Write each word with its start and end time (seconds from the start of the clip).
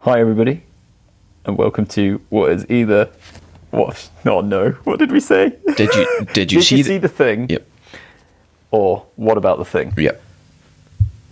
Hi, 0.00 0.18
everybody, 0.20 0.62
and 1.44 1.58
welcome 1.58 1.86
to 1.86 2.20
what 2.30 2.50
is 2.52 2.66
either 2.70 3.10
what? 3.70 4.10
Oh 4.26 4.40
no! 4.40 4.70
What 4.84 4.98
did 4.98 5.12
we 5.12 5.20
say? 5.20 5.56
Did 5.76 5.94
you 5.94 6.26
did 6.32 6.52
you 6.52 6.58
did 6.60 6.64
see 6.66 6.76
you 6.78 6.82
the, 6.84 6.88
see 6.88 6.98
the 6.98 7.08
thing? 7.08 7.48
Yep. 7.50 7.66
Or 8.70 9.06
what 9.16 9.36
about 9.36 9.58
the 9.58 9.64
thing? 9.64 9.92
Yep. 9.96 10.20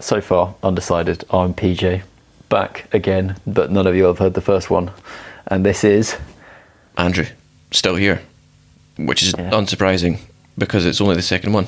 So 0.01 0.21
far, 0.21 0.55
undecided. 0.63 1.25
I'm 1.31 1.55
PJ, 1.55 2.03
back 2.49 2.93
again, 2.93 3.37
but 3.47 3.71
none 3.71 3.87
of 3.87 3.95
you 3.97 4.05
have 4.05 4.19
heard 4.19 4.35
the 4.35 4.41
first 4.41 4.71
one, 4.71 4.91
and 5.47 5.65
this 5.65 5.83
is 5.85 6.17
Andrew, 6.97 7.27
still 7.71 7.97
here. 7.97 8.21
Which 8.97 9.23
is 9.23 9.33
Yeah. 9.39 9.51
unsurprising 9.51 10.19
because 10.59 10.85
it's 10.85 11.01
only 11.01 11.15
the 11.15 11.23
second 11.23 11.53
one. 11.53 11.67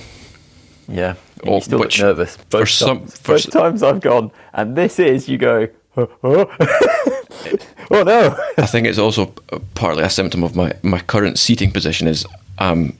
yeah. 0.89 1.15
Oh, 1.47 1.55
you 1.55 1.61
still 1.63 1.79
which- 1.79 2.01
nervous. 2.01 2.37
for 2.37 2.59
Both 2.61 2.69
some- 2.71 3.07
for 3.07 3.35
both 3.35 3.51
times 3.51 3.83
I've 3.83 4.01
gone, 4.01 4.31
and 4.53 4.77
this 4.77 4.99
is 4.99 5.27
you 5.29 5.39
go. 5.39 5.69
"Huh, 5.95 6.07
huh?" 6.23 6.47
oh 7.91 8.03
no! 8.03 8.37
I 8.59 8.67
think 8.67 8.87
it's 8.87 8.99
also 8.99 9.27
partly 9.75 10.03
a 10.05 10.11
symptom 10.11 10.43
of 10.43 10.55
my, 10.55 10.73
my 10.83 11.01
current 11.01 11.39
seating 11.39 11.71
position 11.71 12.07
is 12.07 12.27
um 12.59 12.97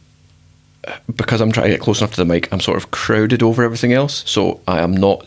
because 1.15 1.41
I'm 1.41 1.53
trying 1.53 1.67
to 1.67 1.73
get 1.73 1.81
close 1.81 2.01
enough 2.01 2.13
to 2.13 2.17
the 2.17 2.25
mic, 2.25 2.51
I'm 2.53 2.61
sort 2.61 2.79
of 2.79 2.91
crowded 2.91 3.43
over 3.43 3.63
everything 3.63 3.93
else. 3.93 4.29
So 4.29 4.61
I 4.67 4.81
am 4.81 4.97
not 4.97 5.27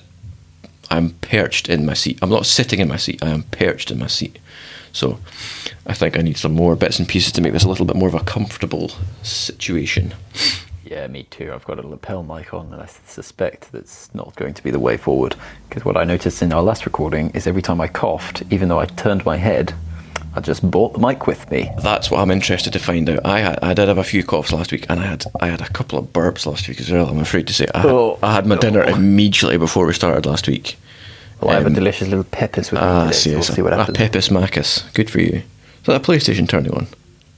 I'm 0.90 1.12
perched 1.22 1.70
in 1.70 1.86
my 1.86 1.94
seat. 1.94 2.20
I'm 2.22 2.30
not 2.30 2.46
sitting 2.46 2.80
in 2.80 2.88
my 2.88 2.98
seat, 2.98 3.23
I 3.23 3.30
am 3.30 3.44
perched 3.44 3.92
in 3.92 4.00
my 4.00 4.08
seat. 4.08 4.40
So 4.92 5.20
I 5.88 5.94
think 5.94 6.18
I 6.18 6.22
need 6.22 6.38
some 6.38 6.54
more 6.54 6.76
bits 6.76 7.00
and 7.00 7.08
pieces 7.08 7.32
to 7.34 7.42
make 7.42 7.54
this 7.54 7.64
a 7.64 7.70
little 7.70 7.86
bit 7.86 7.95
more 7.95 8.08
of 8.08 8.14
a 8.14 8.20
comfortable 8.20 8.92
situation. 9.23 10.14
Yeah, 10.94 11.08
me 11.08 11.24
too. 11.24 11.52
I've 11.52 11.66
got 11.66 11.80
a 11.84 11.88
lapel 11.88 12.22
mic 12.22 12.54
on, 12.54 12.72
and 12.72 12.80
I 12.80 12.86
suspect 13.08 13.72
that's 13.72 14.14
not 14.14 14.36
going 14.36 14.54
to 14.54 14.62
be 14.64 14.70
the 14.70 14.80
way 14.80 14.96
forward. 14.96 15.36
Because 15.68 15.84
what 15.84 15.98
I 15.98 16.04
noticed 16.04 16.44
in 16.44 16.54
our 16.54 16.62
last 16.62 16.86
recording 16.86 17.32
is 17.32 17.48
every 17.48 17.64
time 17.64 17.82
I 17.82 17.88
coughed, 17.88 18.44
even 18.52 18.70
though 18.70 18.80
I 18.80 18.86
turned 18.86 19.26
my 19.26 19.38
head, 19.38 19.74
I 20.36 20.40
just 20.40 20.62
brought 20.70 20.94
the 20.94 21.00
mic 21.00 21.26
with 21.26 21.50
me. 21.50 21.72
That's 21.82 22.12
what 22.12 22.20
I'm 22.20 22.30
interested 22.30 22.73
to 22.73 22.80
find 22.80 23.09
out. 23.09 23.26
I 23.26 23.40
had, 23.40 23.58
I 23.64 23.73
did 23.73 23.88
have 23.88 23.98
a 23.98 24.04
few 24.04 24.23
coughs 24.23 24.52
last 24.54 24.72
week, 24.72 24.86
and 24.88 25.00
I 25.00 25.06
had 25.08 25.26
I 25.42 25.48
had 25.48 25.62
a 25.62 25.70
couple 25.70 25.98
of 25.98 26.14
burps 26.14 26.45
last 26.45 26.67
week 26.67 26.80
as 26.80 26.92
well. 26.92 27.08
I'm 27.10 27.17
afraid 27.20 27.48
to 27.48 27.54
say 27.56 27.66
I 27.73 27.80
had, 27.80 27.89
Oh, 27.89 28.20
I 28.22 28.36
had 28.36 28.45
my 28.45 28.58
dinner 28.58 28.84
immediately 28.84 29.58
before 29.58 29.88
we 29.88 29.94
started 29.94 30.28
last 30.28 30.48
week. 30.48 30.78
Well, 31.42 31.50
I 31.50 31.56
have 31.56 31.64
a 31.64 31.67
Um, 31.67 31.73
delicious 31.73 32.08
little 32.08 32.23
peppers 32.23 32.70
with 32.70 32.80
me 32.82 32.86
Ah, 32.88 33.06
today, 33.06 33.16
see, 33.17 33.30
so 33.32 33.36
we'll 33.38 33.44
see 33.44 33.62
what 33.64 33.73
a, 33.73 33.78
a 33.78 33.80
happens. 33.80 33.98
Pepis 33.98 34.30
Macus. 34.30 34.94
Good 34.94 35.10
for 35.10 35.22
you. 35.22 35.38
Is 35.82 35.86
that 35.88 35.95
a 35.95 36.00
PlayStation 36.12 36.48
turning 36.48 36.72
on? 36.76 36.86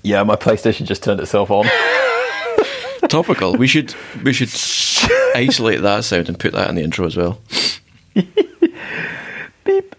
yeah, 0.03 0.21
my 0.23 0.35
PlayStation 0.35 0.85
just 0.85 1.03
turned 1.03 1.21
itself 1.21 1.49
on. 1.51 1.65
Topical. 3.09 3.55
we 3.55 3.67
should 3.67 3.93
we 4.23 4.33
should 4.33 4.49
isolate 5.35 5.81
that 5.81 6.03
sound 6.03 6.27
and 6.29 6.39
put 6.39 6.53
that 6.53 6.69
in 6.69 6.75
the 6.75 6.83
intro 6.83 7.05
as 7.05 7.15
well. 7.17 7.39
Beep. 9.63 9.95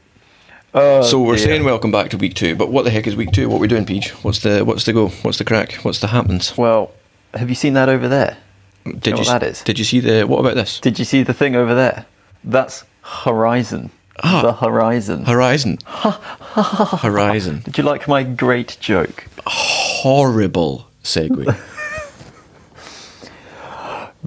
Oh, 0.75 1.03
so 1.03 1.21
we're 1.21 1.37
dear. 1.37 1.47
saying 1.47 1.65
welcome 1.65 1.91
back 1.91 2.11
to 2.11 2.17
week 2.19 2.35
two, 2.35 2.55
but 2.55 2.71
what 2.71 2.85
the 2.85 2.91
heck 2.91 3.07
is 3.07 3.17
week 3.17 3.33
two? 3.33 3.49
What 3.49 3.57
are 3.57 3.61
we 3.61 3.69
doing, 3.69 3.87
Peach? 3.87 4.11
What's 4.23 4.41
the 4.41 4.65
what's 4.65 4.85
the 4.85 4.93
go? 4.93 5.09
What's 5.09 5.39
the 5.39 5.45
crack? 5.45 5.75
What's 5.83 6.01
the 6.01 6.09
happens? 6.09 6.57
Well, 6.57 6.93
have 7.35 7.49
you 7.49 7.55
seen 7.55 7.73
that 7.75 7.89
over 7.89 8.09
there? 8.09 8.37
Did 8.85 9.07
know 9.07 9.11
you 9.11 9.17
what 9.17 9.41
that 9.41 9.43
is? 9.43 9.63
Did 9.63 9.79
you 9.79 9.85
see 9.85 10.01
the 10.01 10.25
what 10.27 10.41
about 10.41 10.55
this? 10.55 10.81
Did 10.81 10.99
you 10.99 11.05
see 11.05 11.23
the 11.23 11.35
thing 11.35 11.57
over 11.57 11.75
there? 11.75 12.07
That's 12.45 12.85
Horizon. 13.03 13.91
Ah. 14.23 14.43
The 14.43 14.53
Horizon. 14.53 15.25
Horizon. 15.25 15.79
Horizon. 15.87 17.61
Did 17.65 17.79
you 17.79 17.85
like 17.85 18.09
my 18.09 18.23
great 18.23 18.77
joke? 18.81 19.27
Horrible 19.47 20.87
segue. 21.03 21.55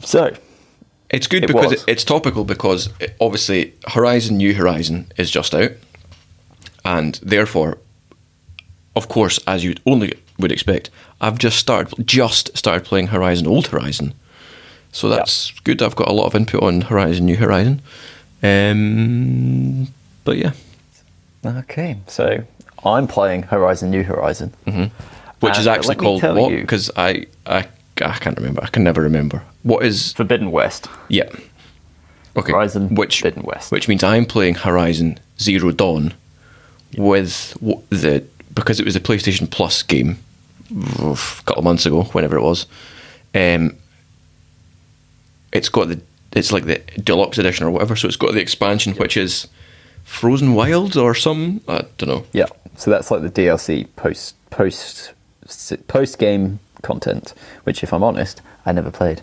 So, 0.03 0.33
It's 1.09 1.28
good 1.28 1.44
It 1.44 1.47
because 1.47 1.72
it, 1.72 1.83
it's 1.88 2.03
topical 2.03 2.44
because 2.45 2.89
it, 3.00 3.16
obviously 3.19 3.73
Horizon 3.88 4.38
New 4.38 4.53
Horizon 4.53 5.11
is 5.17 5.30
just 5.31 5.53
out, 5.56 5.72
and 6.86 7.16
therefore, 7.23 7.78
of 8.95 9.08
course, 9.08 9.39
as 9.47 9.64
you 9.64 9.75
only 9.86 10.14
would 10.38 10.52
expect, 10.52 10.89
I've 11.22 11.38
just 11.38 11.58
started 11.58 12.08
just 12.08 12.56
started 12.58 12.86
playing 12.86 13.08
Horizon 13.08 13.47
Old 13.47 13.67
Horizon, 13.67 14.13
so 14.91 15.09
that's 15.09 15.51
good. 15.62 15.81
I've 15.81 15.96
got 15.96 16.07
a 16.07 16.13
lot 16.13 16.25
of 16.25 16.35
input 16.35 16.63
on 16.63 16.81
Horizon 16.81 17.25
New 17.25 17.38
Horizon, 17.38 17.81
um, 18.44 19.88
but 20.24 20.38
yeah, 20.38 20.51
okay. 21.45 21.97
So, 22.07 22.44
I'm 22.85 23.07
playing 23.07 23.44
Horizon 23.44 23.90
New 23.91 24.03
Horizon. 24.03 24.53
which 25.40 25.57
is 25.57 25.68
actually 25.68 25.95
called 25.95 26.22
what? 26.24 26.50
Because 26.51 26.91
I, 26.95 27.25
I 27.45 27.68
I 28.02 28.18
can't 28.18 28.38
remember. 28.38 28.64
I 28.64 28.68
can 28.68 28.84
never 28.84 29.02
remember 29.02 29.44
what 29.64 29.84
is 29.84 30.14
Forbidden 30.14 30.52
West. 30.52 30.88
Yeah. 31.10 31.30
Okay. 32.38 32.52
Horizon 32.52 32.96
which 32.96 33.22
Forbidden 33.22 33.44
West. 33.44 33.72
which 33.72 33.88
means 33.88 34.04
I'm 34.04 34.26
playing 34.26 34.56
Horizon 34.56 35.20
Zero 35.40 35.72
Dawn 35.72 36.14
with 36.98 37.54
the 37.90 38.24
because 38.54 38.80
it 38.80 38.86
was 38.86 38.96
a 38.96 39.00
PlayStation 39.00 39.50
Plus 39.50 39.84
game 39.84 40.18
a 40.72 41.18
couple 41.46 41.60
of 41.60 41.64
months 41.64 41.86
ago, 41.86 42.04
whenever 42.04 42.38
it 42.38 42.42
was. 42.42 42.66
Um, 43.34 43.76
it's 45.52 45.70
got 45.70 45.88
the 45.90 46.02
it's 46.34 46.52
like 46.52 46.66
the 46.66 46.80
deluxe 47.04 47.38
edition 47.38 47.66
or 47.66 47.72
whatever, 47.72 47.96
so 47.96 48.08
it's 48.08 48.18
got 48.18 48.34
the 48.34 48.42
expansion 48.42 48.94
which 48.94 49.18
is 49.18 49.48
Frozen 50.04 50.54
Wilds 50.54 50.96
or 50.98 51.16
some 51.16 51.62
I 51.68 51.86
don't 51.98 52.10
know. 52.10 52.26
Yeah. 52.34 52.48
So 52.76 52.92
that's 52.92 53.12
like 53.12 53.22
the 53.22 53.30
DLC 53.31 53.88
post 53.96 54.36
post 54.52 55.14
post 55.88 56.18
game 56.20 56.60
content, 56.81 57.34
which, 57.63 57.84
if 57.84 57.94
I'm 57.94 58.03
honest, 58.03 58.41
I 58.66 58.72
never 58.72 58.91
played. 58.91 59.22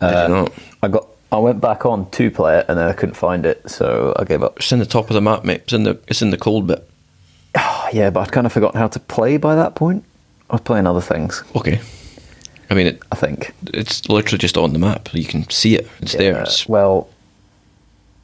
Uh. 0.00 0.48
I 0.82 0.88
got. 0.88 1.06
I 1.32 1.38
went 1.38 1.60
back 1.60 1.86
on 1.86 2.10
to 2.10 2.28
play 2.30 2.58
it, 2.58 2.66
and 2.68 2.76
then 2.76 2.88
I 2.88 2.92
couldn't 2.92 3.14
find 3.14 3.46
it, 3.46 3.62
so 3.70 4.12
I 4.18 4.24
gave 4.24 4.42
up. 4.42 4.56
It's 4.56 4.72
in 4.72 4.80
the 4.80 4.84
top 4.86 5.10
of 5.10 5.14
the 5.14 5.20
map, 5.20 5.44
mate. 5.44 5.60
It's 5.62 5.72
in 5.72 5.84
the 5.84 5.96
it's 6.08 6.22
in 6.22 6.30
the 6.30 6.36
cold 6.38 6.66
bit. 6.66 6.88
Oh, 7.56 7.88
yeah, 7.92 8.10
but 8.10 8.20
I'd 8.20 8.32
kind 8.32 8.46
of 8.48 8.52
forgotten 8.52 8.80
how 8.80 8.88
to 8.88 8.98
play 8.98 9.36
by 9.36 9.54
that 9.54 9.76
point. 9.76 10.04
I 10.48 10.54
was 10.54 10.62
playing 10.62 10.86
other 10.88 11.00
things, 11.00 11.44
Okay. 11.54 11.80
I 12.68 12.74
mean, 12.74 12.86
it, 12.88 13.02
I 13.12 13.16
think. 13.16 13.52
it's 13.74 14.08
literally 14.08 14.38
just 14.38 14.56
on 14.56 14.72
the 14.72 14.78
map. 14.80 15.12
You 15.12 15.24
can 15.24 15.48
see 15.50 15.74
it. 15.76 15.88
It's 16.00 16.14
there. 16.14 16.42
It's, 16.42 16.68
Well, 16.68 17.08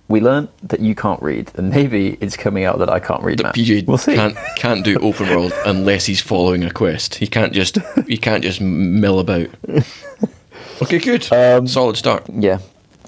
we 0.08 0.20
learned 0.20 0.48
that 0.62 0.80
you 0.80 0.94
can't 0.94 1.20
read, 1.22 1.50
and 1.56 1.70
maybe 1.70 2.16
it's 2.20 2.36
coming 2.36 2.64
out 2.64 2.78
that 2.78 2.88
I 2.88 3.00
can't 3.00 3.22
read. 3.22 3.38
that. 3.40 3.54
PJ 3.54 3.86
we'll 3.86 3.98
see. 3.98 4.14
can't 4.14 4.36
can't 4.56 4.84
do 4.84 4.96
open 5.00 5.28
world 5.30 5.52
unless 5.66 6.06
he's 6.06 6.20
following 6.20 6.62
a 6.64 6.70
quest. 6.70 7.16
He 7.16 7.26
can't 7.26 7.52
just 7.52 7.78
he 8.06 8.16
can't 8.16 8.42
just 8.42 8.60
mill 8.60 9.18
about. 9.18 9.48
Okay, 10.82 10.98
good. 10.98 11.26
Um, 11.32 11.66
Solid 11.66 11.96
start. 11.96 12.26
Yeah, 12.30 12.58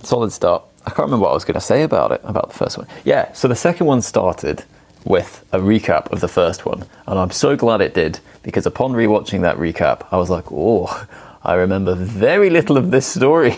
solid 0.03 0.33
start. 0.33 0.63
I 0.87 0.91
can't 0.91 1.01
remember 1.01 1.25
what 1.25 1.33
I 1.33 1.35
was 1.35 1.45
going 1.45 1.57
to 1.57 1.61
say 1.61 1.83
about 1.83 2.13
it, 2.13 2.23
about 2.25 2.49
the 2.49 2.55
first 2.55 2.79
one. 2.79 2.87
Yeah, 3.05 3.31
so 3.35 3.47
the 3.47 3.55
second 3.55 3.87
one 3.87 4.01
started 4.01 4.65
with 5.05 5.45
a 5.53 5.59
recap 5.59 6.11
of 6.11 6.21
the 6.21 6.29
first 6.29 6.65
one, 6.65 6.87
and 7.07 7.19
I'm 7.19 7.31
so 7.31 7.57
glad 7.57 7.83
it 7.83 7.93
did 7.93 8.21
because 8.43 8.65
upon 8.65 8.93
rewatching 8.93 9.43
that 9.43 9.59
recap, 9.59 10.07
I 10.11 10.17
was 10.17 10.31
like, 10.31 10.47
oh, 10.51 11.07
I 11.45 11.57
remember 11.57 11.95
very 11.95 12.49
little 12.49 12.79
of 12.79 12.91
this 12.91 13.07
story. 13.07 13.57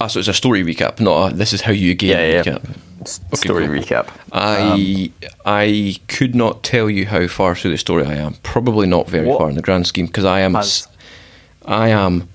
Ah, 0.00 0.06
so 0.08 0.18
it's 0.18 0.28
a 0.28 0.34
story 0.34 0.62
recap, 0.62 1.00
not 1.00 1.32
a, 1.32 1.34
this 1.34 1.52
is 1.52 1.62
how 1.62 1.72
you 1.72 1.94
game 1.94 2.10
Yeah, 2.10 2.42
yeah. 2.42 2.42
recap. 2.42 3.36
story 3.36 3.66
cool. 3.66 3.76
recap. 3.76 4.08
I 4.32 5.10
Um, 5.22 5.30
I 5.46 5.96
could 6.08 6.34
not 6.34 6.62
tell 6.62 6.90
you 6.90 7.06
how 7.06 7.26
far 7.28 7.54
through 7.54 7.70
the 7.70 7.78
story 7.78 8.04
I 8.04 8.14
am. 8.14 8.34
Probably 8.42 8.86
not 8.86 9.08
very 9.08 9.26
What 9.26 9.38
far 9.38 9.48
in 9.48 9.54
the 9.54 9.62
grand 9.62 9.86
scheme 9.86 10.06
because 10.06 10.24
I 10.24 10.40
am 10.40 10.54
has- 10.54 10.86
I 11.64 11.88
am 11.88 12.28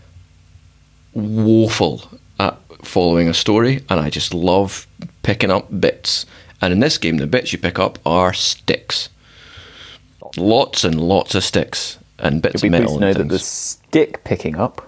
woeful 1.13 2.09
at 2.39 2.57
following 2.83 3.27
a 3.27 3.33
story, 3.33 3.81
and 3.89 3.99
I 3.99 4.09
just 4.09 4.33
love 4.33 4.87
picking 5.23 5.51
up 5.51 5.67
bits. 5.79 6.25
And 6.61 6.73
in 6.73 6.79
this 6.79 6.97
game, 6.97 7.17
the 7.17 7.27
bits 7.27 7.51
you 7.53 7.59
pick 7.59 7.79
up 7.79 7.99
are 8.05 8.33
sticks. 8.33 9.09
Lots 10.37 10.83
and 10.83 10.99
lots 10.99 11.35
of 11.35 11.43
sticks 11.43 11.97
and 12.19 12.41
bits 12.41 12.63
You'll 12.63 12.71
be 12.71 12.77
of 12.77 12.81
pleased 12.83 12.99
metal 12.99 12.99
to 12.99 13.05
know 13.05 13.13
that 13.13 13.29
the 13.29 13.39
stick 13.39 14.23
picking 14.23 14.55
up 14.55 14.87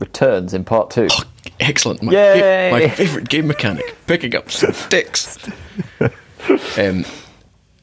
returns 0.00 0.54
in 0.54 0.64
part 0.64 0.90
two. 0.90 1.08
Excellent. 1.60 2.02
My, 2.02 2.12
Yay! 2.12 2.70
my 2.72 2.88
favourite 2.88 3.28
game 3.28 3.46
mechanic. 3.46 3.94
Picking 4.06 4.34
up 4.34 4.50
sticks. 4.50 5.38
um, 6.78 7.04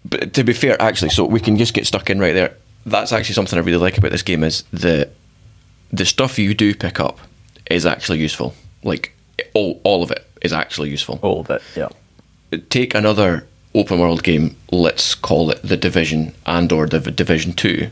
but 0.04 0.34
to 0.34 0.44
be 0.44 0.54
fair, 0.54 0.81
actually, 0.81 1.10
so 1.10 1.25
we 1.25 1.40
can 1.40 1.58
just 1.58 1.74
get 1.74 1.86
stuck 1.86 2.10
in 2.10 2.19
right 2.19 2.34
there. 2.34 2.56
That's 2.86 3.12
actually 3.12 3.36
something 3.36 3.58
I 3.58 3.62
really 3.62 3.78
like 3.78 3.98
about 3.98 4.12
this 4.12 4.24
game 4.24 4.44
is 4.44 4.64
the 4.72 5.10
the 5.92 6.06
stuff 6.06 6.38
you 6.38 6.54
do 6.54 6.75
pick 6.75 7.00
up 7.00 7.19
is 7.69 7.86
actually 7.86 8.20
useful. 8.20 8.54
Like 8.84 9.13
all, 9.54 9.80
all 9.84 10.04
of 10.04 10.12
it 10.12 10.25
is 10.42 10.54
actually 10.54 10.90
useful. 10.90 11.20
All 11.22 11.42
of 11.42 11.50
it, 11.50 11.62
yeah. 11.75 11.90
Take 12.70 12.96
another 12.96 13.48
open 13.75 14.00
world 14.00 14.24
game. 14.24 14.56
Let's 14.72 15.16
call 15.16 15.52
it 15.52 15.62
the 15.62 15.78
Division 15.78 16.34
and 16.46 16.72
or 16.72 16.88
the 16.88 17.00
Division 17.00 17.54
Two. 17.54 17.90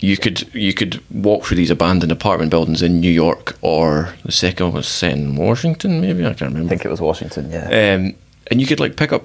You 0.00 0.16
could 0.16 0.52
you 0.54 0.72
could 0.72 1.02
walk 1.10 1.44
through 1.44 1.58
these 1.58 1.70
abandoned 1.70 2.10
apartment 2.10 2.50
buildings 2.50 2.82
in 2.82 3.00
New 3.00 3.10
York, 3.10 3.56
or 3.60 4.14
the 4.24 4.32
second 4.32 4.66
one 4.66 4.74
was 4.76 4.88
set 4.88 5.12
in 5.12 5.36
Washington. 5.36 6.00
Maybe 6.00 6.24
I 6.24 6.32
can't 6.32 6.52
remember. 6.52 6.66
I 6.66 6.68
think 6.68 6.84
it 6.84 6.90
was 6.90 7.00
Washington, 7.00 7.50
yeah. 7.50 7.66
Um, 7.66 8.14
and 8.50 8.60
you 8.60 8.66
could 8.66 8.80
like 8.80 8.96
pick 8.96 9.12
up 9.12 9.24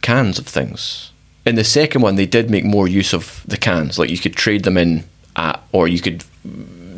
cans 0.00 0.38
of 0.38 0.46
things. 0.46 1.12
In 1.44 1.56
the 1.56 1.64
second 1.64 2.00
one, 2.00 2.16
they 2.16 2.26
did 2.26 2.48
make 2.48 2.64
more 2.64 2.88
use 2.88 3.12
of 3.12 3.42
the 3.46 3.58
cans. 3.58 3.98
Like 3.98 4.08
you 4.08 4.18
could 4.18 4.34
trade 4.34 4.64
them 4.64 4.78
in 4.78 5.04
at, 5.36 5.62
or 5.72 5.88
you 5.88 6.00
could 6.00 6.24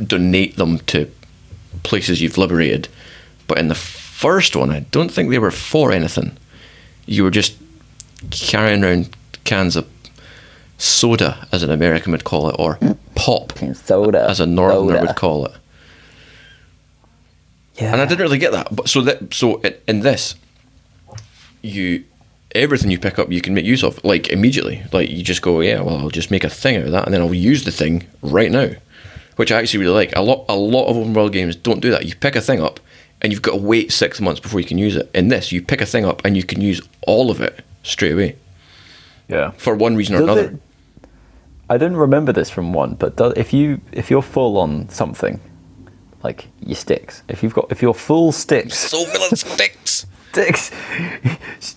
donate 0.06 0.56
them 0.56 0.78
to 0.78 1.10
places 1.82 2.20
you've 2.22 2.38
liberated. 2.38 2.88
But 3.48 3.58
in 3.58 3.68
the 3.68 3.74
first 3.74 4.54
one, 4.54 4.70
I 4.70 4.80
don't 4.90 5.10
think 5.10 5.30
they 5.30 5.38
were 5.38 5.50
for 5.50 5.90
anything. 5.92 6.36
You 7.06 7.24
were 7.24 7.30
just 7.30 7.56
carrying 8.30 8.84
around 8.84 9.16
cans 9.44 9.76
of 9.76 9.86
soda, 10.78 11.46
as 11.52 11.62
an 11.62 11.70
American 11.70 12.12
would 12.12 12.24
call 12.24 12.48
it, 12.50 12.56
or 12.58 12.78
pop, 13.14 13.52
soda, 13.74 14.26
as 14.28 14.40
a 14.40 14.46
Northerner 14.46 14.96
soda. 14.98 15.06
would 15.06 15.16
call 15.16 15.46
it. 15.46 15.52
Yeah. 17.76 17.92
And 17.92 18.00
I 18.00 18.06
didn't 18.06 18.22
really 18.22 18.38
get 18.38 18.52
that. 18.52 18.74
But 18.74 18.88
so 18.88 19.02
that 19.02 19.34
so 19.34 19.60
in, 19.60 19.74
in 19.86 20.00
this, 20.00 20.34
you 21.62 22.04
everything 22.54 22.90
you 22.90 22.98
pick 22.98 23.18
up 23.18 23.30
you 23.30 23.42
can 23.42 23.52
make 23.52 23.66
use 23.66 23.82
of 23.82 24.02
like 24.04 24.28
immediately. 24.28 24.82
Like 24.92 25.10
you 25.10 25.22
just 25.22 25.42
go, 25.42 25.60
yeah, 25.60 25.80
well, 25.82 25.98
I'll 25.98 26.08
just 26.10 26.30
make 26.30 26.44
a 26.44 26.50
thing 26.50 26.76
out 26.76 26.84
of 26.84 26.92
that, 26.92 27.04
and 27.04 27.12
then 27.14 27.20
I'll 27.20 27.34
use 27.34 27.64
the 27.64 27.72
thing 27.72 28.06
right 28.22 28.50
now, 28.50 28.70
which 29.36 29.52
I 29.52 29.58
actually 29.58 29.80
really 29.80 29.94
like. 29.94 30.16
A 30.16 30.22
lot 30.22 30.44
a 30.48 30.56
lot 30.56 30.86
of 30.88 30.96
open 30.96 31.12
world 31.12 31.32
games 31.32 31.54
don't 31.56 31.80
do 31.80 31.90
that. 31.90 32.06
You 32.06 32.14
pick 32.16 32.36
a 32.36 32.40
thing 32.40 32.62
up, 32.62 32.80
and 33.20 33.32
you've 33.32 33.42
got 33.42 33.52
to 33.52 33.58
wait 33.58 33.92
six 33.92 34.20
months 34.20 34.40
before 34.40 34.60
you 34.60 34.66
can 34.66 34.78
use 34.78 34.96
it. 34.96 35.10
In 35.14 35.28
this, 35.28 35.52
you 35.52 35.62
pick 35.62 35.80
a 35.80 35.86
thing 35.86 36.04
up 36.04 36.24
and 36.24 36.36
you 36.36 36.44
can 36.44 36.60
use 36.60 36.80
all 37.06 37.30
of 37.30 37.40
it 37.40 37.64
straight 37.82 38.12
away 38.12 38.36
yeah. 39.28 39.50
for 39.52 39.74
one 39.74 39.96
reason 39.96 40.14
or 40.16 40.20
Does 40.20 40.24
another. 40.24 40.48
it- 40.48 40.60
I 41.68 41.78
didn't 41.78 41.96
remember 41.96 42.32
this 42.32 42.48
from 42.50 42.72
one, 42.72 42.94
but 42.94 43.16
do, 43.16 43.26
if 43.36 43.52
you 43.52 43.80
if 43.92 44.10
you're 44.10 44.22
full 44.22 44.56
on 44.58 44.88
something, 44.88 45.40
like 46.22 46.48
your 46.60 46.76
sticks, 46.76 47.22
if 47.28 47.42
you've 47.42 47.54
got 47.54 47.70
if 47.70 47.82
you're 47.82 47.94
full 47.94 48.32
sticks, 48.32 48.78
So 48.78 49.04
villain 49.04 49.34
sticks. 49.36 50.06
sticks, 50.32 50.70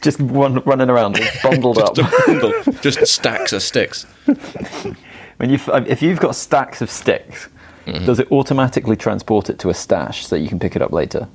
just 0.02 0.20
run, 0.20 0.56
running 0.66 0.90
around 0.90 1.20
bundled 1.44 1.78
up. 1.80 1.96
Just 1.96 2.14
a 2.14 2.24
bundle, 2.28 2.54
just 2.82 3.08
stacks 3.08 3.52
of 3.54 3.64
sticks. 3.64 4.04
when 5.38 5.50
you 5.50 5.58
if 5.88 6.02
you've 6.02 6.20
got 6.20 6.36
stacks 6.36 6.82
of 6.82 6.90
sticks, 6.90 7.48
Mm-hmm. 7.88 8.06
does 8.06 8.20
it 8.20 8.32
automatically 8.32 8.96
transport 8.96 9.50
it 9.50 9.58
to 9.60 9.70
a 9.70 9.74
stash 9.74 10.28
so 10.28 10.36
you 10.36 10.48
can 10.48 10.60
pick 10.60 10.76
it 10.76 10.82
up 10.84 10.92
later? 10.92 11.28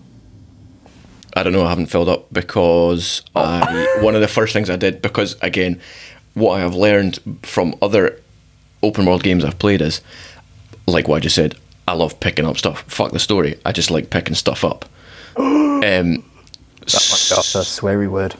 I 1.34 1.42
don't 1.42 1.52
know. 1.52 1.64
I 1.64 1.68
haven't 1.70 1.86
filled 1.86 2.08
up 2.08 2.32
because 2.32 3.22
I 3.34 3.98
one 4.02 4.14
of 4.14 4.20
the 4.20 4.28
first 4.28 4.52
things 4.52 4.70
I 4.70 4.76
did 4.76 5.02
because 5.02 5.36
again, 5.42 5.80
what 6.34 6.52
I 6.52 6.60
have 6.60 6.74
learned 6.76 7.18
from 7.42 7.74
other 7.82 8.20
open 8.84 9.06
world 9.06 9.22
games 9.22 9.44
I've 9.44 9.58
played 9.58 9.80
is 9.80 10.00
like 10.86 11.08
what 11.08 11.16
I 11.16 11.20
just 11.20 11.34
said. 11.36 11.56
I 11.88 11.92
love 11.94 12.18
picking 12.20 12.46
up 12.46 12.56
stuff. 12.56 12.82
Fuck 12.86 13.12
the 13.12 13.18
story. 13.18 13.58
I 13.64 13.72
just 13.72 13.90
like 13.90 14.10
picking 14.10 14.34
stuff 14.34 14.64
up. 14.64 14.84
um, 15.36 16.24
That's 16.80 17.54
a 17.54 17.58
sweary 17.60 18.08
word. 18.08 18.34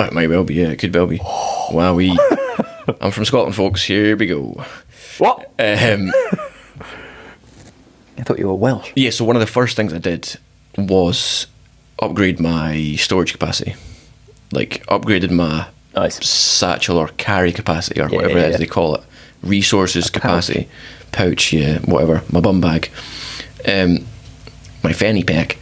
it 0.00 0.12
might 0.12 0.28
well 0.28 0.44
be. 0.44 0.54
Yeah, 0.54 0.68
it 0.70 0.76
could 0.78 0.94
well 0.94 1.06
be. 1.06 1.18
Wowee. 1.18 2.16
I'm 3.00 3.10
from 3.12 3.24
Scotland, 3.24 3.54
folks. 3.54 3.84
Here 3.84 4.16
we 4.16 4.26
go. 4.26 4.64
What? 5.18 5.38
Um, 5.58 6.10
I 8.18 8.22
thought 8.22 8.38
you 8.38 8.48
were 8.48 8.54
Welsh. 8.54 8.90
yeah. 8.96 9.10
So 9.10 9.24
one 9.24 9.36
of 9.36 9.40
the 9.40 9.46
first 9.46 9.76
things 9.76 9.92
I 9.92 9.98
did 9.98 10.36
was 10.76 11.46
upgrade 12.00 12.40
my 12.40 12.96
storage 12.98 13.32
capacity. 13.32 13.74
Like 14.52 14.84
upgraded 14.86 15.30
my 15.30 15.66
Nice. 15.94 16.24
satchel 16.26 16.96
or 16.98 17.08
carry 17.16 17.52
capacity 17.52 18.00
or 18.00 18.08
Yeah, 18.08 18.16
whatever 18.16 18.38
yeah, 18.38 18.44
it 18.44 18.48
is 18.48 18.52
yeah. 18.54 18.58
they 18.58 18.66
call 18.66 18.94
it. 18.96 19.02
Resources 19.42 20.04
pouch. 20.10 20.22
capacity. 20.22 20.68
Pouch, 21.12 21.52
yeah, 21.52 21.78
whatever. 21.80 22.22
My 22.30 22.40
bum 22.40 22.60
bag. 22.60 22.90
Um, 23.66 24.06
my 24.82 24.92
fanny 24.92 25.22
pack. 25.24 25.58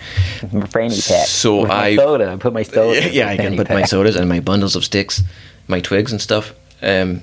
my 0.53 0.67
Fanny 0.67 0.91
pack. 1.01 1.27
So 1.27 1.61
With 1.63 1.69
my 1.69 1.87
I- 1.87 1.97
soda. 1.97 2.31
I 2.33 2.37
put 2.37 2.53
my 2.53 2.63
soda. 2.63 3.01
yeah, 3.01 3.09
yeah, 3.09 3.29
I 3.29 3.37
can 3.37 3.57
put 3.57 3.69
my 3.71 3.85
sodas 3.85 4.17
and 4.17 4.29
my 4.29 4.41
bundles 4.41 4.77
of 4.77 4.85
sticks, 4.85 5.23
my 5.67 5.81
twigs 5.81 6.13
and 6.13 6.21
stuff. 6.21 6.55
Um, 6.83 7.23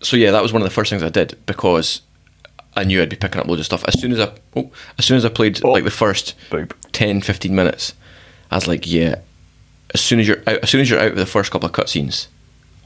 so 0.00 0.16
yeah, 0.16 0.30
that 0.32 0.42
was 0.42 0.52
one 0.52 0.62
of 0.62 0.66
the 0.66 0.74
first 0.74 0.90
things 0.90 1.02
I 1.02 1.08
did 1.08 1.36
because 1.46 2.02
I 2.76 2.84
knew 2.84 3.02
I'd 3.02 3.08
be 3.08 3.16
picking 3.16 3.40
up 3.40 3.46
loads 3.48 3.60
of 3.60 3.66
stuff. 3.66 3.84
As 3.86 4.00
soon 4.00 4.12
as 4.12 4.20
I, 4.20 4.32
oh, 4.56 4.70
as 4.98 5.04
soon 5.04 5.16
as 5.16 5.24
I 5.24 5.28
played 5.28 5.60
Oh. 5.64 5.72
like 5.72 5.84
the 5.84 5.90
first 5.90 6.34
Boop. 6.50 6.72
10, 6.92 7.20
15 7.22 7.54
minutes, 7.54 7.94
I 8.50 8.56
was 8.56 8.66
like, 8.68 8.86
yeah. 8.90 9.16
As 9.94 10.00
soon 10.00 10.20
as 10.20 10.28
you're 10.28 10.38
out, 10.46 10.58
as 10.62 10.70
soon 10.70 10.80
as 10.80 10.88
you're 10.88 10.98
out 11.00 11.10
of 11.12 11.16
the 11.16 11.26
first 11.26 11.50
couple 11.50 11.66
of 11.68 11.74
cutscenes, 11.74 12.26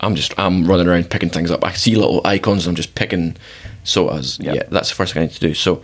I'm 0.00 0.14
just 0.14 0.38
I'm 0.38 0.66
running 0.66 0.88
around 0.88 1.10
picking 1.10 1.30
things 1.30 1.50
up. 1.50 1.64
I 1.64 1.72
see 1.72 1.94
little 1.96 2.20
icons. 2.24 2.66
and 2.66 2.72
I'm 2.72 2.76
just 2.76 2.94
picking. 2.94 3.36
So 3.84 4.08
I 4.08 4.14
was 4.16 4.38
Yep. 4.40 4.54
yeah, 4.54 4.62
that's 4.68 4.88
the 4.90 4.94
first 4.94 5.12
thing 5.14 5.22
I 5.22 5.26
need 5.26 5.34
to 5.34 5.40
do. 5.40 5.54
So 5.54 5.82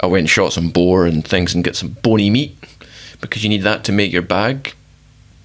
I 0.00 0.06
went 0.06 0.20
and 0.20 0.30
shot 0.30 0.52
some 0.52 0.70
boar 0.70 1.06
and 1.06 1.26
things 1.26 1.54
and 1.54 1.64
get 1.64 1.74
some 1.76 1.96
bony 2.02 2.30
meat 2.30 2.56
because 3.20 3.42
you 3.42 3.48
need 3.48 3.62
that 3.62 3.84
to 3.84 3.92
make 3.92 4.12
your 4.12 4.22
bag 4.22 4.74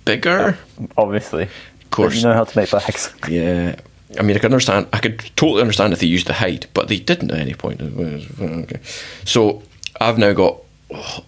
bigger. 0.06 0.58
Obviously. 0.98 1.44
Of 1.44 1.90
course. 1.92 2.16
You 2.16 2.24
know 2.24 2.34
how 2.34 2.44
to 2.44 2.58
make 2.60 2.70
bags. 2.72 3.14
Yeah. 3.28 3.76
I 4.20 4.22
mean, 4.22 4.36
I 4.36 4.40
could 4.40 4.52
understand. 4.52 4.88
I 4.94 5.00
could 5.00 5.20
totally 5.36 5.62
understand 5.62 5.92
if 5.92 6.00
they 6.00 6.06
used 6.06 6.28
the 6.28 6.34
hide, 6.34 6.68
but 6.76 6.88
they 6.88 7.00
didn't 7.00 7.32
at 7.32 7.40
any 7.40 7.56
point. 7.56 7.82
Okay. 7.82 8.80
So 9.26 9.64
I've 10.00 10.20
now 10.20 10.34
got 10.34 10.58
oh, 10.94 11.24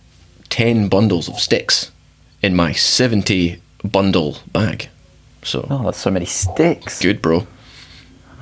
ten 0.50 0.88
bundles 0.88 1.27
of 1.27 1.39
sticks 1.39 1.92
in 2.44 2.56
my 2.56 2.74
seventy 2.74 3.59
bundle 3.83 4.38
bag. 4.51 4.89
So 5.45 5.65
Oh, 5.69 5.83
that's 5.86 5.97
so 6.00 6.12
many 6.12 6.25
sticks. 6.25 7.00
good, 7.01 7.21
bro. 7.21 7.47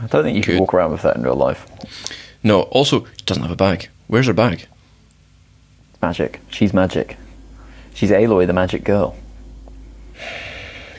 I 0.02 0.08
don't 0.08 0.24
think 0.24 0.36
you 0.36 0.42
Good. 0.44 0.54
can 0.54 0.60
walk 0.62 0.74
around 0.74 0.92
with 0.92 1.02
that 1.04 1.16
in 1.16 1.24
real 1.24 1.36
life. 1.36 1.66
No, 2.44 2.62
also 2.64 3.06
she 3.06 3.26
doesn't 3.26 3.44
have 3.44 3.52
a 3.52 3.56
bag. 3.56 3.90
Where's 4.08 4.28
her 4.28 4.34
bag? 4.34 4.68
Magic. 6.02 6.40
She's 6.50 6.74
magic. 6.74 7.18
She's 7.94 8.10
Aloy, 8.10 8.48
the 8.48 8.54
magic 8.54 8.84
girl. 8.84 9.16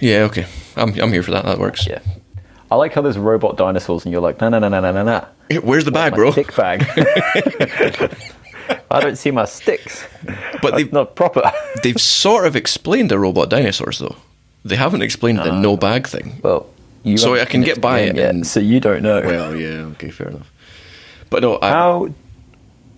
Yeah, 0.00 0.20
okay. 0.24 0.46
I'm 0.76 0.98
I'm 1.00 1.12
here 1.12 1.22
for 1.22 1.32
that. 1.32 1.44
That 1.44 1.58
works. 1.58 1.86
Yeah. 1.86 2.00
I 2.70 2.76
like 2.76 2.92
how 2.94 3.02
there's 3.02 3.18
robot 3.18 3.56
dinosaurs 3.56 4.04
and 4.04 4.12
you're 4.12 4.22
like, 4.22 4.40
no, 4.40 4.48
no, 4.48 4.58
no, 4.58 4.68
no, 4.68 4.80
no, 4.80 4.92
no, 4.92 5.02
no. 5.50 5.60
Where's 5.60 5.84
the 5.84 5.92
bag, 5.92 6.14
bro? 6.14 6.30
stick 6.32 6.54
bag. 6.56 6.82
I 8.90 9.00
don't 9.00 9.16
see 9.16 9.30
my 9.30 9.44
sticks. 9.44 10.04
But 10.24 10.62
That's 10.62 10.76
they've 10.76 10.92
not 10.92 11.14
proper. 11.16 11.50
they've 11.82 12.00
sort 12.00 12.46
of 12.46 12.56
explained 12.56 13.10
the 13.10 13.18
robot 13.18 13.50
dinosaurs 13.50 13.98
though. 13.98 14.16
They 14.64 14.76
haven't 14.76 15.02
explained 15.02 15.38
the 15.38 15.52
no 15.60 15.76
bag 15.76 16.06
thing. 16.06 16.40
Well, 16.42 16.66
you 17.02 17.18
So 17.18 17.34
I 17.34 17.44
can 17.44 17.60
get 17.60 17.80
by 17.80 18.00
it 18.00 18.16
yet, 18.16 18.30
and- 18.30 18.46
so 18.46 18.60
you 18.60 18.80
don't 18.80 19.02
know. 19.02 19.20
Well, 19.20 19.54
yeah, 19.54 19.92
okay, 19.92 20.10
fair 20.10 20.28
enough. 20.28 20.50
But 21.30 21.42
no, 21.42 21.58
I, 21.60 21.70
how 21.70 22.04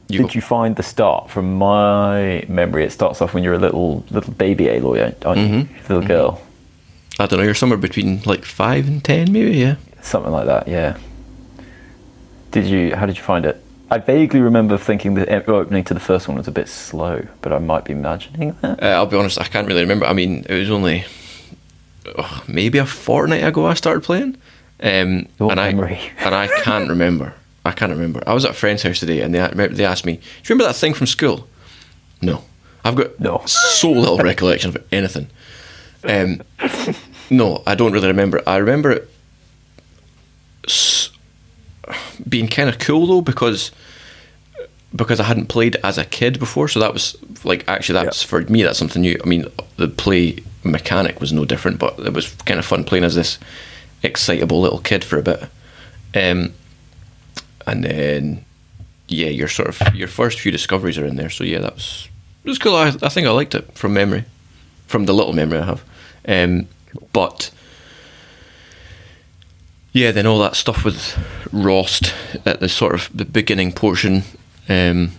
you 0.08 0.18
did 0.18 0.28
go. 0.28 0.32
you 0.34 0.40
find 0.40 0.76
the 0.76 0.82
start? 0.82 1.30
From 1.30 1.54
my 1.54 2.44
memory, 2.48 2.84
it 2.84 2.92
starts 2.92 3.20
off 3.20 3.34
when 3.34 3.42
you're 3.42 3.54
a 3.54 3.58
little 3.58 4.04
little 4.10 4.32
baby 4.32 4.64
Aloy, 4.66 5.02
aren't 5.24 5.40
you? 5.40 5.46
Mm-hmm. 5.46 5.92
Little 5.92 6.06
girl. 6.06 6.42
I 7.18 7.26
don't 7.26 7.38
know. 7.38 7.44
You're 7.44 7.54
somewhere 7.54 7.78
between 7.78 8.20
like 8.26 8.44
five 8.44 8.86
and 8.86 9.02
ten, 9.02 9.32
maybe. 9.32 9.56
Yeah. 9.56 9.76
Something 10.02 10.32
like 10.32 10.46
that, 10.46 10.68
yeah. 10.68 10.98
Did 12.52 12.66
you? 12.66 12.94
How 12.94 13.06
did 13.06 13.16
you 13.16 13.22
find 13.22 13.44
it? 13.44 13.60
I 13.90 13.98
vaguely 13.98 14.40
remember 14.40 14.76
thinking 14.78 15.14
the 15.14 15.44
opening 15.46 15.84
to 15.84 15.94
the 15.94 16.00
first 16.00 16.28
one 16.28 16.36
was 16.36 16.48
a 16.48 16.52
bit 16.52 16.68
slow, 16.68 17.26
but 17.40 17.52
I 17.52 17.58
might 17.58 17.84
be 17.84 17.92
imagining 17.92 18.56
that. 18.60 18.82
Uh, 18.82 18.86
I'll 18.86 19.06
be 19.06 19.16
honest. 19.16 19.40
I 19.40 19.44
can't 19.44 19.66
really 19.66 19.80
remember. 19.82 20.06
I 20.06 20.12
mean, 20.12 20.44
it 20.48 20.54
was 20.54 20.70
only 20.70 21.04
oh, 22.18 22.44
maybe 22.48 22.78
a 22.78 22.86
fortnight 22.86 23.44
ago 23.44 23.66
I 23.66 23.74
started 23.74 24.02
playing, 24.02 24.36
um, 24.82 25.26
and 25.40 25.56
memory. 25.56 25.98
I 26.20 26.24
and 26.24 26.34
I 26.34 26.46
can't 26.62 26.88
remember. 26.88 27.34
I 27.64 27.72
can't 27.72 27.90
remember. 27.92 28.22
I 28.26 28.32
was 28.34 28.44
at 28.44 28.52
a 28.52 28.54
friend's 28.54 28.82
house 28.82 29.00
today, 29.00 29.20
and 29.22 29.34
they 29.34 29.66
they 29.68 29.84
asked 29.84 30.06
me, 30.06 30.14
"Do 30.16 30.20
you 30.20 30.54
remember 30.54 30.64
that 30.72 30.76
thing 30.78 30.94
from 30.94 31.06
school?" 31.06 31.46
No, 32.22 32.44
I've 32.84 32.94
got 32.94 33.18
No. 33.20 33.42
so 33.46 33.90
little 33.90 34.18
recollection 34.18 34.70
of 34.74 34.84
anything. 34.92 35.28
Um, 36.04 36.42
no, 37.30 37.62
I 37.66 37.74
don't 37.74 37.92
really 37.92 38.06
remember. 38.08 38.40
I 38.46 38.56
remember 38.58 38.90
it 38.92 39.10
s- 40.66 41.10
being 42.28 42.48
kind 42.48 42.68
of 42.68 42.78
cool 42.78 43.06
though 43.06 43.20
because 43.20 43.70
because 44.94 45.20
I 45.20 45.24
hadn't 45.24 45.46
played 45.48 45.76
as 45.84 45.98
a 45.98 46.04
kid 46.04 46.38
before, 46.38 46.68
so 46.68 46.80
that 46.80 46.92
was 46.92 47.16
like 47.44 47.64
actually 47.68 48.00
that's 48.04 48.22
for 48.22 48.40
me 48.42 48.62
that's 48.62 48.78
something 48.78 49.02
new. 49.02 49.18
I 49.22 49.28
mean, 49.28 49.46
the 49.76 49.88
play 49.88 50.38
mechanic 50.66 51.20
was 51.20 51.32
no 51.32 51.44
different, 51.44 51.78
but 51.78 51.98
it 51.98 52.12
was 52.12 52.34
kind 52.44 52.58
of 52.58 52.66
fun 52.66 52.84
playing 52.84 53.04
as 53.04 53.14
this 53.14 53.38
excitable 54.02 54.60
little 54.60 54.78
kid 54.78 55.04
for 55.04 55.18
a 55.18 55.22
bit. 55.22 55.42
Um, 56.14 56.52
and 57.66 57.84
then 57.84 58.44
yeah, 59.08 59.28
your 59.28 59.48
sort 59.48 59.68
of 59.68 59.94
your 59.94 60.08
first 60.08 60.40
few 60.40 60.52
discoveries 60.52 60.98
are 60.98 61.04
in 61.06 61.16
there, 61.16 61.30
so 61.30 61.44
yeah, 61.44 61.60
that 61.60 61.74
was 61.74 62.08
it 62.44 62.48
was 62.48 62.58
cool. 62.58 62.74
I, 62.74 62.88
I 63.02 63.08
think 63.08 63.26
I 63.26 63.30
liked 63.30 63.54
it 63.54 63.72
from 63.72 63.92
memory, 63.94 64.24
from 64.86 65.06
the 65.06 65.14
little 65.14 65.32
memory 65.32 65.58
I 65.58 65.64
have. 65.64 65.84
Um, 66.26 66.68
but 67.12 67.50
yeah, 69.92 70.12
then 70.12 70.26
all 70.26 70.38
that 70.40 70.56
stuff 70.56 70.84
with 70.84 71.16
Rost 71.52 72.14
at 72.44 72.60
the 72.60 72.68
sort 72.68 72.94
of 72.94 73.10
the 73.14 73.24
beginning 73.24 73.72
portion. 73.72 74.22
Um, 74.68 75.12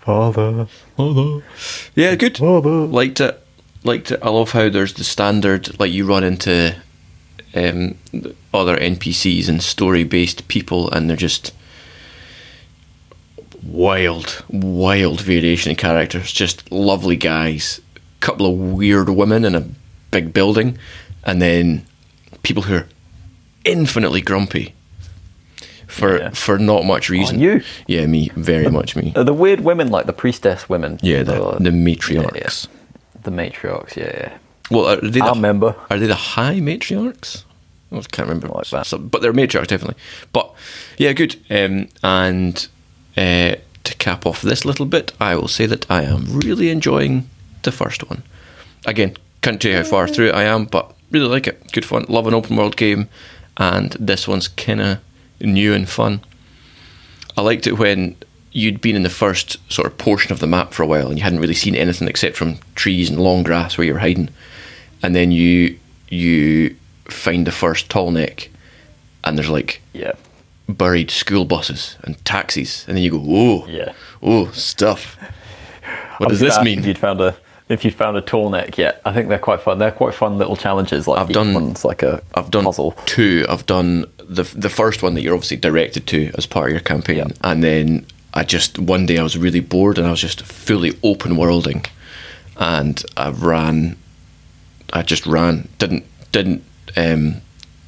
Father, 0.00 0.66
Father. 0.96 1.42
Yeah, 1.94 2.14
good. 2.14 2.38
Father. 2.38 2.70
Liked 2.70 3.20
it. 3.20 3.42
Liked 3.84 4.10
it. 4.12 4.20
I 4.22 4.28
love 4.28 4.50
how 4.52 4.68
there's 4.68 4.94
the 4.94 5.04
standard, 5.04 5.78
like 5.80 5.90
you 5.92 6.04
run 6.06 6.22
into 6.24 6.76
um, 7.54 7.96
other 8.52 8.76
NPCs 8.76 9.48
and 9.48 9.62
story 9.62 10.04
based 10.04 10.48
people, 10.48 10.90
and 10.90 11.08
they're 11.08 11.16
just 11.16 11.52
wild, 13.62 14.44
wild 14.48 15.20
variation 15.20 15.70
in 15.70 15.76
characters. 15.76 16.32
Just 16.32 16.70
lovely 16.70 17.16
guys. 17.16 17.80
Couple 18.20 18.46
of 18.46 18.54
weird 18.76 19.08
women 19.08 19.44
in 19.46 19.54
a 19.54 19.64
big 20.10 20.32
building, 20.34 20.78
and 21.24 21.40
then 21.40 21.86
people 22.42 22.64
who 22.64 22.74
are 22.76 22.86
infinitely 23.64 24.20
grumpy 24.20 24.74
for 25.86 26.18
Yeah. 26.18 26.30
for 26.30 26.58
not 26.58 26.84
much 26.84 27.08
reason. 27.08 27.40
you? 27.40 27.62
Yeah, 27.86 28.04
me. 28.06 28.30
Very 28.36 28.70
much 28.70 28.94
me. 28.94 29.14
Are 29.16 29.24
the 29.24 29.32
weird 29.32 29.62
women 29.62 29.88
like 29.90 30.04
the 30.04 30.12
priestess 30.12 30.68
women? 30.68 30.98
Yeah, 31.02 31.22
the, 31.22 31.56
the 31.58 31.70
matriarchs. 31.70 32.68
The 33.22 33.30
matriarchs. 33.30 33.96
Yeah, 33.96 34.12
yeah. 34.14 34.38
Well, 34.70 34.86
are 34.86 34.96
they 35.00 35.20
I 35.20 35.26
the, 35.26 35.32
remember. 35.34 35.74
Are 35.90 35.98
they 35.98 36.06
the 36.06 36.14
high 36.14 36.60
matriarchs? 36.60 37.44
I 37.92 38.00
can't 38.02 38.28
remember. 38.28 38.48
like 38.48 38.68
that. 38.70 38.86
Some- 38.86 39.08
but 39.08 39.20
they're 39.22 39.32
matriarchs 39.32 39.66
definitely. 39.66 39.96
But 40.32 40.52
yeah, 40.96 41.12
good. 41.12 41.36
Um, 41.50 41.88
and 42.04 42.68
uh, 43.16 43.56
to 43.84 43.94
cap 43.98 44.26
off 44.26 44.42
this 44.42 44.64
little 44.64 44.86
bit, 44.86 45.12
I 45.20 45.34
will 45.34 45.48
say 45.48 45.66
that 45.66 45.90
I 45.90 46.02
am 46.04 46.38
really 46.38 46.70
enjoying 46.70 47.28
the 47.62 47.72
first 47.72 48.08
one. 48.08 48.22
Again, 48.86 49.16
can't 49.42 49.60
tell 49.60 49.72
you 49.72 49.78
how 49.78 49.84
far 49.84 50.06
through 50.06 50.28
it 50.28 50.34
I 50.34 50.44
am, 50.44 50.66
but 50.66 50.94
really 51.10 51.26
like 51.28 51.46
it. 51.46 51.72
Good 51.72 51.84
fun. 51.84 52.06
Love 52.08 52.26
an 52.26 52.34
open 52.34 52.56
world 52.56 52.76
game, 52.76 53.08
and 53.56 53.90
this 53.98 54.28
one's 54.28 54.48
kind 54.48 54.80
of 54.80 54.98
new 55.40 55.74
and 55.74 55.88
fun. 55.88 56.20
I 57.36 57.42
liked 57.42 57.66
it 57.66 57.78
when 57.78 58.16
you'd 58.52 58.80
been 58.80 58.96
in 58.96 59.02
the 59.04 59.10
first 59.10 59.58
sort 59.72 59.86
of 59.86 59.96
portion 59.98 60.32
of 60.32 60.40
the 60.40 60.46
map 60.46 60.72
for 60.72 60.82
a 60.82 60.86
while 60.86 61.08
and 61.08 61.16
you 61.18 61.22
hadn't 61.22 61.38
really 61.40 61.54
seen 61.54 61.74
anything 61.76 62.08
except 62.08 62.36
from 62.36 62.58
trees 62.74 63.08
and 63.08 63.20
long 63.20 63.42
grass 63.44 63.78
where 63.78 63.86
you 63.86 63.92
were 63.92 64.00
hiding, 64.00 64.28
and 65.02 65.14
then 65.14 65.30
you 65.32 65.78
you 66.08 66.74
find 67.08 67.46
the 67.46 67.52
first 67.52 67.88
tall 67.88 68.10
neck, 68.10 68.48
and 69.24 69.36
there's 69.38 69.48
like 69.50 69.80
Yeah. 69.92 70.12
buried 70.68 71.10
school 71.10 71.44
buses 71.44 71.96
and 72.02 72.22
taxis, 72.24 72.84
and 72.88 72.96
then 72.96 73.04
you 73.04 73.10
go, 73.12 73.22
oh, 73.26 73.66
Yeah. 73.68 73.92
oh, 74.22 74.50
stuff. 74.52 75.16
What 76.18 76.28
does 76.28 76.40
this 76.40 76.60
mean? 76.60 76.78
If 76.80 76.86
you'd 76.86 76.98
found 76.98 77.20
a 77.20 77.36
if 77.68 77.84
you'd 77.84 77.94
found 77.94 78.16
a 78.16 78.20
tall 78.20 78.50
neck 78.50 78.76
yet, 78.78 79.00
I 79.04 79.12
think 79.12 79.28
they're 79.28 79.38
quite 79.38 79.60
fun. 79.60 79.78
They're 79.78 79.92
quite 79.92 80.12
fun 80.12 80.38
little 80.38 80.56
challenges. 80.56 81.06
Like 81.06 81.20
I've 81.20 81.28
done- 81.32 81.54
one's 81.54 81.84
like 81.84 82.02
a 82.02 82.20
I've 82.34 82.50
done 82.50 82.64
puzzle. 82.64 82.96
two. 83.06 83.46
I've 83.48 83.64
done 83.66 84.06
the 84.18 84.42
the 84.56 84.68
first 84.68 85.02
one 85.04 85.14
that 85.14 85.22
you're 85.22 85.34
obviously 85.34 85.56
directed 85.56 86.08
to 86.08 86.32
as 86.36 86.46
part 86.46 86.66
of 86.66 86.72
your 86.72 86.80
campaign, 86.80 87.16
Yeah. 87.18 87.26
and 87.44 87.62
then 87.62 88.06
I 88.32 88.44
just 88.44 88.78
one 88.78 89.06
day 89.06 89.18
I 89.18 89.22
was 89.22 89.36
really 89.36 89.60
bored 89.60 89.98
and 89.98 90.06
I 90.06 90.10
was 90.10 90.20
just 90.20 90.42
fully 90.42 90.96
open 91.02 91.36
worlding, 91.36 91.84
and 92.56 93.02
I 93.16 93.30
ran. 93.30 93.96
I 94.92 95.02
just 95.02 95.26
ran. 95.26 95.68
Didn't 95.78 96.04
didn't 96.32 96.62
um, 96.96 97.40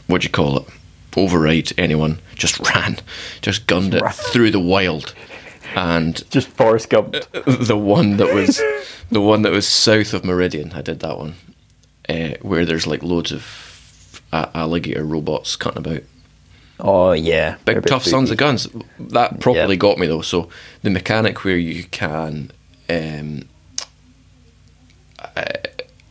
what 0.07 0.21
do 0.23 0.27
you 0.27 0.31
call 0.31 0.59
it? 0.59 0.67
Override 1.17 1.73
anyone. 1.79 2.21
Just 2.35 2.59
ran. 2.75 2.99
Just 3.41 3.67
gunned 3.67 3.95
it 3.95 4.03
ran. 4.03 4.13
through 4.13 4.51
the 4.51 4.61
wild, 4.61 5.15
and 5.77 6.23
Just 6.31 6.49
Forrest 6.49 6.91
Gump. 6.91 7.13
the 7.33 7.77
one 7.79 8.17
that 8.17 8.35
was 8.35 8.61
the 9.11 9.21
one 9.21 9.43
that 9.43 9.53
was 9.53 9.67
south 9.69 10.13
of 10.15 10.25
Meridian. 10.25 10.73
I 10.73 10.83
did 10.83 11.01
that 11.01 11.19
one, 11.19 11.35
uh, 12.09 12.31
where 12.41 12.65
there's 12.65 12.87
like 12.87 13.03
loads 13.03 13.31
of 13.33 14.23
uh, 14.33 14.47
alligator 14.55 15.05
robots 15.05 15.55
cutting 15.57 15.79
about. 15.87 16.03
Oh 16.85 17.13
yeah, 17.13 17.57
Big 17.65 17.85
tough 17.87 18.05
sons 18.05 18.31
of 18.33 18.37
guns. 18.37 18.67
That 18.99 19.39
properly 19.41 19.75
Yeah. 19.75 19.79
got 19.79 19.99
me 19.99 20.07
though. 20.09 20.21
So 20.23 20.49
the 20.83 20.91
mechanic 20.91 21.45
where 21.45 21.57
you 21.57 21.85
can, 21.85 22.51
um, 22.91 23.49
uh, 25.37 25.45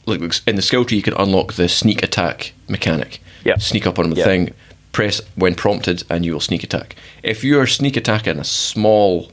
like 0.06 0.22
in 0.48 0.56
the 0.56 0.62
skill 0.62 0.86
tree, 0.86 0.96
you 0.98 1.04
can 1.04 1.14
unlock 1.16 1.54
the 1.54 1.68
sneak 1.68 2.02
attack 2.04 2.54
mechanic. 2.70 3.20
Yeah. 3.44 3.58
Sneak 3.58 3.86
up 3.86 4.00
on 4.00 4.12
the 4.12 4.16
Yeah. 4.16 4.24
thing, 4.24 4.54
press 4.94 5.20
when 5.36 5.56
prompted, 5.56 6.04
and 6.10 6.26
you 6.26 6.32
will 6.34 6.40
sneak 6.40 6.64
attack. 6.64 6.96
If 7.22 7.44
you 7.44 7.60
are 7.60 7.68
sneak 7.68 7.98
attacking 7.98 8.40
a 8.40 8.44
small 8.46 9.30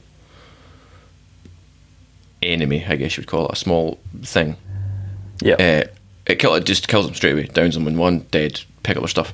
enemy, 2.41 2.85
I 2.87 2.95
guess 2.95 3.17
you 3.17 3.21
would 3.21 3.27
call 3.27 3.45
it 3.47 3.53
a 3.53 3.55
small 3.55 3.97
thing, 4.23 4.55
Yeah, 5.41 5.53
uh, 5.55 5.87
it, 6.25 6.39
kill, 6.39 6.55
it 6.55 6.65
just 6.65 6.87
kills 6.87 7.05
them 7.05 7.15
straight 7.15 7.33
away, 7.33 7.43
downs 7.53 7.75
them 7.75 7.87
in 7.87 7.97
one, 7.97 8.25
dead, 8.31 8.61
pick 8.83 8.95
up 8.97 9.03
their 9.03 9.07
stuff. 9.09 9.33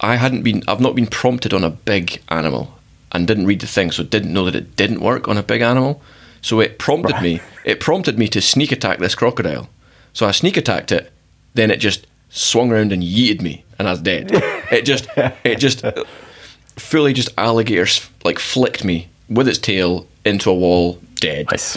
I 0.00 0.16
hadn't 0.16 0.42
been, 0.42 0.62
I've 0.66 0.80
not 0.80 0.94
been 0.94 1.06
prompted 1.06 1.52
on 1.52 1.64
a 1.64 1.70
big 1.70 2.20
animal 2.28 2.74
and 3.12 3.26
didn't 3.26 3.46
read 3.46 3.60
the 3.60 3.66
thing, 3.66 3.90
so 3.90 4.02
didn't 4.02 4.32
know 4.32 4.44
that 4.44 4.54
it 4.54 4.76
didn't 4.76 5.00
work 5.00 5.28
on 5.28 5.36
a 5.36 5.42
big 5.42 5.60
animal. 5.62 6.00
So 6.42 6.60
it 6.60 6.78
prompted 6.78 7.14
Right. 7.14 7.22
me, 7.22 7.40
it 7.64 7.80
prompted 7.80 8.18
me 8.18 8.28
to 8.28 8.40
sneak 8.40 8.72
attack 8.72 8.98
this 8.98 9.14
crocodile. 9.14 9.68
So 10.12 10.26
I 10.26 10.30
sneak 10.30 10.56
attacked 10.56 10.90
it, 10.92 11.12
then 11.54 11.70
it 11.70 11.76
just 11.78 12.06
swung 12.30 12.70
around 12.72 12.92
and 12.92 13.02
yeeted 13.02 13.42
me, 13.42 13.64
and 13.78 13.86
I 13.88 13.90
was 13.90 14.00
dead. 14.00 14.30
it 14.70 14.82
just, 14.86 15.06
it 15.44 15.56
just 15.58 15.84
fully 16.76 17.12
just 17.12 17.28
alligators 17.36 18.08
like 18.24 18.38
flicked 18.38 18.84
me 18.84 19.08
with 19.28 19.48
its 19.48 19.58
tail 19.58 20.06
into 20.24 20.48
a 20.50 20.54
wall, 20.54 20.98
dead. 21.16 21.46
nice, 21.50 21.76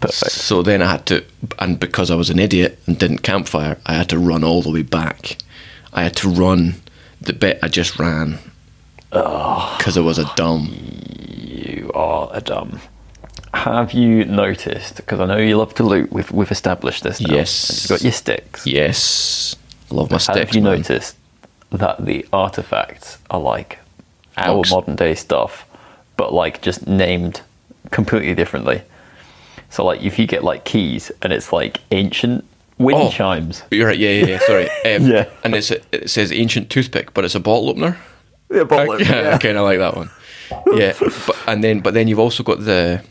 perfect. 0.00 0.32
So 0.32 0.62
then 0.62 0.82
I 0.82 0.90
had 0.90 1.06
to, 1.06 1.24
and 1.58 1.78
because 1.78 2.10
I 2.10 2.14
was 2.16 2.30
an 2.30 2.38
idiot 2.38 2.78
and 2.86 2.98
didn't 2.98 3.18
campfire, 3.18 3.78
I 3.86 3.94
had 3.94 4.08
to 4.08 4.18
run 4.18 4.42
all 4.42 4.62
the 4.62 4.70
way 4.72 4.82
back. 4.82 5.36
I 5.92 6.02
had 6.02 6.16
to 6.16 6.28
run 6.28 6.74
the 7.22 7.32
bit 7.32 7.58
I 7.62 7.68
just 7.68 7.98
ran 7.98 8.38
because 9.10 9.96
I 9.96 10.00
was 10.00 10.18
a 10.18 10.30
dumb. 10.36 10.74
You 11.38 11.90
are 11.94 12.30
a 12.32 12.40
dumb. 12.40 12.80
Have 13.54 13.92
you 13.92 14.24
noticed? 14.24 14.96
Because 14.96 15.20
I 15.20 15.26
know 15.26 15.36
you 15.36 15.56
love 15.56 15.74
to 15.74 15.82
loot. 15.82 16.12
We've 16.12 16.30
we've 16.30 16.50
established 16.50 17.02
this. 17.02 17.20
Now. 17.20 17.34
Yes. 17.34 17.82
You've 17.82 17.90
got 17.90 18.02
your 18.02 18.12
sticks. 18.12 18.66
Yes, 18.66 19.56
love 19.90 20.10
my 20.10 20.18
sticks. 20.18 20.38
Have 20.38 20.54
you 20.54 20.62
man. 20.62 20.78
noticed 20.78 21.16
that 21.70 22.04
the 22.04 22.26
artifacts 22.32 23.18
are 23.30 23.40
like 23.40 23.78
our 24.36 24.62
modern 24.70 24.96
day 24.96 25.14
stuff, 25.14 25.68
but 26.16 26.32
like 26.32 26.62
just 26.62 26.86
named 26.86 27.42
completely 27.90 28.34
differently? 28.34 28.82
So 29.70 29.84
like 29.84 30.02
if 30.02 30.18
you 30.18 30.26
get 30.26 30.44
like 30.44 30.64
keys 30.64 31.12
and 31.22 31.32
it's 31.32 31.52
like 31.52 31.80
ancient 31.90 32.44
wind 32.78 32.98
Oh. 33.00 33.10
chimes. 33.10 33.62
You're 33.70 33.86
right. 33.88 33.98
Yeah, 33.98 34.10
yeah, 34.10 34.26
yeah. 34.26 34.38
Sorry. 34.40 34.68
Um, 34.96 35.06
Yeah. 35.06 35.28
And 35.44 35.54
it's 35.54 35.70
a, 35.70 35.80
it 35.92 36.10
says 36.10 36.32
ancient 36.32 36.70
toothpick, 36.70 37.14
but 37.14 37.24
it's 37.24 37.34
a 37.34 37.40
bottle 37.40 37.68
opener. 37.70 37.96
Yeah, 38.50 38.62
I, 38.70 38.84
yeah, 38.98 39.34
I 39.34 39.38
kind 39.38 39.56
of 39.56 39.64
like 39.64 39.78
that 39.78 39.96
one. 39.96 40.10
Yeah, 40.72 40.92
but 41.26 41.36
and 41.46 41.64
then 41.64 41.80
but 41.80 41.94
then 41.94 42.08
you've 42.08 42.18
also 42.18 42.42
got 42.42 42.60
the. 42.64 43.02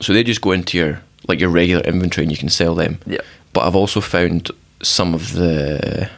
So 0.00 0.12
they 0.12 0.22
just 0.24 0.40
go 0.40 0.52
into 0.52 0.78
your 0.78 1.00
like 1.28 1.38
your 1.40 1.50
regular 1.50 1.82
inventory 1.82 2.24
and 2.24 2.30
you 2.32 2.38
can 2.38 2.48
sell 2.48 2.74
them. 2.74 2.98
Yeah. 3.06 3.20
But 3.52 3.64
I've 3.66 3.76
also 3.76 4.00
found 4.00 4.50
some 4.82 5.14
of 5.14 5.32
the, 5.34 6.10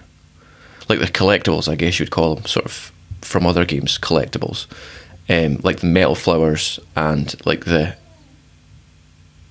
like 0.88 0.98
the 1.00 1.06
collectibles, 1.06 1.68
I 1.68 1.74
guess 1.76 1.98
you'd 2.00 2.10
call 2.10 2.36
them, 2.36 2.44
sort 2.46 2.66
of 2.66 2.92
from 3.20 3.46
other 3.46 3.64
games, 3.64 3.98
collectibles, 3.98 4.66
um, 5.28 5.58
like 5.62 5.80
the 5.80 5.86
metal 5.86 6.14
flowers 6.14 6.78
and 6.94 7.34
like 7.46 7.64
the. 7.64 7.96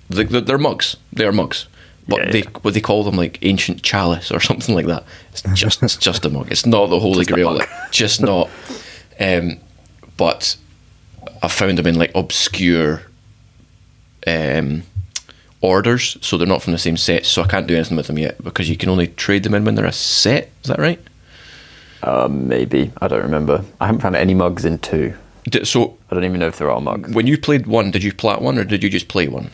the, 0.10 0.24
the 0.24 0.42
they're 0.42 0.58
mugs. 0.58 0.96
They 1.14 1.26
are 1.26 1.32
mugs. 1.32 1.68
But 2.08 2.20
Yeah, 2.20 2.32
they 2.32 2.40
yeah. 2.40 2.50
what 2.62 2.74
they 2.74 2.82
call 2.82 3.04
them 3.04 3.16
like 3.16 3.40
ancient 3.42 3.82
chalice 3.82 4.32
or 4.32 4.40
something 4.50 4.76
like 4.76 4.86
that. 4.88 5.04
It's 5.32 5.42
just 5.54 5.82
it's 5.84 5.98
just 5.98 6.26
a 6.26 6.30
mug. 6.30 6.52
It's 6.52 6.66
not 6.66 6.88
the 6.90 7.00
holy 7.00 7.26
Just 7.26 7.30
grail. 7.32 7.50
mug. 7.52 7.60
like, 7.60 7.70
just 7.92 8.22
not. 8.22 8.50
Um, 9.20 9.58
but 10.18 10.56
I 11.42 11.48
found 11.48 11.78
them 11.78 11.88
in 11.88 11.96
like 11.96 12.12
obscure 12.16 13.02
um, 14.28 14.84
orders, 15.62 16.18
so 16.22 16.38
they're 16.38 16.48
not 16.48 16.62
from 16.62 16.74
the 16.74 16.80
same 16.80 16.98
set. 16.98 17.26
So 17.26 17.42
I 17.42 17.48
can't 17.48 17.68
do 17.68 17.76
anything 17.76 17.98
with 17.98 18.08
them 18.08 18.18
yet 18.20 18.44
because 18.44 18.70
you 18.70 18.78
can 18.78 18.90
only 18.90 19.08
trade 19.08 19.44
them 19.44 19.54
in 19.54 19.66
when 19.66 19.76
they're 19.76 19.86
a 19.86 19.92
set. 19.92 20.50
Is 20.64 20.68
that 20.70 20.80
right? 20.80 21.00
Um, 22.04 22.48
maybe 22.48 22.92
I 23.02 23.08
don't 23.08 23.24
remember. 23.24 23.64
I 23.82 23.88
haven't 23.88 24.02
found 24.02 24.16
any 24.16 24.34
mugs 24.34 24.64
in 24.66 24.78
two. 24.80 25.16
Did, 25.50 25.68
so 25.68 25.98
I 26.10 26.16
don't 26.16 26.24
even 26.24 26.40
know 26.40 26.48
if 26.48 26.58
there 26.58 26.70
are 26.72 26.82
mugs. 26.82 27.14
when 27.14 27.26
you 27.28 27.38
played 27.38 27.68
one, 27.68 27.92
did 27.92 28.04
you 28.04 28.14
plat 28.14 28.42
one 28.42 28.58
or 28.58 28.64
did 28.64 28.84
you 28.84 28.90
just 28.90 29.08
play 29.08 29.28
one? 29.28 29.50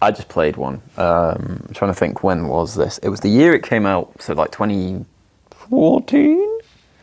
I 0.00 0.10
just 0.12 0.28
played 0.28 0.56
one. 0.56 0.80
Um, 0.96 1.64
I'm 1.68 1.74
trying 1.74 1.90
to 1.90 1.94
think 1.98 2.22
when 2.22 2.46
was 2.48 2.76
this? 2.76 2.98
It 2.98 3.08
was 3.08 3.20
the 3.20 3.28
year 3.28 3.52
it 3.54 3.64
came 3.64 3.84
out, 3.86 4.22
so 4.22 4.32
like 4.34 4.52
2014. 4.52 6.58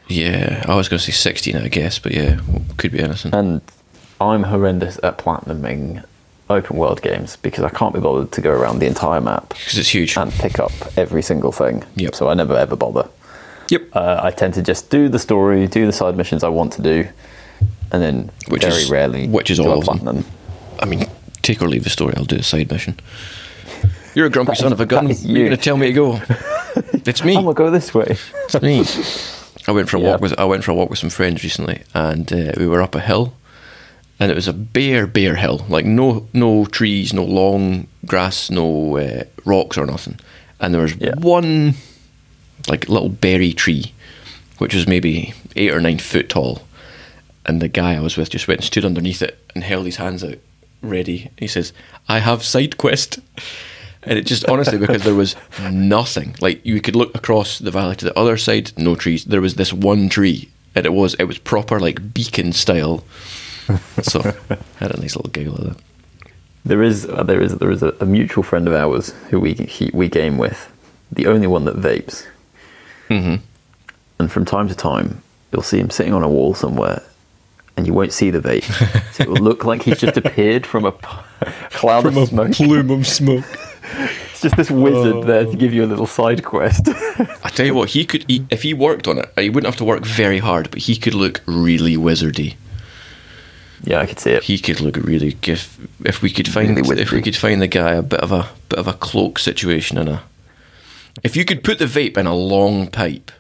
Yeah, 0.07 0.63
I 0.67 0.75
was 0.75 0.87
going 0.87 0.99
to 0.99 1.05
say 1.05 1.11
sixteen, 1.11 1.57
I 1.57 1.67
guess, 1.67 1.99
but 1.99 2.11
yeah, 2.13 2.39
could 2.77 2.91
be 2.91 2.99
anything. 2.99 3.33
And 3.33 3.61
I'm 4.21 4.43
horrendous 4.43 4.99
at 5.03 5.17
platinuming 5.17 6.03
open 6.49 6.77
world 6.77 7.01
games 7.01 7.37
because 7.37 7.63
I 7.63 7.69
can't 7.69 7.93
be 7.93 7.99
bothered 7.99 8.31
to 8.33 8.41
go 8.41 8.51
around 8.51 8.77
the 8.79 8.85
entire 8.85 9.19
map 9.19 9.49
Because 9.49 9.79
it's 9.79 9.89
huge. 9.89 10.15
and 10.15 10.31
pick 10.31 10.59
up 10.59 10.71
every 10.95 11.23
single 11.23 11.51
thing. 11.51 11.83
Yep. 11.95 12.13
So 12.13 12.29
I 12.29 12.35
never 12.35 12.55
ever 12.55 12.75
bother. 12.75 13.09
Yep. 13.69 13.81
Uh, 13.95 14.19
I 14.23 14.29
tend 14.29 14.53
to 14.53 14.61
just 14.61 14.91
do 14.91 15.09
the 15.09 15.17
story, 15.17 15.65
do 15.67 15.87
the 15.87 15.91
side 15.91 16.15
missions 16.15 16.43
I 16.43 16.49
want 16.49 16.73
to 16.73 16.83
do, 16.83 17.07
and 17.91 18.01
then 18.03 18.29
Which 18.47 18.61
very 18.61 18.83
is- 18.83 18.91
rarely 18.91 19.27
which 19.27 19.49
is 19.49 19.59
all 19.59 19.81
I 19.81 19.83
platinum. 19.83 20.23
I 20.79 20.85
mean, 20.85 21.05
take 21.45 21.61
or 21.61 21.67
leave 21.69 21.83
the 21.83 21.89
story. 21.89 22.13
I'll 22.17 22.25
do 22.25 22.37
a 22.37 22.43
side 22.43 22.71
mission. 22.71 22.99
You're 24.15 24.27
a 24.27 24.29
grumpy 24.29 24.55
son 24.55 24.71
of 24.71 24.79
a 24.79 24.85
gun. 24.85 25.07
You're 25.09 25.17
you. 25.17 25.45
going 25.45 25.49
to 25.51 25.57
tell 25.57 25.77
me 25.77 25.87
to 25.87 25.93
go. 25.93 26.21
It's 27.07 27.23
me. 27.23 27.37
I'm 27.37 27.43
gonna 27.43 27.53
go 27.53 27.69
this 27.71 27.93
way. 27.93 28.17
It's 28.49 28.61
me. 28.61 28.83
I 29.67 29.71
went 29.71 29.87
for 29.89 29.95
a 29.95 29.99
Yeah. 30.01 30.11
walk 30.11 30.21
with 30.21 30.37
I 30.37 30.43
went 30.43 30.63
for 30.65 30.71
a 30.71 30.75
walk 30.75 30.89
with 30.89 30.99
some 30.99 31.09
friends 31.09 31.41
recently, 31.43 31.83
and 31.93 32.31
uh, 32.33 32.51
we 32.57 32.67
were 32.67 32.81
up 32.81 32.95
a 32.95 32.99
hill, 32.99 33.33
and 34.19 34.29
it 34.29 34.35
was 34.35 34.47
a 34.49 34.53
bare, 34.53 35.07
bare 35.07 35.35
hill, 35.35 35.65
like 35.69 35.85
no 35.85 36.27
no 36.33 36.65
trees, 36.65 37.13
no 37.13 37.23
long 37.23 37.87
grass, 38.05 38.49
no 38.51 38.97
uh, 38.97 39.23
rocks 39.45 39.77
or 39.77 39.85
nothing, 39.85 40.19
and 40.59 40.73
there 40.73 40.81
was 40.81 40.95
Yeah. 40.95 41.13
one 41.17 41.75
like 42.67 42.89
little 42.89 43.09
berry 43.09 43.53
tree, 43.53 43.93
which 44.57 44.73
was 44.75 44.85
maybe 44.87 45.33
eight 45.55 45.71
or 45.71 45.79
nine 45.79 45.99
foot 45.99 46.27
tall, 46.27 46.63
and 47.45 47.61
the 47.61 47.69
guy 47.69 47.95
I 47.95 48.01
was 48.01 48.17
with 48.17 48.31
just 48.31 48.47
went 48.49 48.59
and 48.61 48.65
stood 48.65 48.83
underneath 48.85 49.21
it 49.21 49.37
and 49.53 49.63
held 49.63 49.85
his 49.85 49.95
hands 49.97 50.23
out, 50.25 50.39
ready. 50.89 51.32
He 51.38 51.48
says, 51.48 51.74
"I 52.08 52.20
have 52.20 52.44
side 52.44 52.77
quest." 52.77 53.20
And 54.08 54.20
it 54.20 54.25
just 54.27 54.46
honestly 54.46 54.77
because 54.77 55.04
there 55.04 55.15
was 55.15 55.36
nothing. 55.72 56.36
Like 56.39 56.63
you 56.65 56.80
could 56.82 56.96
look 56.96 57.15
across 57.15 57.60
the 57.60 57.72
valley 57.72 57.96
to 57.96 58.06
the 58.06 58.18
other 58.20 58.38
side, 58.38 58.72
no 58.77 58.96
trees. 58.96 59.25
There 59.25 59.42
was 59.42 59.56
this 59.56 59.74
one 59.74 60.10
tree, 60.10 60.50
and 60.75 60.86
it 60.86 60.94
was 60.94 61.15
it 61.15 61.25
was 61.25 61.38
proper 61.39 61.80
like 61.80 62.13
beacon 62.13 62.54
style. 62.54 63.04
So 64.04 64.20
I 64.50 64.58
had 64.77 64.94
a 64.94 65.00
nice 65.01 65.15
little 65.15 65.32
giggle 65.32 65.56
of 65.56 65.63
that. 65.75 65.77
There 66.63 66.84
is 66.84 67.06
uh, 67.08 67.24
there 67.24 67.42
is 67.42 67.58
there 67.58 67.72
is 67.72 67.82
a, 67.84 67.94
a 68.00 68.06
mutual 68.06 68.44
friend 68.44 68.68
of 68.68 68.74
ours 68.75 69.10
who 69.30 69.39
we 69.39 69.54
he, 69.54 69.89
we 69.94 70.08
game 70.08 70.38
with, 70.38 70.72
the 71.12 71.25
only 71.27 71.48
one 71.48 71.65
that 71.65 71.75
vapes. 71.75 72.25
Mhm. 73.10 73.39
and 74.20 74.32
from 74.32 74.46
time 74.46 74.68
to 74.68 74.75
time, 74.75 75.22
you'll 75.51 75.62
see 75.62 75.80
him 75.80 75.89
sitting 75.92 76.13
on 76.13 76.24
a 76.24 76.30
wall 76.30 76.54
somewhere, 76.56 77.04
and 77.77 77.86
you 77.86 77.94
won't 77.94 78.13
see 78.13 78.29
the 78.29 78.39
vape. 78.39 78.63
so 79.13 79.24
it 79.24 79.29
will 79.29 79.38
look 79.38 79.65
like 79.65 79.84
he's 79.84 80.00
just 80.00 80.17
appeared 80.17 80.65
from 80.65 80.86
a 80.86 80.91
p- 80.91 81.08
cloud 81.72 82.03
From 82.03 82.17
of 82.17 82.24
a 82.24 82.27
smoke. 82.27 82.51
plume 82.53 82.91
of 82.91 83.08
smoke. 83.08 83.46
It's 84.32 84.41
just 84.41 84.58
this 84.58 84.70
wizard 84.70 85.24
there 85.24 85.46
to 85.46 85.50
oh. 85.50 85.53
give 85.53 85.74
you 85.74 85.86
a 85.86 85.88
little 85.88 86.05
side 86.08 86.44
quest. 86.44 86.89
I 86.89 87.50
tell 87.51 87.65
you 87.65 87.74
what, 87.74 87.89
he 87.91 88.03
could 88.03 88.25
he, 88.27 88.46
if 88.50 88.63
he 88.63 88.74
worked 88.74 89.08
on 89.08 89.17
it. 89.20 89.32
He 89.39 89.50
wouldn't 89.50 89.72
have 89.72 89.77
to 89.77 89.86
work 89.86 90.03
very 90.03 90.39
hard, 90.39 90.70
but 90.72 90.79
he 90.79 90.98
could 90.98 91.13
look 91.13 91.41
really 91.46 91.96
wizardy. 91.96 92.55
yeah, 93.86 94.01
I 94.01 94.05
could 94.05 94.20
see 94.20 94.32
it. 94.32 94.44
He 94.44 94.60
could 94.60 94.82
look 94.82 94.98
really 94.98 95.38
if 95.44 95.79
if 96.03 96.22
we 96.22 96.29
could 96.29 96.50
find 96.50 96.75
Really 96.75 97.01
if 97.01 97.12
we 97.12 97.22
could 97.22 97.38
find 97.38 97.62
the 97.62 97.67
guy 97.67 97.94
a 97.94 98.01
bit 98.01 98.20
of 98.20 98.34
a 98.34 98.50
bit 98.67 98.77
of 98.77 98.88
a 98.89 98.94
cloak 98.94 99.39
situation 99.39 99.98
and 99.98 100.10
a. 100.10 100.24
If 101.24 101.38
you 101.38 101.46
could 101.46 101.63
put 101.63 101.79
the 101.79 101.86
vape 101.86 102.17
in 102.17 102.27
a 102.27 102.36
long 102.36 102.88
pipe, 102.88 103.32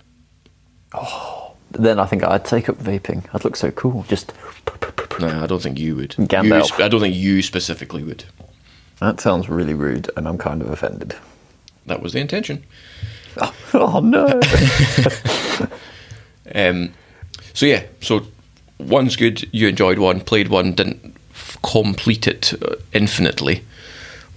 oh. 0.93 1.34
Then 1.77 1.99
I 1.99 2.05
think 2.05 2.23
I'd 2.23 2.45
take 2.45 2.69
up 2.69 2.77
vaping. 2.77 3.25
I'd 3.33 3.43
look 3.43 3.55
so 3.55 3.71
cool. 3.71 4.03
Just 4.07 4.33
no, 5.19 5.43
I 5.43 5.45
don't 5.47 5.61
think 5.61 5.79
you 5.79 5.95
would. 5.95 6.11
Gandalf. 6.11 6.77
You 6.77 6.85
I 6.85 6.87
don't 6.87 7.01
think 7.01 7.15
you 7.15 7.41
specifically 7.41 8.03
would. 8.03 8.25
that 8.99 9.19
sounds 9.21 9.49
really 9.49 9.73
rude, 9.73 10.09
and 10.17 10.27
I'm 10.27 10.37
kind 10.37 10.61
of 10.61 10.69
offended. 10.69 11.15
That 11.85 12.01
was 12.01 12.13
the 12.13 12.19
intention. 12.19 12.63
Oh 13.73 13.99
no! 14.01 14.39
Um, 16.53 16.93
so 17.53 17.65
yeah, 17.65 17.83
so 18.01 18.27
one's 18.77 19.15
good. 19.15 19.47
You 19.51 19.67
enjoyed 19.67 19.97
one, 19.97 20.21
played 20.21 20.47
one, 20.49 20.73
didn't 20.73 21.15
f- 21.31 21.57
complete 21.63 22.27
it 22.27 22.53
uh, 22.61 22.75
infinitely. 22.93 23.63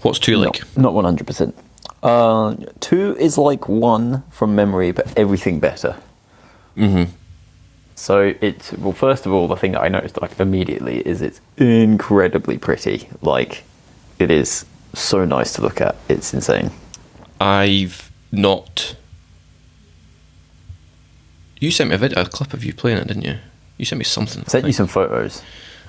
What's 0.02 0.18
two 0.18 0.36
like? 0.36 0.62
No, 0.76 0.84
not 0.84 0.94
one 0.94 1.04
hundred 1.04 1.26
percent. 1.26 1.54
Uh, 2.02 2.56
two 2.80 3.14
is 3.18 3.36
like 3.36 3.68
one 3.68 4.22
from 4.30 4.54
memory, 4.54 4.90
but 4.92 5.12
everything 5.18 5.60
better. 5.60 5.96
Mm-hmm. 6.76 7.12
So 7.98 8.32
it's 8.40 8.72
well. 8.74 8.92
First 8.92 9.26
of 9.26 9.32
all, 9.32 9.48
the 9.48 9.56
thing 9.56 9.72
that 9.72 9.80
I 9.82 9.88
noticed 9.88 10.22
like 10.22 10.38
immediately 10.38 11.00
is 11.00 11.20
it's 11.20 11.40
incredibly 11.56 12.56
pretty. 12.56 13.08
Like 13.22 13.64
it 14.20 14.30
is 14.30 14.64
so 14.94 15.24
nice 15.24 15.52
to 15.54 15.62
look 15.62 15.80
at. 15.80 15.96
It's 16.08 16.32
insane. 16.32 16.70
I've 17.40 18.12
not. 18.30 18.94
You 21.58 21.72
sent 21.72 21.90
me 21.90 21.96
a 21.96 21.98
video, 21.98 22.22
a 22.22 22.24
clip 22.24 22.54
of 22.54 22.64
you 22.64 22.72
playing 22.72 22.98
it, 22.98 23.08
didn't 23.08 23.24
you? 23.24 23.38
You 23.78 23.84
sent 23.84 23.98
me 23.98 24.04
something. 24.04 24.44
I 24.46 24.48
sent 24.48 24.64
you 24.64 24.72
some 24.72 24.86
photos. 24.86 25.42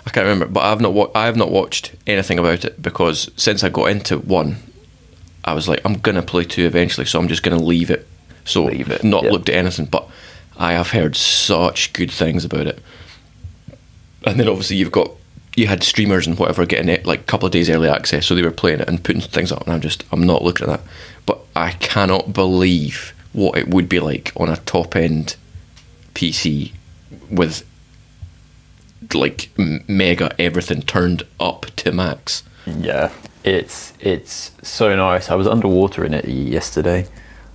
I 0.08 0.10
can't 0.10 0.26
remember, 0.26 0.48
but 0.48 0.62
I've 0.62 0.82
not. 0.82 0.94
Wa- 0.94 1.12
I 1.14 1.28
have 1.28 1.38
not 1.38 1.52
watched 1.52 1.94
anything 2.08 2.40
about 2.40 2.66
it 2.66 2.82
because 2.82 3.30
since 3.36 3.64
I 3.64 3.70
got 3.70 3.92
into 3.92 4.18
one, 4.18 4.56
I 5.46 5.54
was 5.54 5.68
like, 5.70 5.82
I'm 5.86 6.00
gonna 6.00 6.24
play 6.24 6.44
two 6.44 6.66
eventually, 6.66 7.06
so 7.06 7.20
I'm 7.20 7.28
just 7.28 7.44
gonna 7.44 7.62
leave 7.62 7.92
it. 7.92 8.08
So 8.46 8.66
Leave 8.66 8.90
it, 8.90 9.04
not 9.04 9.26
yeah. 9.26 9.30
looked 9.30 9.48
at 9.50 9.54
anything, 9.56 9.86
but 9.86 10.09
I 10.60 10.74
have 10.74 10.92
heard 10.92 11.16
such 11.16 11.94
good 11.94 12.12
things 12.12 12.46
about 12.46 12.68
it. 12.68 12.80
And 14.26 14.40
then 14.40 14.50
obviously 14.50 14.76
you've 14.76 14.92
got 14.92 15.12
you 15.56 15.68
had 15.68 15.84
streamers 15.84 16.28
and 16.28 16.38
whatever 16.38 16.66
getting 16.66 16.90
it 16.90 17.06
like 17.06 17.22
a 17.22 17.24
couple 17.24 17.46
of 17.46 17.52
days 17.52 17.70
early 17.70 17.90
access, 17.90 18.26
so 18.26 18.36
they 18.36 18.44
were 18.44 18.52
playing 18.52 18.82
it 18.82 18.88
and 18.88 19.04
putting 19.04 19.22
things 19.22 19.52
up, 19.52 19.64
and 19.64 19.74
I'm 19.74 19.82
just 19.82 20.04
I'm 20.12 20.26
not 20.26 20.44
looking 20.44 20.70
at 20.70 20.80
that. 20.80 20.92
But 21.26 21.40
I 21.56 21.72
cannot 21.72 22.34
believe 22.34 23.14
what 23.34 23.58
it 23.58 23.70
would 23.70 23.90
be 23.90 24.00
like 24.00 24.32
on 24.36 24.50
a 24.50 24.58
top 24.58 24.96
end 24.96 25.36
PC 26.14 26.74
with 27.30 27.66
like 29.14 29.50
mega 29.58 30.36
everything 30.40 30.82
turned 30.82 31.24
up 31.40 31.66
to 31.78 31.92
max. 31.92 32.44
Yeah, 32.66 33.12
it's 33.44 33.94
it's 34.00 34.52
so 34.62 34.96
nice. 34.96 35.30
I 35.30 35.36
was 35.36 35.48
underwater 35.48 36.06
in 36.06 36.14
it 36.14 36.26
yesterday, 36.26 37.08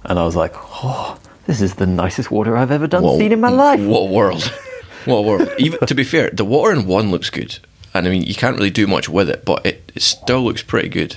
and 0.05 0.19
I 0.19 0.25
was 0.25 0.37
like, 0.37 0.53
oh, 0.57 1.19
this 1.47 1.61
is 1.61 1.75
the 1.75 1.87
nicest 1.87 2.31
water 2.31 2.57
I've 2.57 2.71
ever 2.71 2.87
done 2.87 3.03
Whoa, 3.03 3.19
seen 3.19 3.33
in 3.33 3.41
my 3.41 3.51
life. 3.51 3.81
What 3.81 4.09
world? 4.09 4.43
what 5.05 5.25
world? 5.25 5.49
Even 5.59 5.87
to 5.87 5.95
be 5.95 6.05
fair, 6.05 6.31
the 6.31 6.45
water 6.45 6.73
in 6.73 6.87
one 6.87 7.11
looks 7.11 7.31
good, 7.31 7.59
and 7.93 8.07
I 8.07 8.11
mean 8.11 8.23
you 8.23 8.35
can't 8.35 8.57
really 8.57 8.71
do 8.71 8.87
much 8.87 9.09
with 9.09 9.29
it, 9.29 9.45
but 9.45 9.65
it, 9.65 9.93
it 9.95 10.03
still 10.03 10.43
looks 10.43 10.63
pretty 10.63 10.89
good. 10.89 11.17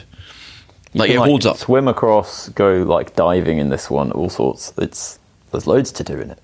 Like 0.93 1.09
it 1.09 1.13
can, 1.13 1.23
holds 1.23 1.45
up. 1.45 1.57
Swim 1.57 1.87
across, 1.87 2.49
go 2.49 2.83
like 2.83 3.15
diving 3.15 3.57
in 3.57 3.69
this 3.69 3.89
one, 3.89 4.11
all 4.11 4.29
sorts. 4.29 4.73
It's 4.77 5.19
there's 5.51 5.67
loads 5.67 5.91
to 5.93 6.03
do 6.03 6.19
in 6.19 6.31
it. 6.31 6.39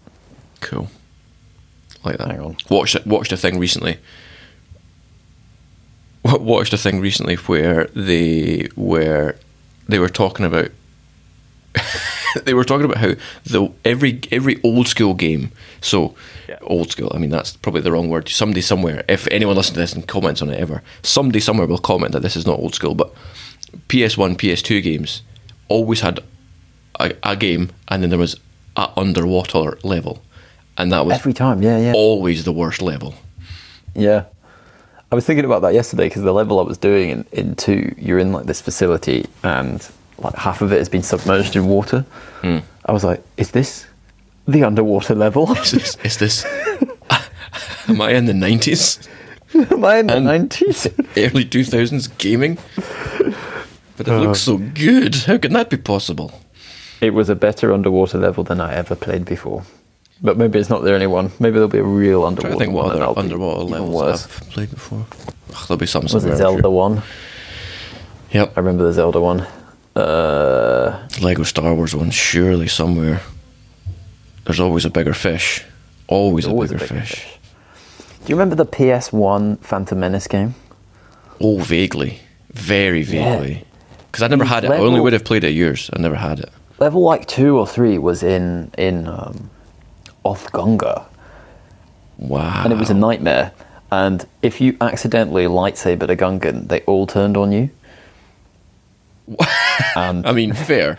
Cool. 0.62 0.90
Like 2.04 2.18
that. 2.18 2.30
Hang 2.30 2.40
on. 2.40 2.58
Watched 2.70 3.06
watched 3.06 3.32
a 3.32 3.38
thing 3.38 3.60
recently. 3.60 3.98
Watched 6.24 6.74
a 6.74 6.78
thing 6.78 7.00
recently 7.02 7.36
where 7.36 7.86
they 7.96 8.70
were 8.76 9.36
they 9.88 10.00
were 10.00 10.10
talking 10.10 10.46
about 10.46 10.70
they 12.46 12.54
were 12.54 12.64
talking 12.64 12.86
about 12.86 12.98
how 12.98 13.14
the 13.46 13.72
every 13.86 14.20
every 14.32 14.60
old 14.64 14.88
school 14.88 15.14
game. 15.14 15.52
So 15.82 16.16
Yeah. 16.50 16.58
old 16.62 16.92
school. 16.92 17.12
I 17.14 17.18
mean 17.18 17.30
that's 17.30 17.56
probably 17.58 17.82
the 17.82 17.92
wrong 17.92 18.10
word. 18.10 18.30
Somebody 18.30 18.62
somewhere, 18.62 19.04
if 19.08 19.28
anyone 19.32 19.56
listens 19.56 19.74
to 19.76 19.80
this 19.80 19.94
and 19.94 20.08
comments 20.08 20.42
on 20.42 20.50
it 20.50 20.60
ever, 20.60 20.82
somebody 21.02 21.40
somewhere 21.40 21.68
will 21.68 21.78
comment 21.80 22.12
that 22.14 22.22
this 22.22 22.36
is 22.36 22.46
not 22.46 22.60
old 22.60 22.76
school. 22.76 22.96
But 22.96 23.14
PS1, 23.90 24.36
PS2 24.38 24.82
games 24.84 25.22
always 25.68 26.02
had 26.02 26.20
a, 27.00 27.14
a 27.24 27.36
game, 27.36 27.72
and 27.88 28.02
then 28.04 28.10
there 28.10 28.20
was 28.20 28.36
a 28.76 28.90
underwater 28.98 29.78
level, 29.84 30.22
and 30.78 30.92
that 30.92 31.06
was 31.06 31.16
Every 31.16 31.34
time, 31.34 31.62
yeah, 31.64 31.78
yeah, 31.80 31.94
always 31.94 32.44
the 32.44 32.52
worst 32.52 32.82
level. 32.82 33.16
yeah. 33.96 34.26
I 35.12 35.16
was 35.16 35.26
thinking 35.28 35.46
about 35.46 35.62
that 35.62 35.76
yesterday 35.76 36.06
because 36.06 36.24
the 36.24 36.34
level 36.34 36.60
I 36.60 36.64
was 36.64 36.80
doing 36.80 37.10
in, 37.12 37.26
in 37.32 37.56
two, 37.56 37.94
you're 38.00 38.18
in 38.18 38.32
like 38.32 38.48
this 38.48 38.62
facility 38.62 39.28
and 39.44 39.88
like 40.18 40.36
half 40.36 40.62
of 40.62 40.72
it 40.72 40.78
has 40.78 40.90
been 40.90 41.04
submerged 41.04 41.56
in 41.56 41.68
water. 41.68 42.06
Hmm. 42.42 42.60
I 42.86 42.92
was 42.92 43.04
like, 43.04 43.24
is 43.38 43.52
this 43.52 43.86
the 44.48 44.64
underwater 44.64 45.16
level? 45.16 45.52
Is 45.54 45.72
this? 45.72 45.96
Is 46.04 46.18
this 46.18 46.46
am 47.88 48.02
I 48.02 48.12
in 48.12 48.26
the 48.26 48.34
nineties, 48.34 49.08
Am 49.54 49.86
I 49.86 49.98
in 49.98 50.08
the 50.08 50.20
nineties? 50.20 50.88
early 51.18 51.46
two 51.46 51.64
thousands 51.64 52.08
gaming? 52.08 52.58
But 53.98 54.08
it 54.08 54.20
looks 54.20 54.42
so 54.42 54.58
good. 54.58 55.16
How 55.16 55.38
can 55.38 55.54
that 55.54 55.70
be 55.70 55.78
possible? 55.78 56.42
It 57.02 57.14
was 57.14 57.30
a 57.30 57.36
better 57.36 57.72
underwater 57.74 58.18
level 58.18 58.44
than 58.44 58.60
I 58.60 58.74
ever 58.74 58.96
played 58.96 59.26
before. 59.26 59.64
But 60.22 60.38
maybe 60.38 60.58
it's 60.58 60.70
not 60.70 60.84
the 60.84 60.94
only 60.94 61.08
one. 61.08 61.32
Maybe 61.40 61.56
there'll 61.56 61.68
be 61.68 61.80
a 61.80 61.84
real 61.84 62.24
underwater 62.24 62.54
to 62.54 62.60
think 62.60 62.74
what 62.74 62.96
other 62.96 63.20
underwater 63.20 63.64
levels 63.64 63.94
worse. 63.94 64.26
I've 64.26 64.50
played 64.50 64.72
before. 64.72 65.06
Ugh, 65.50 65.68
there'll 65.68 65.78
be 65.78 65.86
some 65.86 66.04
Was 66.04 66.26
it 66.26 66.38
Zelda 66.38 66.64
sure. 66.64 66.72
one? 66.72 67.04
Yep. 68.32 68.54
I 68.56 68.60
remember 68.60 68.86
the 68.86 68.94
Zelda 68.94 69.20
one. 69.20 69.46
Uh, 69.96 71.08
Lego 71.22 71.44
Star 71.44 71.74
Wars 71.76 71.96
one, 71.96 72.10
surely 72.12 72.68
somewhere. 72.68 73.22
There's 74.46 74.60
always 74.60 74.86
a 74.86 74.90
bigger 74.90 75.14
fish. 75.14 75.64
Always, 76.08 76.46
always 76.46 76.72
a 76.72 76.76
a 76.76 76.78
bigger 76.78 76.88
bigger 76.94 77.02
fish. 77.06 77.20
fish. 77.22 77.38
Do 78.26 78.30
you 78.32 78.36
remember 78.36 78.56
the 78.56 78.66
PS1 78.66 79.60
Phantom 79.60 80.00
Menace 80.00 80.28
game? 80.28 80.56
Oh, 81.42 81.60
vaguely. 81.60 82.20
Very 82.52 83.04
vaguely. 83.04 83.66
Because 84.12 84.24
I 84.24 84.28
never 84.28 84.46
had 84.46 84.64
it. 84.64 84.72
I 84.72 84.78
only 84.78 85.00
would 85.00 85.14
have 85.14 85.26
played 85.26 85.44
it 85.44 85.54
years. 85.54 85.90
I 85.94 86.00
never 86.00 86.16
had 86.16 86.40
it. 86.40 86.50
Level 86.80 87.02
like 87.02 87.28
two 87.28 87.58
or 87.58 87.68
three 87.68 87.98
was 87.98 88.24
in 88.24 88.72
in 88.78 89.08
um, 89.08 89.50
Otoh 90.26 90.52
Gunga, 90.52 91.06
Wow. 92.18 92.62
and 92.64 92.74
it 92.74 92.78
was 92.78 92.90
a 92.90 92.94
nightmare. 92.94 93.52
And 93.92 94.26
if 94.42 94.60
you 94.60 94.76
accidentally 94.82 95.46
lightsabered 95.46 96.10
a 96.10 96.16
Gungan, 96.16 96.68
they 96.68 96.82
all 96.82 97.06
turned 97.08 97.38
on 97.38 97.52
you. 97.52 97.70
And 99.28 99.38
um, 99.96 100.26
I 100.26 100.32
mean, 100.32 100.54
fair. 100.54 100.98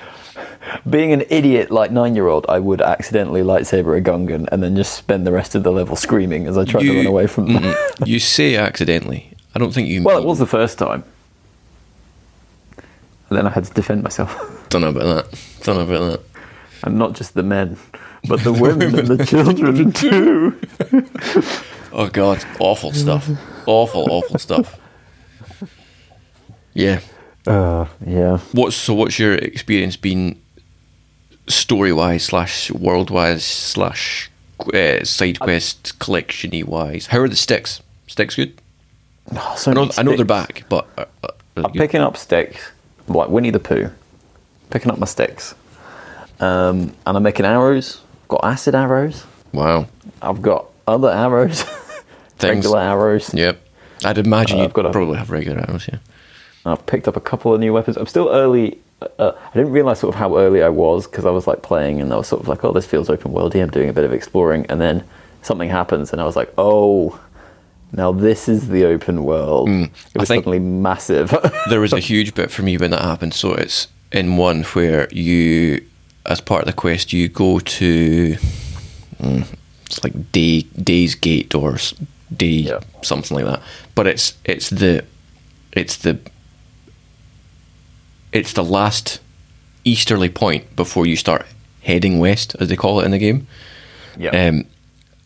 being 0.89 1.13
an 1.13 1.25
idiot 1.31 1.71
like 1.71 1.91
nine 1.91 2.15
year 2.15 2.29
old, 2.29 2.47
I 2.49 2.59
would 2.59 2.81
accidentally 2.81 3.43
lightsaber 3.43 3.97
a 3.97 4.01
Gungan 4.01 4.49
and 4.51 4.63
then 4.63 4.77
just 4.77 4.95
spend 4.95 5.27
the 5.27 5.33
rest 5.33 5.55
of 5.55 5.63
the 5.63 5.73
level 5.73 5.97
screaming 5.97 6.47
as 6.47 6.57
I 6.57 6.65
tried 6.65 6.83
to 6.83 6.97
run 6.97 7.07
away 7.07 7.27
from 7.27 7.53
them. 7.53 7.63
Mm-mm. 7.63 8.07
you 8.07 8.19
say 8.19 8.57
accidentally. 8.57 9.31
I 9.55 9.59
don't 9.59 9.73
think 9.73 9.89
you. 9.89 10.03
well, 10.03 10.19
it 10.19 10.25
was 10.25 10.39
the 10.39 10.47
first 10.47 10.79
time. 10.79 11.05
And 13.29 13.39
then 13.39 13.47
I 13.47 13.51
had 13.51 13.65
to 13.65 13.73
defend 13.73 14.03
myself. 14.03 14.35
Don't 14.69 14.83
know 14.83 14.89
about 14.89 15.31
that. 15.31 15.41
Don't 15.63 15.77
know 15.77 15.95
about 15.95 16.11
that. 16.11 16.21
and 16.83 16.99
not 16.99 17.15
just 17.15 17.35
the 17.35 17.43
men, 17.43 17.79
but 18.29 18.43
the 18.43 18.53
women 18.53 18.99
and 18.99 19.09
the 19.09 19.25
children 19.25 19.93
too. 19.93 20.61
Oh 21.93 22.09
god, 22.09 22.45
awful 22.59 22.93
stuff. 22.93 23.31
Awful, 23.67 24.11
awful 24.11 24.39
stuff. 24.39 24.79
Yeah. 26.75 27.01
Uh, 27.47 27.87
yeah. 28.07 28.39
What's 28.53 28.77
so? 28.77 28.95
What's 28.95 29.19
your 29.19 29.35
experience 29.35 29.97
been, 29.97 30.41
story 31.49 31.93
wise 31.93 32.25
slash 32.25 32.71
world 32.71 33.11
wise 33.11 33.45
slash 33.45 34.31
uh, 34.73 35.05
side 35.05 35.41
quest 35.41 35.99
collectiony 35.99 36.65
wise? 36.65 37.07
How 37.09 37.19
are 37.21 37.29
the 37.29 37.37
sticks? 37.37 37.83
Sticks 38.07 38.37
good? 38.37 38.61
Oh, 39.35 39.55
so 39.57 39.71
I 39.71 39.75
know. 39.75 39.91
I 39.99 40.03
know 40.03 40.17
they're 40.17 40.25
back, 40.25 40.65
but 40.69 40.87
uh, 40.97 41.05
uh, 41.23 41.29
I'm 41.57 41.63
good? 41.73 41.75
picking 41.81 42.01
up 42.01 42.17
sticks, 42.17 42.71
like 43.09 43.29
Winnie 43.29 43.51
the 43.51 43.61
Pooh, 43.61 43.91
picking 44.71 44.91
up 44.91 44.99
my 44.99 45.07
sticks. 45.07 45.55
Um, 46.41 46.95
and 47.07 47.17
I'm 47.17 47.23
making 47.23 47.47
arrows. 47.47 48.01
Got 48.29 48.41
acid 48.45 48.75
arrows. 48.75 49.25
wow. 49.53 49.87
I've 50.23 50.41
got 50.43 50.67
other 50.87 51.11
arrows, 51.11 51.65
regular 52.43 52.81
arrows. 52.81 53.33
Yep. 53.35 53.61
I'd 54.05 54.19
imagine 54.19 54.59
Uh, 54.59 54.63
you'd 54.63 54.73
got 54.73 54.87
a- 54.87 54.91
probably 54.91 55.19
have 55.19 55.31
regular 55.31 55.61
arrows. 55.61 55.87
Yeah. 55.91 55.99
I've 56.67 56.85
picked 56.87 57.09
up 57.09 57.17
a 57.17 57.21
couple 57.21 57.53
of 57.55 57.61
new 57.61 57.73
weapons. 57.73 57.97
I'm 57.97 58.07
still 58.07 58.29
early 58.31 58.79
uh, 59.19 59.33
I 59.37 59.55
didn't 59.55 59.73
realize 59.73 60.01
sort 60.01 60.15
of 60.15 60.19
how 60.19 60.37
early 60.39 60.63
I 60.63 60.69
was 60.69 61.07
because 61.07 61.27
I 61.27 61.31
was 61.31 61.47
like 61.47 61.63
playing 61.63 62.01
and 62.01 62.13
I 62.13 62.17
was 62.17 62.29
sort 62.29 62.43
of 62.43 62.49
like, 62.49 62.65
oh, 62.65 62.73
this 62.73 62.87
feels 62.87 63.11
open 63.11 63.33
worldy. 63.33 63.63
I'm 63.63 63.71
doing 63.71 63.89
a 63.89 63.93
bit 63.93 64.05
of 64.05 64.13
exploring, 64.13 64.67
and 64.69 64.81
then 64.81 65.05
something 65.43 65.69
happens, 65.69 66.13
and 66.13 66.21
I 66.21 66.25
was 66.25 66.37
like, 66.37 66.53
oh, 66.59 67.21
now 67.93 68.13
this 68.13 68.49
is 68.49 68.69
the 68.69 68.85
open 68.85 69.25
world. 69.25 69.69
it 69.69 69.91
was 70.15 70.29
suddenly 70.29 70.59
massive. 70.59 71.35
there 71.69 71.81
was 71.81 71.93
a 71.93 72.01
huge 72.01 72.35
bit 72.35 72.51
for 72.51 72.63
me 72.63 72.77
when 72.77 72.91
that 72.91 73.03
happened. 73.03 73.35
So 73.35 73.55
it's 73.55 73.89
in 74.11 74.37
one 74.37 74.63
where 74.65 75.09
you, 75.13 75.85
as 76.27 76.41
part 76.41 76.63
of 76.63 76.67
the 76.67 76.73
quest, 76.73 77.13
you 77.13 77.29
go 77.29 77.59
to 77.59 78.37
mm, 79.19 79.47
it's 79.87 80.03
like 80.03 80.33
day 80.33 80.63
Days 80.63 81.15
Gate 81.15 81.55
or 81.55 81.77
Day 82.35 82.47
Yeah. 82.47 82.81
something 83.03 83.37
like 83.37 83.47
that. 83.47 83.63
But 83.95 84.07
it's 84.07 84.35
it's 84.45 84.71
the 84.71 85.05
it's 85.73 85.99
the 85.99 86.19
it's 88.35 88.53
the 88.53 88.65
last 88.65 89.21
easterly 89.85 90.29
point 90.29 90.77
before 90.77 91.07
you 91.07 91.17
start 91.17 91.47
heading 91.83 92.19
west, 92.19 92.55
as 92.61 92.69
they 92.69 92.77
call 92.77 93.01
it 93.01 93.05
in 93.07 93.11
the 93.13 93.19
game. 93.19 93.47
yeah, 94.19 94.31
Um, 94.49 94.65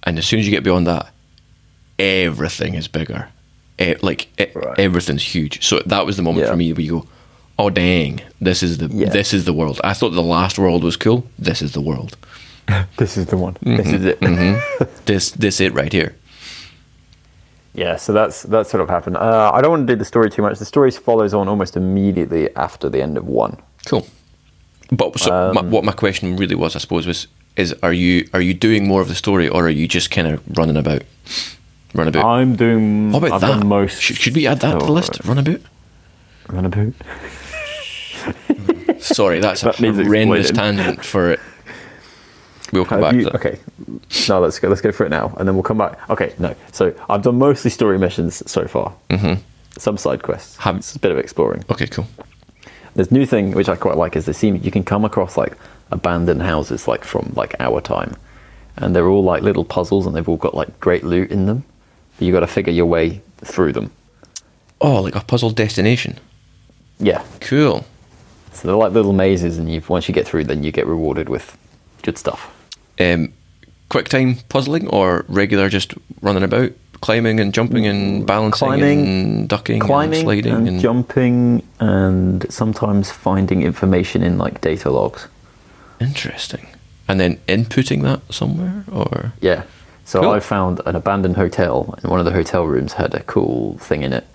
and 0.04 0.18
as 0.18 0.26
soon 0.26 0.38
as 0.40 0.46
you 0.46 0.52
get 0.52 0.62
beyond 0.64 0.86
that, 0.86 1.06
everything 1.98 2.74
is 2.74 2.88
bigger. 2.88 3.28
Eh, 3.78 3.94
like 4.02 4.26
e- 4.40 4.46
Right. 4.54 4.78
everything's 4.78 5.22
huge. 5.34 5.64
So 5.64 5.80
that 5.86 6.04
was 6.06 6.16
the 6.16 6.22
moment 6.22 6.44
Yeah. 6.46 6.50
for 6.52 6.56
me 6.56 6.72
where 6.72 6.80
you 6.82 6.90
go, 6.90 7.06
"Oh 7.58 7.70
dang, 7.70 8.20
this 8.40 8.62
is 8.62 8.78
the 8.78 8.88
Yeah. 8.92 9.08
this 9.10 9.32
is 9.32 9.44
the 9.44 9.52
world." 9.52 9.80
I 9.84 9.92
thought 9.94 10.10
the 10.14 10.22
last 10.22 10.58
world 10.58 10.82
was 10.82 10.96
cool. 10.96 11.24
This 11.38 11.62
is 11.62 11.72
the 11.72 11.80
world. 11.80 12.16
this 12.96 13.16
is 13.16 13.26
the 13.26 13.36
one. 13.36 13.56
This 13.62 13.86
is 13.86 14.04
it. 14.04 14.18
This 15.06 15.30
this 15.30 15.60
it 15.60 15.72
right 15.74 15.92
here. 15.92 16.14
Yeah, 17.78 17.94
so 17.94 18.12
that's 18.12 18.42
that 18.42 18.66
sort 18.66 18.80
of 18.80 18.88
happened. 18.88 19.16
Uh, 19.18 19.52
I 19.54 19.60
don't 19.60 19.70
want 19.70 19.86
to 19.86 19.92
do 19.94 19.96
the 19.96 20.04
story 20.04 20.30
too 20.30 20.42
much. 20.42 20.58
The 20.58 20.64
story 20.64 20.90
follows 20.90 21.32
on 21.32 21.46
almost 21.46 21.76
immediately 21.76 22.54
after 22.56 22.88
the 22.88 23.00
end 23.00 23.16
of 23.16 23.24
one. 23.28 23.56
Cool. 23.86 24.04
But 24.90 25.16
so 25.20 25.32
Um, 25.32 25.54
my, 25.54 25.62
what 25.62 25.84
my 25.84 25.92
question 25.92 26.36
really 26.36 26.56
was, 26.56 26.74
I 26.74 26.80
suppose, 26.80 27.06
was 27.06 27.28
is 27.54 27.72
are 27.84 27.92
you 27.92 28.28
are 28.34 28.40
you 28.40 28.52
doing 28.52 28.88
more 28.88 29.00
of 29.00 29.06
the 29.06 29.14
story 29.14 29.48
or 29.48 29.66
are 29.66 29.70
you 29.70 29.86
just 29.86 30.10
kind 30.10 30.26
of 30.26 30.42
running 30.58 30.76
about, 30.76 31.02
run 31.94 32.08
about? 32.08 32.24
I'm 32.24 32.56
doing. 32.56 33.12
How 33.12 33.18
about 33.18 33.32
I've 33.32 33.40
that? 33.42 33.64
most. 33.64 34.02
Should, 34.02 34.16
should 34.16 34.34
we 34.34 34.48
add 34.48 34.58
that 34.60 34.80
to 34.80 34.86
the 34.86 34.92
list? 34.92 35.24
Run 35.24 35.38
about. 35.38 35.60
Run 36.48 36.64
about. 36.64 36.94
Sorry, 39.00 39.38
that's 39.38 39.60
That 39.66 39.78
a 39.80 39.92
horrendous 39.92 40.50
tangent 40.50 41.04
for 41.04 41.30
it. 41.30 41.40
We'll 42.72 42.84
come 42.84 43.02
Have 43.02 43.12
back 43.12 43.20
you- 43.22 43.30
okay, 43.30 43.58
no, 44.28 44.40
let's 44.40 44.58
go. 44.58 44.68
Let's 44.68 44.80
go 44.82 44.92
for 44.92 45.06
it 45.06 45.10
now, 45.10 45.34
and 45.38 45.48
then 45.48 45.54
we'll 45.54 45.62
come 45.62 45.78
back. 45.78 45.98
Okay, 46.10 46.34
no. 46.38 46.54
So 46.72 46.92
I've 47.08 47.22
done 47.22 47.38
mostly 47.38 47.70
story 47.70 47.98
missions 47.98 48.42
so 48.50 48.66
far. 48.66 48.92
Mm-hmm. 49.10 49.40
Some 49.78 49.96
side 49.96 50.22
quests. 50.22 50.56
Have- 50.58 50.76
it's 50.76 50.94
a 50.94 50.98
bit 50.98 51.10
of 51.12 51.18
exploring. 51.18 51.64
Okay, 51.70 51.86
cool. 51.86 52.06
There's 52.94 53.10
new 53.10 53.24
thing 53.26 53.52
which 53.52 53.68
I 53.68 53.76
quite 53.76 53.96
like 53.96 54.16
is 54.16 54.26
they 54.26 54.32
seem 54.32 54.56
you 54.56 54.70
can 54.70 54.82
come 54.84 55.04
across 55.04 55.36
like 55.36 55.56
abandoned 55.90 56.42
houses 56.42 56.86
like 56.88 57.04
from 57.04 57.32
like 57.36 57.54
our 57.60 57.80
time, 57.80 58.16
and 58.76 58.94
they're 58.94 59.08
all 59.08 59.22
like 59.24 59.42
little 59.42 59.64
puzzles 59.64 60.06
and 60.06 60.14
they've 60.14 60.28
all 60.28 60.36
got 60.36 60.54
like 60.54 60.78
great 60.80 61.04
loot 61.04 61.30
in 61.30 61.46
them. 61.46 61.64
But 62.18 62.26
you 62.26 62.32
got 62.32 62.40
to 62.40 62.46
figure 62.48 62.72
your 62.72 62.86
way 62.86 63.22
through 63.38 63.72
them. 63.72 63.92
Oh, 64.80 65.00
like 65.02 65.14
a 65.14 65.20
puzzle 65.20 65.50
destination. 65.50 66.18
Yeah, 67.00 67.22
Cool. 67.40 67.84
so 68.52 68.66
they're 68.68 68.76
like 68.76 68.92
little 68.92 69.12
mazes, 69.12 69.56
and 69.58 69.72
you 69.72 69.80
once 69.88 70.08
you 70.08 70.14
get 70.14 70.26
through, 70.26 70.44
then 70.44 70.64
you 70.64 70.72
get 70.72 70.86
rewarded 70.86 71.28
with 71.28 71.56
good 72.02 72.18
stuff. 72.18 72.52
Um, 73.00 73.32
quick 73.88 74.08
time 74.08 74.36
puzzling 74.48 74.88
or 74.88 75.24
regular 75.28 75.68
just 75.68 75.94
running 76.20 76.42
about, 76.42 76.72
climbing 77.00 77.38
and 77.40 77.54
jumping 77.54 77.86
and 77.86 78.26
balancing 78.26 78.66
Climbing- 78.68 79.06
and 79.06 79.48
ducking 79.48 79.78
climbing 79.80 80.18
and 80.18 80.24
sliding 80.26 80.52
and, 80.54 80.68
and, 80.68 80.80
jumping 80.80 81.62
and 81.78 82.44
sometimes 82.52 83.10
finding 83.10 83.62
information 83.62 84.22
in 84.22 84.36
like 84.36 84.60
data 84.60 84.90
logs. 84.90 85.28
interesting. 86.00 86.66
And 87.10 87.18
then 87.18 87.38
inputting 87.48 88.02
that 88.02 88.20
somewhere 88.34 88.84
or 88.92 89.32
Yeah. 89.40 89.62
So 90.04 90.20
Cool. 90.22 90.30
I 90.30 90.40
found 90.40 90.80
an 90.86 90.96
abandoned 90.96 91.36
hotel, 91.36 91.94
and 92.02 92.10
one 92.10 92.18
of 92.18 92.24
the 92.24 92.32
hotel 92.32 92.64
rooms 92.66 92.94
had 92.94 93.14
a 93.14 93.20
cool 93.24 93.76
thing 93.78 94.02
in 94.02 94.12
it. 94.14 94.26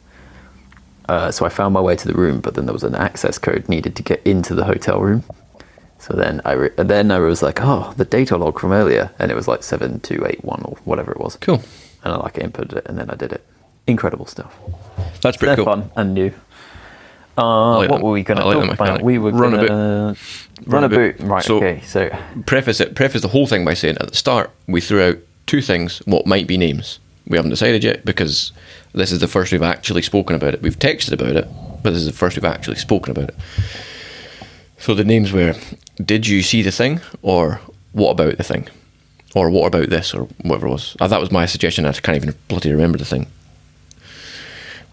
Uh, 1.09 1.31
so 1.31 1.45
I 1.45 1.49
found 1.49 1.73
my 1.73 1.81
way 1.81 1.95
to 1.95 2.07
the 2.07 2.13
room, 2.13 2.39
but 2.41 2.53
then 2.53 2.65
there 2.67 2.73
was 2.73 2.83
an 2.83 2.93
access 2.95 3.37
code 3.39 3.67
needed 3.67 3.95
to 3.97 4.03
get 4.03 4.21
into 4.23 4.53
the 4.55 4.65
hotel 4.65 4.99
room. 5.01 5.23
So 6.03 6.15
then 6.15 6.41
I 6.43 6.51
re- 6.51 6.69
then 6.75 7.11
I 7.11 7.19
was 7.19 7.41
like, 7.41 7.59
oh, 7.61 7.93
the 7.95 8.03
data 8.03 8.35
log 8.35 8.59
from 8.59 8.73
earlier, 8.73 9.09
and 9.19 9.31
it 9.31 9.35
was 9.35 9.47
like 9.47 9.63
seven 9.63 10.01
two 10.01 10.25
eight 10.27 10.43
one 10.43 10.61
or 10.65 10.75
whatever 10.83 11.13
it 11.13 11.19
was. 11.19 11.37
cool. 11.37 11.63
And 12.03 12.13
I 12.13 12.17
like 12.17 12.33
inputted 12.33 12.73
it, 12.75 12.85
and 12.87 12.97
then 12.97 13.09
I 13.09 13.15
did 13.15 13.31
it. 13.31 13.41
Incredible 13.87 14.25
stuff. 14.25 14.53
That's 15.21 15.37
pretty 15.37 15.55
cool. 15.55 15.63
fun 15.65 15.89
and 15.95 16.13
new. 16.13 16.33
Uh, 17.37 17.77
like 17.77 17.89
what 17.89 17.97
that. 17.99 18.03
were 18.05 18.11
we 18.11 18.21
going 18.21 18.37
to 18.37 18.45
like 18.45 18.67
talk 18.67 18.73
about? 18.73 19.01
We 19.01 19.17
were 19.17 19.31
Run 19.31 19.53
a 19.53 19.55
going 19.55 19.67
boot. 19.67 20.17
to 20.17 20.69
Run 20.69 20.83
a 20.83 20.89
boot. 20.89 21.15
Right. 21.21 21.43
So- 21.43 21.57
okay. 21.57 21.81
So 21.85 22.09
Preface 22.45 22.81
it. 22.81 22.95
Preface 22.95 23.21
the 23.21 23.29
whole 23.29 23.47
thing 23.47 23.63
by 23.63 23.73
saying 23.73 23.97
at 24.01 24.09
the 24.09 24.15
start 24.17 24.51
we 24.67 24.81
threw 24.81 25.01
out 25.01 25.17
two 25.47 25.61
things. 25.61 25.99
What 26.05 26.27
might 26.27 26.47
be 26.47 26.57
names? 26.57 26.99
We 27.27 27.37
haven't 27.37 27.51
decided 27.51 27.81
yet 27.81 28.03
because 28.03 28.51
this 28.93 29.13
is 29.13 29.19
the 29.19 29.27
first 29.29 29.53
we've 29.53 29.61
actually 29.63 30.01
spoken 30.01 30.35
about 30.35 30.53
it. 30.53 30.61
We've 30.61 30.77
texted 30.77 31.13
about 31.13 31.37
it, 31.37 31.47
but 31.81 31.91
this 31.91 32.01
is 32.01 32.07
the 32.07 32.11
first 32.13 32.35
we've 32.35 32.43
actually 32.43 32.75
spoken 32.75 33.11
about 33.11 33.29
it. 33.29 33.35
So 34.77 34.93
the 34.93 35.05
names 35.05 35.31
were: 35.31 35.55
Did 35.97 36.27
you 36.27 36.41
see 36.41 36.61
the 36.61 36.71
thing? 36.71 37.01
Or 37.21 37.61
what 37.91 38.11
about 38.11 38.37
the 38.37 38.43
thing? 38.43 38.67
Or 39.35 39.49
what 39.49 39.67
about 39.67 39.89
this? 39.89 40.13
Or 40.13 40.23
whatever 40.41 40.67
it 40.67 40.71
was. 40.71 40.97
Uh, 40.99 41.07
that 41.07 41.19
was 41.19 41.31
my 41.31 41.45
suggestion. 41.45 41.85
I 41.85 41.93
can't 41.93 42.15
even 42.15 42.35
bloody 42.47 42.71
remember 42.71 42.97
the 42.97 43.05
thing. 43.05 43.27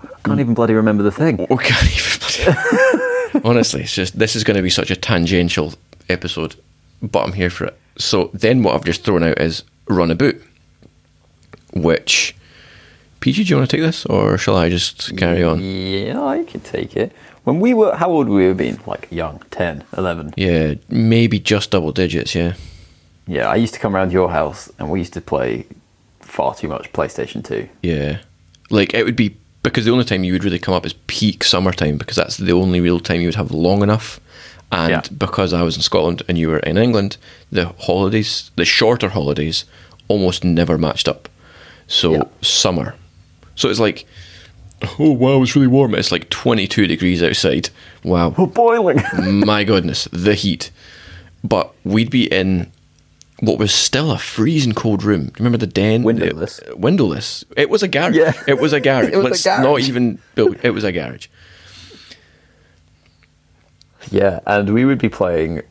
I 0.02 0.08
can't 0.24 0.40
even 0.40 0.54
bloody 0.54 0.74
remember 0.74 1.02
the 1.02 1.10
thing. 1.10 1.36
Can't 1.46 2.46
even. 2.46 3.42
Honestly, 3.44 3.82
it's 3.82 3.94
just 3.94 4.18
this 4.18 4.36
is 4.36 4.44
going 4.44 4.56
to 4.56 4.62
be 4.62 4.70
such 4.70 4.90
a 4.90 4.96
tangential 4.96 5.74
episode, 6.10 6.56
but 7.02 7.24
I'm 7.24 7.32
here 7.32 7.48
for 7.48 7.64
it. 7.64 7.78
So 7.96 8.30
then, 8.34 8.62
what 8.62 8.74
I've 8.74 8.84
just 8.84 9.02
thrown 9.02 9.22
out 9.22 9.40
is 9.40 9.64
run 9.88 10.10
a 10.10 10.14
boot, 10.14 10.42
which 11.72 12.34
PJ, 13.20 13.34
do 13.34 13.42
you 13.42 13.56
want 13.56 13.68
to 13.68 13.76
take 13.76 13.84
this, 13.84 14.06
or 14.06 14.38
shall 14.38 14.56
I 14.56 14.70
just 14.70 15.16
carry 15.16 15.42
on? 15.42 15.60
Yeah, 15.60 16.22
I 16.22 16.44
could 16.44 16.64
take 16.64 16.96
it. 16.96 17.12
When 17.44 17.58
we 17.60 17.74
were, 17.74 17.94
how 17.96 18.10
old 18.10 18.28
were 18.28 18.36
we 18.36 18.44
have 18.46 18.56
been? 18.56 18.78
Like 18.86 19.08
young, 19.10 19.42
10, 19.50 19.84
11. 19.96 20.34
Yeah, 20.36 20.74
maybe 20.88 21.38
just 21.40 21.70
double 21.70 21.92
digits. 21.92 22.34
Yeah, 22.34 22.54
Yeah, 23.26 23.48
I 23.48 23.56
used 23.56 23.74
to 23.74 23.80
come 23.80 23.94
around 23.96 24.12
your 24.12 24.30
house 24.30 24.70
and 24.78 24.90
we 24.90 24.98
used 24.98 25.14
to 25.14 25.20
play 25.20 25.64
far 26.20 26.54
too 26.54 26.68
much 26.68 26.92
PlayStation 26.92 27.44
2. 27.44 27.68
yeah. 27.82 28.18
Like 28.72 28.94
it 28.94 29.04
would 29.04 29.16
be 29.16 29.36
because 29.64 29.84
the 29.84 29.90
only 29.90 30.04
time 30.04 30.22
you 30.22 30.32
would 30.32 30.44
really 30.44 30.58
come 30.60 30.74
up 30.74 30.86
is 30.86 30.92
peak 31.08 31.42
summertime 31.42 31.98
because 31.98 32.16
that's 32.16 32.36
the 32.36 32.52
only 32.52 32.80
real 32.80 33.00
time 33.00 33.20
you 33.20 33.26
would 33.26 33.34
have 33.34 33.50
long 33.50 33.82
enough. 33.82 34.20
And 34.70 34.90
Yeah. 34.90 35.02
because 35.18 35.52
I 35.52 35.62
was 35.62 35.74
in 35.76 35.82
Scotland 35.82 36.22
and 36.28 36.38
you 36.38 36.48
were 36.48 36.60
in 36.60 36.78
England, 36.78 37.16
the 37.50 37.66
holidays, 37.80 38.52
the 38.54 38.64
shorter 38.64 39.08
holidays, 39.08 39.64
almost 40.06 40.44
never 40.44 40.78
matched 40.78 41.08
up. 41.08 41.28
So 41.88 42.12
Yeah. 42.12 42.22
summer. 42.42 42.94
So 43.56 43.68
it's 43.68 43.80
like, 43.80 44.06
oh 44.98 45.12
wow, 45.12 45.42
it's 45.42 45.54
really 45.54 45.66
warm. 45.66 45.94
It's 45.94 46.12
like 46.12 46.28
22 46.30 46.86
degrees 46.86 47.22
outside. 47.22 47.70
Wow. 48.04 48.30
We're 48.30 48.46
boiling. 48.46 49.00
My 49.44 49.64
goodness, 49.64 50.08
the 50.12 50.34
heat. 50.34 50.70
But 51.42 51.72
we'd 51.84 52.10
be 52.10 52.24
in 52.32 52.70
what 53.40 53.58
was 53.58 53.72
still 53.74 54.10
a 54.10 54.18
freezing 54.18 54.72
cold 54.72 55.02
room. 55.02 55.20
Do 55.22 55.26
you 55.28 55.32
remember 55.38 55.58
the 55.58 55.66
den? 55.66 56.02
Windowless. 56.02 56.60
Uh, 56.60 56.76
windowless. 56.76 57.44
It 57.56 57.70
was 57.70 57.82
a 57.82 57.88
garage. 57.88 58.14
Yeah. 58.16 58.32
It 58.46 58.60
was 58.60 58.72
a 58.72 58.80
garage. 58.86 59.08
It 59.08 59.16
was 59.16 59.24
a 59.26 59.28
Let's 59.30 59.44
garage. 59.44 59.62
not 59.62 59.80
even 59.80 60.18
build. 60.34 60.56
It 60.62 60.70
was 60.70 60.84
a 60.84 60.92
garage. 60.92 61.28
yeah, 64.10 64.40
and 64.46 64.72
we 64.74 64.84
would 64.84 64.98
be 64.98 65.08
playing 65.08 65.58
a 65.58 65.62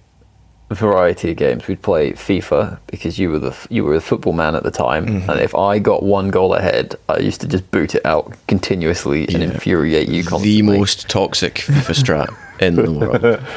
variety 0.75 1.31
of 1.31 1.37
games. 1.37 1.67
We'd 1.67 1.81
play 1.81 2.11
FIFA 2.13 2.79
because 2.87 3.17
you 3.19 3.31
were 3.31 3.39
the 3.39 3.55
you 3.69 3.83
were 3.83 3.95
the 3.95 4.01
football 4.01 4.33
man 4.33 4.55
at 4.55 4.63
the 4.63 4.71
time, 4.71 5.05
Mm-hmm. 5.05 5.29
and 5.29 5.39
if 5.39 5.55
I 5.55 5.79
got 5.79 6.03
one 6.03 6.29
goal 6.29 6.53
ahead, 6.53 6.95
I 7.09 7.17
used 7.19 7.41
to 7.41 7.47
just 7.47 7.69
boot 7.71 7.95
it 7.95 8.05
out 8.05 8.33
continuously 8.47 9.27
and 9.29 9.41
infuriate 9.43 10.07
you 10.09 10.23
constantly. 10.23 10.61
The 10.61 10.77
most 10.79 11.09
toxic 11.09 11.55
FIFA 11.55 11.95
strat 12.27 12.37
in 12.61 12.75
the 12.75 12.91
world. 12.91 13.43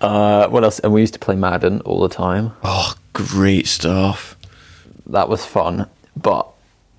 Uh, 0.00 0.46
what 0.48 0.62
else? 0.62 0.78
And 0.78 0.92
we 0.92 1.00
used 1.00 1.14
to 1.14 1.18
play 1.18 1.34
Madden 1.34 1.80
all 1.80 2.00
the 2.00 2.08
time. 2.08 2.52
Oh, 2.62 2.94
great 3.14 3.66
stuff. 3.66 4.36
that 5.06 5.28
was 5.28 5.44
fun. 5.44 5.88
But 6.16 6.46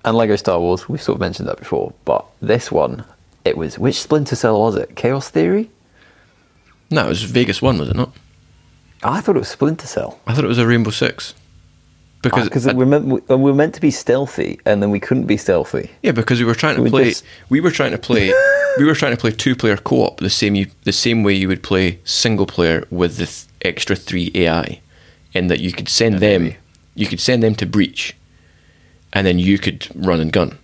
and 0.04 0.14
Lego 0.18 0.36
Star 0.36 0.60
Wars, 0.60 0.86
we've 0.86 1.00
sort 1.00 1.16
of 1.16 1.20
mentioned 1.20 1.48
that 1.48 1.56
before. 1.56 1.94
But 2.04 2.26
this 2.42 2.70
one, 2.70 3.04
it 3.42 3.56
was 3.56 3.78
which 3.78 3.98
Splinter 4.02 4.36
Cell 4.36 4.60
was 4.60 4.76
it? 4.76 4.96
Chaos 4.96 5.30
Theory? 5.30 5.70
No, 6.90 7.06
it 7.06 7.08
was 7.08 7.22
Vegas 7.22 7.62
One, 7.62 7.78
was 7.78 7.88
it 7.88 7.96
not? 7.96 8.12
I 9.02 9.20
thought 9.20 9.36
it 9.36 9.38
was 9.38 9.48
Splinter 9.48 9.86
Cell 9.86 10.18
I 10.26 10.34
thought 10.34 10.44
it 10.44 10.48
was 10.48 10.58
a 10.58 10.66
Rainbow 10.66 10.90
Six. 10.90 11.34
Because 12.22 12.42
ah, 12.42 12.44
because 12.44 12.66
I- 12.66 12.74
we 12.74 12.84
meant 12.84 13.06
we 13.06 13.20
we 13.28 13.36
were 13.50 13.54
meant 13.54 13.74
to 13.74 13.80
be 13.80 13.90
stealthy, 13.90 14.60
and 14.66 14.82
then 14.82 14.90
we 14.90 15.00
couldn't 15.00 15.26
be 15.26 15.38
stealthy. 15.38 15.90
Yeah, 16.02 16.12
because 16.12 16.38
we 16.38 16.44
were 16.44 16.54
trying 16.54 16.76
to 16.76 16.82
We 16.82 16.90
play. 16.90 17.08
just- 17.10 17.24
We 17.48 17.60
were 17.60 17.70
trying 17.70 17.92
to 17.92 17.98
play. 17.98 18.30
we 18.78 18.84
were 18.84 18.94
trying 18.94 19.12
to 19.16 19.20
play 19.20 19.30
two-player 19.30 19.78
co-op 19.78 20.20
the 20.20 20.28
same 20.30 20.54
you, 20.54 20.66
the 20.84 20.92
same 20.92 21.22
way 21.22 21.32
you 21.32 21.48
would 21.48 21.62
play 21.62 21.98
single 22.04 22.46
player 22.46 22.84
with 22.90 23.16
the 23.16 23.24
th- 23.26 23.44
extra 23.62 23.96
three 23.96 24.30
AI, 24.34 24.80
in 25.32 25.46
that 25.48 25.60
you 25.60 25.72
could 25.72 25.88
send 25.88 26.18
them, 26.18 26.42
maybe. 26.42 26.56
you 26.94 27.06
could 27.06 27.20
send 27.20 27.42
them 27.42 27.54
to 27.54 27.64
breach, 27.66 28.14
and 29.14 29.26
then 29.26 29.38
you 29.38 29.58
could 29.58 29.88
run 29.94 30.20
and 30.20 30.30
gun. 30.30 30.58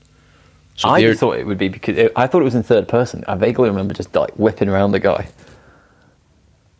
So 0.76 0.90
I 0.90 1.14
thought 1.14 1.38
it 1.38 1.46
would 1.46 1.56
be 1.56 1.68
because 1.68 1.96
it, 1.96 2.12
I 2.16 2.26
thought 2.26 2.42
it 2.42 2.44
was 2.44 2.54
in 2.54 2.62
third 2.64 2.86
person. 2.86 3.24
I 3.26 3.34
vaguely 3.34 3.70
remember 3.70 3.94
just 3.94 4.14
like 4.14 4.32
whipping 4.36 4.68
around 4.68 4.92
the 4.92 5.00
guy. 5.00 5.28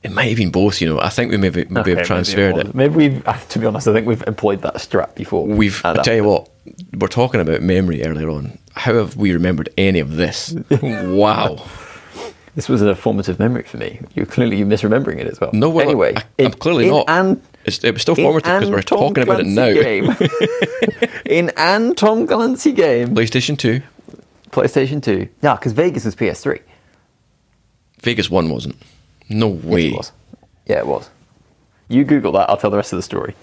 It 0.07 0.13
might 0.13 0.29
have 0.29 0.37
been 0.37 0.51
both, 0.53 0.81
you 0.81 0.89
know. 0.89 1.01
I 1.01 1.09
think 1.09 1.33
we 1.33 1.37
maybe 1.37 1.65
maybe 1.65 1.91
Okay, 1.91 1.99
have 1.99 2.07
transferred 2.07 2.55
was. 2.55 2.69
it. 2.69 2.75
Maybe 2.77 2.95
we've, 2.95 3.25
to 3.49 3.59
be 3.59 3.67
honest, 3.67 3.89
I 3.89 3.93
think 3.93 4.07
we've 4.07 4.23
employed 4.29 4.63
that 4.63 4.81
strap 4.81 5.17
before. 5.17 5.45
We've. 5.45 5.85
I 5.85 6.01
tell 6.03 6.15
you 6.15 6.23
what, 6.23 6.49
we're 6.97 7.09
talking 7.09 7.41
about 7.41 7.61
memory 7.61 8.05
earlier 8.05 8.31
on. 8.31 8.57
How 8.77 8.95
have 8.95 9.17
we 9.17 9.33
remembered 9.33 9.69
any 9.77 9.99
of 9.99 10.15
this? 10.15 10.55
wow. 10.83 11.67
This 12.55 12.69
was 12.69 12.83
a 12.83 12.95
formative 12.95 13.41
memory 13.41 13.65
for 13.65 13.79
me. 13.79 13.99
You're 14.15 14.27
clearly 14.27 14.59
you're 14.59 14.67
misremembering 14.69 15.19
it 15.19 15.27
as 15.27 15.41
well. 15.41 15.51
No, 15.53 15.69
well, 15.71 15.85
anyway, 15.85 16.15
I, 16.17 16.45
I'm 16.45 16.53
clearly 16.53 16.89
not. 16.89 17.07
And 17.09 17.43
It's, 17.65 17.83
it 17.83 17.93
was 17.93 18.03
still 18.03 18.15
formative 18.15 18.61
because 18.61 18.71
we're 18.71 18.83
talking 18.83 19.25
about 19.25 19.41
it 19.41 19.47
now. 19.47 19.73
Game, 19.73 20.17
in 21.27 21.51
an 21.57 21.97
Tom 21.97 22.29
Clancy 22.29 22.71
game, 22.71 23.09
PlayStation 23.09 23.59
Two, 23.59 23.83
PlayStation 24.53 25.03
Two. 25.03 25.29
Yeah, 25.43 25.57
because 25.57 25.73
Vegas 25.73 26.05
was 26.05 26.15
PS3. 26.15 26.61
Vegas 28.03 28.31
One 28.31 28.49
wasn't. 28.51 28.77
No 29.29 29.49
Yes, 29.53 29.65
way. 29.65 29.87
it 29.89 29.97
was. 29.97 30.13
Yeah, 30.67 30.79
it 30.79 30.87
was. 30.87 31.11
You 31.89 32.05
Google 32.05 32.33
that. 32.33 32.49
I'll 32.51 32.57
tell 32.57 32.71
the 32.71 32.77
rest 32.77 32.93
of 32.93 32.97
the 32.99 33.03
story. 33.03 33.35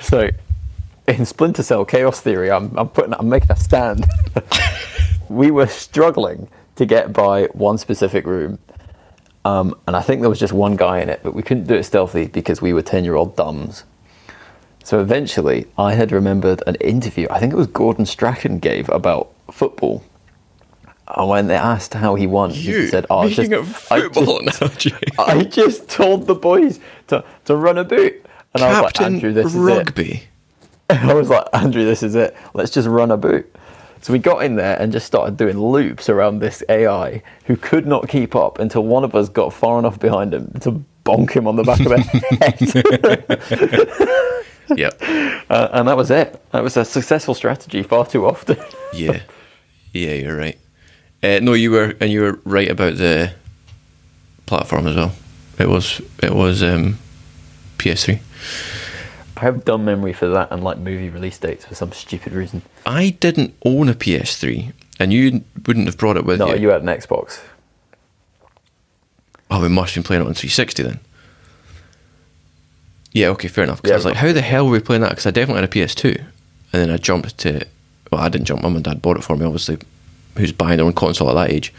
So, 0.00 0.28
in 1.08 1.24
Splinter 1.26 1.62
Cell 1.62 1.84
Chaos 1.84 2.20
Theory, 2.20 2.50
I'm, 2.50 2.76
I'm 2.76 2.88
putting, 2.88 3.14
I'm 3.14 3.28
making 3.28 3.50
a 3.50 3.56
stand. 3.56 4.06
we 5.28 5.50
were 5.50 5.66
struggling 5.66 6.48
to 6.76 6.86
get 6.86 7.12
by 7.12 7.44
one 7.46 7.78
specific 7.78 8.26
room, 8.26 8.58
um, 9.44 9.74
and 9.86 9.96
I 9.96 10.02
think 10.02 10.20
there 10.20 10.30
was 10.30 10.38
just 10.38 10.52
one 10.52 10.76
guy 10.76 11.00
in 11.00 11.08
it, 11.08 11.20
but 11.22 11.34
we 11.34 11.42
couldn't 11.42 11.64
do 11.66 11.74
it 11.74 11.84
stealthy 11.84 12.26
because 12.26 12.60
we 12.62 12.72
were 12.72 12.82
ten-year-old 12.82 13.36
dumbs. 13.36 13.84
So 14.84 15.00
eventually, 15.00 15.66
I 15.78 15.94
had 15.94 16.10
remembered 16.12 16.62
an 16.66 16.74
interview. 16.76 17.26
I 17.30 17.38
think 17.38 17.52
it 17.52 17.56
was 17.56 17.66
Gordon 17.66 18.06
Strachan 18.06 18.58
gave 18.58 18.88
about 18.88 19.30
football. 19.50 20.02
And 21.16 21.28
when 21.28 21.46
they 21.48 21.56
asked 21.56 21.94
how 21.94 22.14
he 22.14 22.26
won, 22.26 22.50
You 22.52 22.82
he 22.82 22.86
said, 22.88 23.06
"Oh, 23.10 23.28
just, 23.28 23.38
I 23.90 24.00
just- 24.08 24.16
analogy. 24.60 24.94
I 25.18 25.42
just 25.44 25.88
told 25.88 26.26
the 26.26 26.34
boys 26.34 26.80
to, 27.08 27.24
to 27.46 27.56
run 27.56 27.78
a 27.78 27.84
boot. 27.84 28.24
And 28.54 28.62
I 28.64 28.68
was 28.70 28.82
like, 28.82 28.94
Captain 28.94 29.14
Andrew, 29.14 29.32
this 29.32 29.46
is 29.46 29.54
it. 29.54 29.58
Rugby. 29.60 30.22
I 30.90 31.14
was 31.14 31.28
like, 31.28 31.46
Andrew, 31.52 31.84
this 31.84 32.02
is 32.02 32.14
it. 32.16 32.36
Let's 32.54 32.70
just 32.72 32.88
run 32.88 33.10
a 33.10 33.16
boot. 33.16 33.54
So 34.02 34.12
we 34.12 34.18
got 34.18 34.42
in 34.44 34.56
there 34.56 34.76
and 34.80 34.90
just 34.92 35.06
started 35.06 35.36
doing 35.36 35.58
loops 35.58 36.08
around 36.08 36.38
this 36.38 36.62
AI 36.68 37.22
who 37.44 37.56
could 37.56 37.86
not 37.86 38.08
keep 38.08 38.34
up 38.34 38.58
until 38.58 38.82
one 38.84 39.04
of 39.04 39.14
us 39.14 39.28
got 39.28 39.52
far 39.52 39.78
enough 39.78 39.98
behind 40.00 40.32
him 40.32 40.50
to 40.60 40.82
bonk 41.04 41.30
him 41.32 41.46
on 41.46 41.56
the 41.56 41.64
back 41.64 41.80
of 41.80 41.88
the 41.88 42.00
head. 43.40 44.78
Yep. 44.78 45.02
uh, 45.50 45.68
and 45.72 45.88
that 45.88 45.96
was 45.96 46.10
it. 46.12 46.40
That 46.52 46.62
was 46.62 46.76
a 46.76 46.84
successful 46.84 47.34
strategy 47.34 47.82
far 47.82 48.06
too 48.06 48.24
often. 48.26 48.56
Yeah. 48.94 49.20
Yeah, 49.92 50.12
you're 50.14 50.36
right. 50.36 50.58
Uh, 51.22 51.38
no, 51.42 51.52
you 51.52 51.70
were, 51.70 51.94
and 52.00 52.10
you 52.10 52.22
were 52.22 52.38
right 52.44 52.70
about 52.70 52.96
the 52.96 53.32
platform 54.46 54.86
as 54.86 54.96
well. 54.96 55.12
It 55.58 55.68
was, 55.68 56.00
it 56.22 56.34
was 56.34 56.62
um, 56.62 56.98
PS3. 57.78 58.20
I 59.36 59.40
have 59.40 59.64
dumb 59.64 59.84
memory 59.84 60.12
for 60.12 60.28
that 60.28 60.50
and 60.50 60.62
like 60.64 60.78
movie 60.78 61.08
release 61.10 61.38
dates 61.38 61.64
for 61.66 61.74
some 61.74 61.92
stupid 61.92 62.32
reason. 62.32 62.62
I 62.86 63.10
didn't 63.20 63.54
own 63.64 63.88
a 63.88 63.94
PS3, 63.94 64.72
and 64.98 65.12
you 65.12 65.44
wouldn't 65.66 65.86
have 65.86 65.98
brought 65.98 66.16
it 66.16 66.24
with 66.24 66.38
No, 66.38 66.54
you. 66.54 66.62
you 66.62 66.68
had 66.70 66.82
an 66.82 66.88
Xbox. 66.88 67.40
Oh, 69.50 69.60
we 69.60 69.68
must 69.68 69.94
have 69.94 70.02
been 70.04 70.06
playing 70.06 70.22
it 70.22 70.26
on 70.28 70.34
360 70.34 70.82
then. 70.82 71.00
Yeah, 73.12 73.28
okay, 73.28 73.48
fair 73.48 73.64
enough. 73.64 73.82
'Cause 73.82 73.88
Yeah, 73.88 73.94
I 73.94 73.96
was 73.96 74.04
like, 74.04 74.16
how 74.16 74.32
the 74.32 74.40
hell 74.40 74.66
were 74.66 74.72
we 74.72 74.80
playing 74.80 75.02
that? 75.02 75.10
Because 75.10 75.26
I 75.26 75.32
definitely 75.32 75.62
had 75.62 75.68
a 75.70 75.72
PS2. 75.72 76.16
And 76.72 76.80
then 76.82 76.90
I 76.90 76.96
jumped 76.98 77.36
to, 77.38 77.66
well, 78.12 78.20
I 78.20 78.28
didn't 78.28 78.46
jump, 78.46 78.62
mum 78.62 78.76
and 78.76 78.84
dad 78.84 79.02
bought 79.02 79.16
it 79.16 79.24
for 79.24 79.36
me, 79.36 79.44
obviously. 79.44 79.78
Who's 80.36 80.52
buying 80.52 80.76
their 80.78 80.86
own 80.86 80.92
console 80.92 81.28
at 81.30 81.34
that 81.34 81.54
age? 81.54 81.72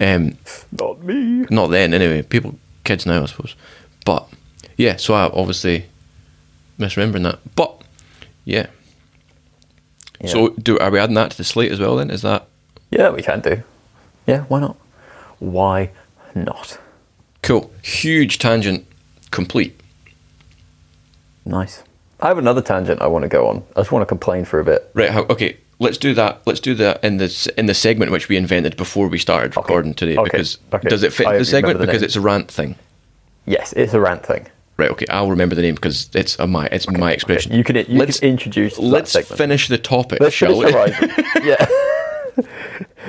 Um, 0.00 0.36
Not 0.78 1.02
me. 1.02 1.46
not 1.50 1.68
then, 1.68 1.94
anyway. 1.94 2.22
People, 2.22 2.58
kids 2.84 3.06
now, 3.06 3.22
I 3.22 3.26
suppose. 3.26 3.54
But, 4.04 4.28
yeah, 4.76 4.96
so 4.96 5.14
I 5.14 5.24
obviously 5.30 5.86
misremembering 6.78 7.22
that. 7.24 7.38
But, 7.56 7.80
yeah. 8.44 8.66
Yeah. 10.20 10.26
So, 10.28 10.48
do 10.50 10.78
are 10.78 10.90
we 10.90 10.98
adding 10.98 11.14
that 11.14 11.30
to 11.32 11.36
the 11.36 11.44
slate 11.44 11.72
as 11.72 11.80
well 11.80 11.96
then? 11.96 12.10
Is 12.10 12.22
that 12.22 12.46
Yeah, 12.90 13.10
we 13.10 13.22
can 13.22 13.40
do. 13.40 13.62
Yeah, 14.26 14.42
why 14.44 14.60
not? 14.60 14.76
Why 15.38 15.90
not? 16.34 16.78
cool? 17.42 17.70
Huge 17.82 18.38
tangent 18.38 18.84
complete. 19.30 19.78
Nice. 21.44 21.82
I 22.20 22.28
have 22.28 22.38
another 22.38 22.60
tangent 22.62 23.00
I 23.00 23.06
want 23.06 23.22
to 23.22 23.28
go 23.28 23.46
on. 23.46 23.62
I 23.76 23.80
just 23.80 23.92
want 23.92 24.02
to 24.02 24.06
complain 24.06 24.44
for 24.44 24.58
a 24.58 24.64
bit. 24.64 24.90
Right. 24.94 25.10
How, 25.10 25.22
okay. 25.24 25.56
Let's 25.78 25.98
do 25.98 26.14
that. 26.14 26.40
Let's 26.46 26.60
do 26.60 26.74
that 26.76 27.04
in 27.04 27.18
the 27.18 27.52
in 27.58 27.66
the 27.66 27.74
segment 27.74 28.10
which 28.10 28.28
we 28.28 28.36
invented 28.36 28.76
before 28.76 29.08
we 29.08 29.18
started 29.18 29.52
Okay. 29.52 29.60
recording 29.60 29.94
today. 29.94 30.16
Okay. 30.16 30.24
Because 30.30 30.58
Okay. 30.72 30.88
does 30.88 31.02
it 31.02 31.12
fit 31.12 31.26
I 31.26 31.36
the 31.38 31.44
segment? 31.44 31.78
the 31.78 31.86
because 31.86 32.00
name. 32.00 32.06
it's 32.06 32.16
a 32.16 32.20
rant 32.20 32.50
thing. 32.50 32.76
Yes, 33.44 33.72
it's 33.74 33.92
a 33.92 34.00
rant 34.00 34.24
thing. 34.24 34.46
Right. 34.78 34.90
Okay. 34.90 35.06
I'll 35.10 35.28
remember 35.30 35.54
the 35.54 35.62
name 35.62 35.74
because 35.74 36.08
it's 36.14 36.38
a 36.38 36.46
my 36.46 36.66
it's 36.72 36.88
my 36.88 37.12
expression. 37.12 37.52
You 37.52 37.62
can 37.62 37.76
you 37.76 37.98
let's 37.98 38.20
can 38.20 38.30
introduce 38.30 38.78
let's 38.78 39.10
segment. 39.12 39.36
finish 39.38 39.68
the 39.68 39.78
topic, 39.78 40.20
Let's 40.20 40.34
shall 40.34 40.56
we? 40.58 40.66
Yeah. 41.44 41.66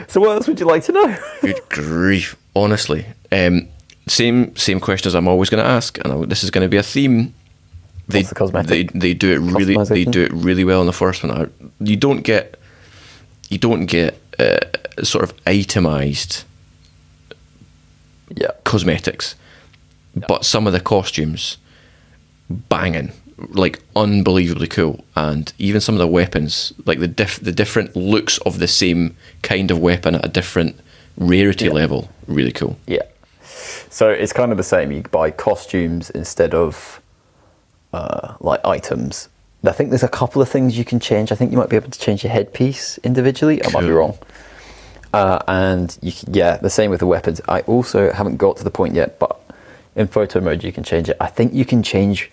so 0.07 0.19
what 0.21 0.29
else 0.31 0.47
would 0.47 0.59
you 0.59 0.65
like 0.65 0.83
to 0.85 0.91
know? 0.91 1.15
Good 1.41 1.61
grief! 1.69 2.35
Honestly, 2.55 3.05
um, 3.31 3.67
same 4.07 4.55
same 4.55 4.79
question 4.79 5.07
as 5.07 5.15
I'm 5.15 5.27
always 5.27 5.49
going 5.49 5.63
to 5.63 5.69
ask, 5.69 5.97
and 5.99 6.11
I, 6.13 6.25
this 6.25 6.43
is 6.43 6.51
going 6.51 6.63
to 6.65 6.69
be 6.69 6.77
a 6.77 6.83
theme. 6.83 7.33
They, 8.09 8.21
the 8.21 8.63
they 8.65 8.83
they 8.83 9.13
do 9.13 9.31
it 9.33 9.39
really 9.39 9.75
they 9.83 10.05
do 10.05 10.21
it 10.23 10.31
really 10.31 10.63
well 10.63 10.79
in 10.79 10.87
the 10.87 10.93
first 10.93 11.23
one. 11.23 11.51
You 11.81 11.97
don't 11.97 12.21
get 12.21 12.56
you 13.49 13.57
don't 13.57 13.85
get 13.85 14.19
uh, 14.39 14.57
sort 15.03 15.23
of 15.23 15.33
itemized 15.45 16.43
Yeah. 18.35 18.51
cosmetics, 18.63 19.35
but 20.27 20.45
some 20.45 20.67
of 20.67 20.73
the 20.73 20.79
costumes 20.81 21.57
banging, 22.49 23.11
like 23.49 23.81
unbelievably 23.95 24.67
cool, 24.67 25.03
and 25.15 25.51
even 25.57 25.79
some 25.81 25.95
of 25.95 25.99
the 25.99 26.07
weapons, 26.07 26.73
like 26.85 26.99
the 26.99 27.07
diff- 27.07 27.39
the 27.41 27.51
different 27.51 27.95
looks 27.95 28.37
of 28.39 28.59
the 28.59 28.67
same 28.67 29.15
kind 29.43 29.71
of 29.71 29.79
weapon 29.79 30.15
at 30.15 30.25
a 30.25 30.29
different 30.29 30.75
rarity 31.17 31.65
Yeah. 31.65 31.71
level, 31.71 32.09
really 32.27 32.51
cool. 32.51 32.77
Yeah. 32.87 33.03
So 33.89 34.09
it's 34.09 34.33
kind 34.33 34.51
of 34.51 34.57
the 34.57 34.63
same. 34.63 34.91
You 34.91 35.01
buy 35.03 35.31
costumes 35.31 36.09
instead 36.11 36.53
of 36.53 37.01
uh, 37.93 38.35
like 38.41 38.59
items. 38.65 39.29
I 39.67 39.71
think 39.73 39.89
there's 39.89 40.03
a 40.03 40.07
couple 40.09 40.41
of 40.41 40.49
things 40.49 40.77
you 40.77 40.85
can 40.85 40.99
change. 40.99 41.31
I 41.31 41.35
think 41.35 41.51
you 41.51 41.57
might 41.57 41.69
be 41.69 41.75
able 41.75 41.89
to 41.91 41.99
change 41.99 42.23
your 42.23 42.31
headpiece 42.31 42.97
individually. 42.99 43.63
I 43.63 43.69
might 43.71 43.81
be 43.81 43.91
wrong. 43.91 44.17
Uh, 45.13 45.39
and 45.47 45.97
you, 46.01 46.11
can- 46.11 46.33
yeah, 46.33 46.57
the 46.57 46.69
same 46.69 46.91
with 46.91 46.99
the 46.99 47.07
weapons. 47.07 47.41
I 47.47 47.61
also 47.61 48.11
haven't 48.11 48.37
got 48.37 48.57
to 48.57 48.63
the 48.63 48.71
point 48.71 48.93
yet, 48.95 49.19
but 49.19 49.39
in 49.95 50.07
photo 50.07 50.39
mode 50.41 50.63
you 50.63 50.71
can 50.71 50.83
change 50.83 51.09
it. 51.09 51.17
I 51.19 51.27
think 51.27 51.53
you 51.53 51.65
can 51.65 51.81
change 51.83 52.29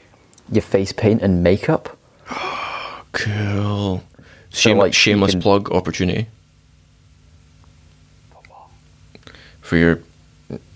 your 0.50 0.62
face 0.62 0.92
paint 0.92 1.22
and 1.22 1.42
makeup. 1.42 1.96
Cool. 3.12 4.02
Shame- 4.50 4.76
like, 4.78 4.92
shameless 4.92 5.30
can- 5.32 5.40
plug 5.42 5.70
opportunity 5.70 6.26
for 9.60 9.76
your 9.76 10.00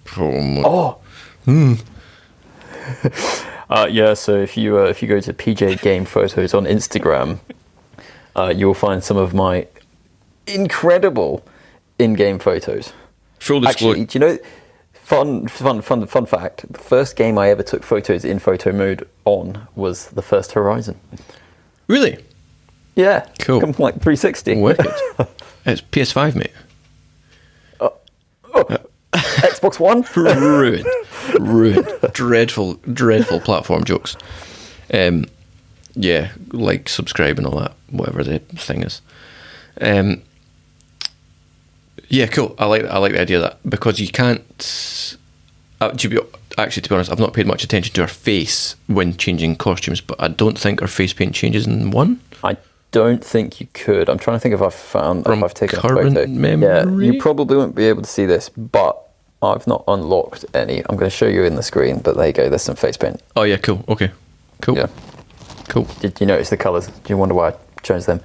promo. 0.05 0.63
Oh. 0.65 0.99
uh, 3.71 3.89
yeah. 3.91 4.15
So 4.15 4.37
if 4.37 4.57
you 4.57 4.79
uh, 4.79 4.85
if 4.85 5.03
you 5.03 5.09
go 5.09 5.21
to 5.21 5.33
PJ 5.33 5.81
Game 5.83 6.05
Photos 6.05 6.55
on 6.55 6.65
Instagram, 6.65 7.39
uh, 8.37 8.53
you'll 8.55 8.75
find 8.75 9.03
some 9.03 9.17
of 9.17 9.35
my 9.35 9.67
incredible 10.47 11.45
in-game 11.99 12.39
photos. 12.39 12.93
Full 13.41 13.61
disclosure. 13.61 13.93
Actually, 14.03 14.07
do 14.07 14.19
you 14.19 14.21
know? 14.21 14.39
Fun, 14.93 15.49
fun, 15.49 15.81
fun, 15.81 16.07
fun 16.07 16.27
fact. 16.27 16.71
The 16.71 16.79
first 16.79 17.17
game 17.17 17.39
I 17.39 17.49
ever 17.49 17.63
took 17.63 17.83
photos 17.83 18.27
in 18.27 18.39
photo 18.39 18.73
mode 18.73 19.09
on 19.25 19.67
was 19.75 20.09
the 20.09 20.21
first 20.21 20.53
Horizon. 20.53 21.01
really 21.87 22.23
Yeah, 22.95 23.27
Cool. 23.39 23.61
Come 23.61 23.71
like 23.79 23.95
360. 23.95 24.61
wicked. 24.61 24.87
it's 25.65 25.81
PS5, 25.81 26.35
mate. 26.35 26.53
Xbox 29.13 29.81
One. 29.81 30.05
ruined, 30.17 30.87
ruined, 31.39 31.89
dreadful, 32.13 32.75
dreadful 32.93 33.41
platform 33.41 33.85
jokes. 33.85 34.17
Um, 34.93 35.27
yeah, 35.95 36.33
like, 36.53 36.89
subscribe 36.89 37.39
and 37.39 37.47
all 37.47 37.59
that, 37.59 37.75
whatever 37.91 38.23
the 38.23 38.39
thing 38.39 38.83
is. 38.83 39.01
Um, 39.81 40.23
yeah, 42.09 42.27
cool. 42.27 42.55
I 42.59 42.67
like 42.67 42.85
I 42.85 42.99
like 42.99 43.13
the 43.13 43.21
idea 43.21 43.37
of 43.37 43.43
that 43.43 43.59
because 43.69 44.01
you 44.01 44.09
can't. 44.09 45.17
Uh, 45.81 45.91
to 45.91 46.09
be, 46.09 46.19
actually, 46.57 46.83
to 46.83 46.89
be 46.89 46.95
honest, 46.95 47.13
I've 47.13 47.21
not 47.21 47.35
paid 47.35 47.47
much 47.47 47.63
attention 47.63 47.95
to 47.95 48.01
her 48.03 48.09
face 48.09 48.75
when 48.89 49.17
changing 49.17 49.57
costumes, 49.57 50.01
but 50.01 50.21
I 50.21 50.29
don't 50.29 50.59
think 50.59 50.81
her 50.81 50.89
face 50.89 51.13
paint 51.13 51.35
changes 51.35 51.67
in 51.67 51.91
one. 51.91 52.21
I 52.43 52.57
don't 52.91 53.25
think 53.25 53.61
you 53.61 53.67
could. 53.75 54.09
I'm 54.09 54.19
trying 54.19 54.37
to 54.37 54.41
think 54.41 54.55
if 54.55 54.63
I've 54.63 54.75
found 54.75 55.25
From 55.25 55.39
if 55.39 55.45
I've 55.45 55.55
taken 55.55 55.79
current 55.79 56.01
a 56.17 56.21
photo. 56.21 56.21
Yeah, 56.21 56.27
memory? 56.85 57.07
you 57.07 57.21
probably 57.21 57.57
won't 57.57 57.75
be 57.75 57.85
able 57.85 58.03
to 58.03 58.09
see 58.09 58.25
this, 58.27 58.49
but 58.49 58.97
I've 59.43 59.67
not 59.67 59.85
unlocked 59.87 60.45
any. 60.55 60.81
I'm 60.89 60.97
going 60.97 61.11
to 61.11 61.17
show 61.17 61.27
you 61.27 61.45
in 61.45 61.55
the 61.55 61.63
screen, 61.63 61.99
but 61.99 62.17
there 62.17 62.27
you 62.27 62.33
go. 62.33 62.49
There's 62.49 62.63
some 62.63 62.77
face 62.77 62.97
paint. 62.97 63.21
Oh 63.37 63.43
yeah, 63.43 63.57
cool. 63.59 63.85
Okay, 63.89 64.11
cool, 64.63 64.77
Yeah. 64.77 64.87
cool. 65.69 65.85
Did 66.01 66.21
you 66.21 66.27
notice 66.27 66.51
the 66.51 66.57
colours? 66.57 66.87
Do 66.87 66.93
you 67.09 67.17
wonder 67.17 67.35
why 67.35 67.51
I 67.51 67.55
chose 67.83 68.07
them? 68.07 68.21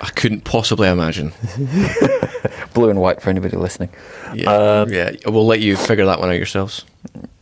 I 0.00 0.10
couldn't 0.10 0.42
possibly 0.44 0.88
imagine. 0.88 1.32
Blue 2.74 2.90
and 2.90 3.00
white 3.00 3.20
for 3.20 3.30
anybody 3.30 3.56
listening. 3.56 3.88
Yeah, 4.34 4.50
Um, 4.82 4.92
yeah. 4.92 5.12
We'll 5.26 5.46
let 5.46 5.60
you 5.60 5.76
figure 5.76 6.06
that 6.06 6.20
one 6.20 6.28
out 6.28 6.36
yourselves. 6.36 6.84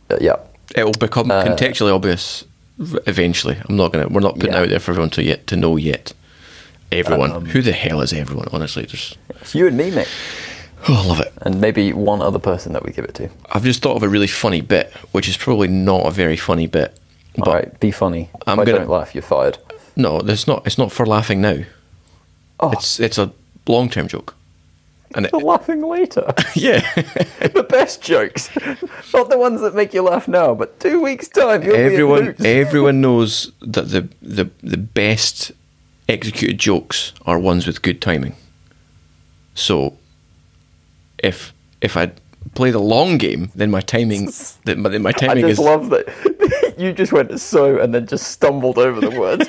Uh, 0.09 0.17
yeah. 0.21 0.37
It'll 0.75 0.91
become 0.93 1.27
contextually 1.27 1.93
obvious 1.93 2.45
eventually. 2.79 3.57
I'm 3.67 3.75
not 3.75 3.91
gonna. 3.93 4.07
We're 4.07 4.21
not 4.21 4.35
putting 4.35 4.53
Yeah. 4.53 4.59
it 4.59 4.63
out 4.63 4.69
there 4.69 4.79
for 4.79 4.91
everyone 4.91 5.09
to 5.11 5.23
yet 5.23 5.47
to 5.47 5.55
know 5.55 5.75
yet. 5.77 6.13
Everyone, 6.91 7.31
um, 7.31 7.45
who 7.45 7.61
the 7.61 7.71
hell 7.73 8.01
is 8.01 8.13
everyone? 8.13 8.47
Honestly, 8.51 8.85
just 8.85 9.17
It's 9.41 9.53
you 9.53 9.67
and 9.67 9.75
me, 9.77 9.91
mate, 9.91 10.07
oh, 10.87 11.03
I 11.03 11.07
love 11.07 11.19
it. 11.19 11.33
and 11.41 11.59
maybe 11.59 11.91
one 11.93 12.21
other 12.21 12.39
person 12.39 12.71
that 12.73 12.85
we 12.85 12.91
give 12.93 13.03
it 13.05 13.13
to. 13.15 13.29
I've 13.51 13.63
just 13.63 13.81
thought 13.81 13.97
of 13.97 14.03
a 14.03 14.09
really 14.09 14.27
funny 14.27 14.61
bit, 14.61 14.91
which 15.11 15.27
is 15.27 15.35
probably 15.37 15.67
not 15.67 16.05
a 16.05 16.11
very 16.11 16.37
funny 16.37 16.65
bit. 16.67 16.97
But 17.37 17.47
All 17.47 17.53
right, 17.53 17.79
be 17.79 17.91
funny. 17.91 18.29
If 18.35 18.47
I'm 18.47 18.59
I 18.59 18.65
gonna- 18.65 18.79
don't 18.79 18.89
laugh, 18.89 19.13
you're 19.13 19.21
fired. 19.21 19.57
no, 19.95 20.19
it's 20.19 20.47
not. 20.47 20.65
It's 20.65 20.77
not 20.77 20.91
for 20.91 21.05
laughing 21.05 21.41
now. 21.41 21.59
Oh, 22.59 22.71
It's 22.71 22.99
it's 22.99 23.17
a 23.19 23.31
long 23.67 23.89
term 23.89 24.07
joke, 24.07 24.33
and 25.13 25.25
it, 25.27 25.29
for 25.31 25.39
laughing 25.41 25.81
later. 25.83 26.33
yeah, 26.55 26.79
the 27.53 27.65
best 27.69 28.01
jokes, 28.01 28.49
not 29.13 29.29
the 29.29 29.37
ones 29.37 29.61
that 29.61 29.75
make 29.75 29.93
you 29.93 30.01
laugh 30.01 30.27
now, 30.27 30.55
but 30.55 30.79
two 30.79 30.99
weeks 31.01 31.27
time, 31.27 31.61
you'll 31.63 31.75
everyone 31.75 32.33
everyone 32.43 33.01
knows 33.01 33.51
that 33.61 33.89
the 33.89 34.07
the 34.23 34.49
the 34.63 34.77
best 34.77 35.51
executed 36.09 36.57
jokes 36.57 37.13
are 37.25 37.39
ones 37.39 37.67
with 37.67 37.81
good 37.81 38.01
timing. 38.01 38.35
So, 39.55 39.97
if 41.19 41.53
if 41.81 41.97
I 41.97 42.11
play 42.53 42.71
the 42.71 42.79
long 42.79 43.17
game, 43.17 43.51
then 43.55 43.71
my 43.71 43.81
timing 43.81 44.29
then 44.65 44.81
my, 44.81 44.89
then 44.89 45.01
my 45.01 45.09
I 45.09 45.41
just 45.41 45.45
is 45.45 45.59
love 45.59 45.89
that 45.89 46.75
you 46.77 46.93
just 46.93 47.11
went 47.11 47.39
so 47.39 47.79
and 47.79 47.93
then 47.93 48.07
just 48.07 48.27
stumbled 48.29 48.77
over 48.77 48.99
the 49.01 49.19
words. 49.19 49.47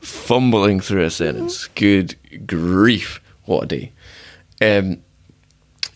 fumbling 0.00 0.80
through 0.80 1.04
a 1.04 1.10
sentence. 1.10 1.66
Good 1.68 2.16
grief, 2.46 3.20
what 3.44 3.64
a 3.64 3.66
day! 3.66 3.92
Um, 4.60 5.02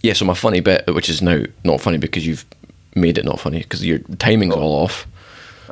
yeah, 0.02 0.12
so 0.12 0.24
my 0.24 0.34
funny 0.34 0.60
bit, 0.60 0.86
which 0.94 1.08
is 1.08 1.22
now 1.22 1.42
not 1.64 1.80
funny 1.80 1.98
because 1.98 2.26
you've 2.26 2.44
made 2.94 3.18
it 3.18 3.24
not 3.24 3.40
funny 3.40 3.58
because 3.58 3.84
your 3.84 3.98
timing's 4.18 4.54
all 4.54 4.84
off. 4.84 5.06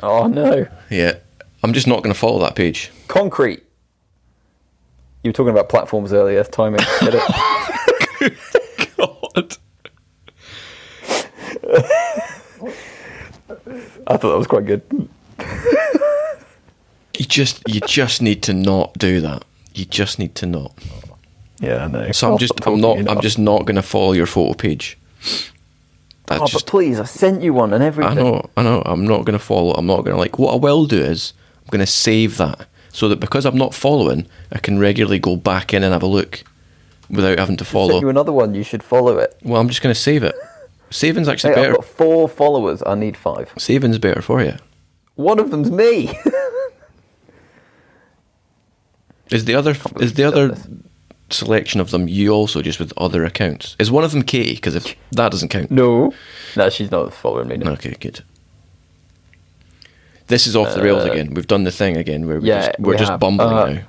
oh 0.03 0.27
no, 0.27 0.67
Yeah, 0.89 1.13
I'm 1.65 1.73
just 1.73 1.87
not 1.87 2.03
going 2.03 2.13
to 2.13 2.19
follow 2.19 2.37
that 2.41 2.55
page. 2.55 2.91
concrete. 3.07 3.63
You 5.23 5.29
were 5.29 5.33
talking 5.33 5.49
about 5.49 5.67
platforms 5.67 6.13
earlier. 6.13 6.43
Timing. 6.43 6.79
Get 7.01 7.15
it? 7.15 8.37
God. 8.95 9.57
I 14.05 14.17
thought 14.17 14.29
that 14.29 14.37
was 14.37 14.45
quite 14.45 14.67
good. 14.67 14.83
You 17.17 17.25
just 17.25 17.63
you 17.67 17.79
just 17.81 18.21
need 18.21 18.43
to 18.43 18.53
not 18.53 18.93
do 18.99 19.19
that. 19.21 19.43
You 19.73 19.85
just 19.85 20.19
need 20.19 20.35
to 20.35 20.45
not. 20.45 20.71
Yeah, 21.59 21.85
I 21.85 21.87
know. 21.87 22.11
So 22.11 22.31
I'm 22.31 22.37
just 22.37 22.53
I'm 22.67 22.79
not 22.79 23.09
I'm 23.09 23.21
just 23.21 23.39
not 23.39 23.65
going 23.65 23.77
to 23.77 23.81
follow 23.81 24.11
your 24.11 24.27
photo 24.27 24.53
page. 24.53 24.99
That's 26.27 26.41
Oh, 26.43 26.45
just 26.45 26.65
but 26.67 26.69
please, 26.71 26.99
I 26.99 27.05
sent 27.05 27.41
you 27.41 27.55
one 27.55 27.73
and 27.73 27.83
everything. 27.83 28.11
I 28.19 28.21
know 28.21 28.47
I 28.55 28.61
know 28.61 28.83
I'm 28.85 29.07
not 29.07 29.25
going 29.25 29.37
to 29.39 29.43
follow. 29.43 29.71
I'm 29.73 29.87
not 29.87 30.03
going 30.03 30.13
to 30.15 30.19
like. 30.19 30.37
What 30.37 30.53
I 30.53 30.57
will 30.57 30.85
do 30.85 31.01
is 31.01 31.33
I'm 31.65 31.71
going 31.71 31.79
to 31.79 31.91
save 31.91 32.37
that 32.37 32.67
so 32.91 33.09
that 33.09 33.19
because 33.19 33.45
I'm 33.45 33.57
not 33.57 33.73
following, 33.73 34.27
I 34.51 34.59
can 34.59 34.79
regularly 34.79 35.19
go 35.19 35.35
back 35.35 35.73
in 35.73 35.83
and 35.83 35.91
have 35.93 36.03
a 36.03 36.07
look 36.07 36.43
without 37.09 37.39
having 37.39 37.57
to 37.57 37.65
sent 37.65 37.73
you 37.73 37.87
follow. 37.89 38.09
another 38.09 38.31
one. 38.31 38.55
You 38.55 38.63
should 38.63 38.83
follow 38.83 39.17
it. 39.17 39.35
Well, 39.43 39.59
I'm 39.59 39.67
just 39.67 39.81
going 39.81 39.93
to 39.93 39.99
save 39.99 40.23
it. 40.23 40.35
Saving's 40.91 41.27
actually 41.27 41.55
Hey, 41.55 41.65
I've 41.67 41.75
got 41.75 41.85
four 41.85 42.29
followers. 42.29 42.81
I 42.85 42.95
need 42.95 43.17
five. 43.17 43.51
Saving's 43.57 43.97
better 43.97 44.21
for 44.21 44.41
you. 44.41 44.55
One 45.15 45.39
of 45.39 45.51
them's 45.51 45.71
me. 45.71 46.17
Is 49.31 49.45
the 49.45 49.55
other 49.55 49.75
is 49.99 50.13
the 50.13 50.23
other 50.23 50.55
selection 51.31 51.81
of 51.81 51.89
them 51.89 52.07
you 52.07 52.31
also 52.31 52.61
just 52.61 52.79
with 52.79 52.93
other 52.95 53.25
accounts? 53.25 53.75
Is 53.79 53.89
one 53.89 54.03
of 54.03 54.11
them 54.11 54.21
Katie? 54.21 54.55
Because 54.55 54.75
if 54.75 54.95
that 55.13 55.31
doesn't 55.31 55.49
count, 55.49 55.71
no, 55.71 56.13
no, 56.55 56.69
she's 56.69 56.91
not 56.91 57.13
following 57.13 57.47
me. 57.47 57.57
No. 57.57 57.71
Okay, 57.71 57.95
good. 57.99 58.23
This 60.27 60.47
is 60.47 60.55
off 60.55 60.73
the 60.73 60.81
rails 60.81 61.03
again. 61.05 61.33
We've 61.33 61.47
done 61.47 61.63
the 61.65 61.71
thing 61.71 61.97
again 61.97 62.25
where 62.27 62.39
we 62.39 62.51
Uh, 62.51 62.55
yeah, 62.55 62.65
just, 62.67 62.79
we're 62.79 62.91
we 62.93 62.97
just 62.97 63.11
have. 63.11 63.19
bumbling 63.19 63.49
Uh, 63.53 63.65
now. 63.67 63.81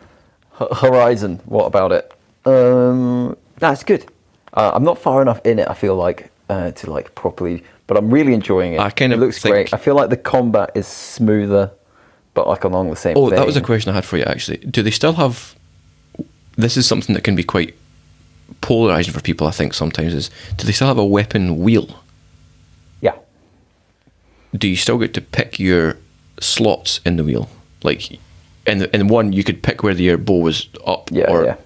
H- 0.60 0.78
Horizon. 0.78 1.40
What 1.46 1.64
about 1.66 1.92
it? 1.92 2.12
Um, 2.44 3.36
that's 3.58 3.82
good. 3.84 4.04
Uh, 4.52 4.70
I'm 4.74 4.84
not 4.84 4.98
far 4.98 5.22
enough 5.22 5.40
in 5.44 5.58
it. 5.58 5.68
I 5.68 5.74
feel 5.74 5.96
like 5.96 6.30
uh, 6.48 6.70
to 6.72 6.90
like 6.90 7.14
properly, 7.14 7.64
but 7.86 7.96
I'm 7.96 8.10
really 8.10 8.34
enjoying 8.34 8.74
it. 8.74 8.80
I 8.80 8.90
kind 8.90 9.12
it 9.12 9.16
of 9.16 9.20
looks 9.20 9.38
think- 9.40 9.52
great. 9.54 9.74
I 9.74 9.78
feel 9.78 9.94
like 9.94 10.10
the 10.10 10.16
combat 10.16 10.70
is 10.74 10.86
smoother, 10.86 11.70
but 12.34 12.46
like 12.46 12.64
along 12.64 12.90
the 12.90 12.96
same. 12.96 13.16
Oh, 13.16 13.30
that 13.30 13.46
was 13.46 13.56
a 13.56 13.60
question 13.62 13.90
I 13.90 13.94
had 13.94 14.04
for 14.04 14.16
you 14.18 14.24
actually. 14.24 14.58
Do 14.58 14.82
they 14.82 14.90
still 14.90 15.14
have? 15.14 15.54
This 16.56 16.76
is 16.76 16.86
something 16.86 17.14
that 17.14 17.22
can 17.22 17.34
be 17.36 17.44
quite 17.44 17.74
polarizing 18.60 19.12
for 19.12 19.20
people. 19.20 19.46
I 19.46 19.50
think 19.50 19.74
sometimes 19.74 20.14
is 20.14 20.30
do 20.56 20.66
they 20.66 20.72
still 20.72 20.88
have 20.88 20.98
a 20.98 21.04
weapon 21.04 21.58
wheel? 21.58 22.02
Yeah. 23.00 23.14
Do 24.56 24.68
you 24.68 24.76
still 24.76 24.98
get 24.98 25.12
to 25.14 25.20
pick 25.20 25.58
your 25.58 25.96
slots 26.40 27.00
in 27.04 27.16
the 27.16 27.24
wheel? 27.24 27.48
Like 27.82 28.18
in 28.66 28.78
the, 28.78 28.94
in 28.94 29.08
one, 29.08 29.32
you 29.32 29.44
could 29.44 29.62
pick 29.62 29.82
where 29.82 29.94
the 29.94 30.04
your 30.04 30.18
bow 30.18 30.40
was 30.40 30.68
up. 30.86 31.10
Yeah. 31.12 31.30
or, 31.30 31.44
yeah. 31.44 31.56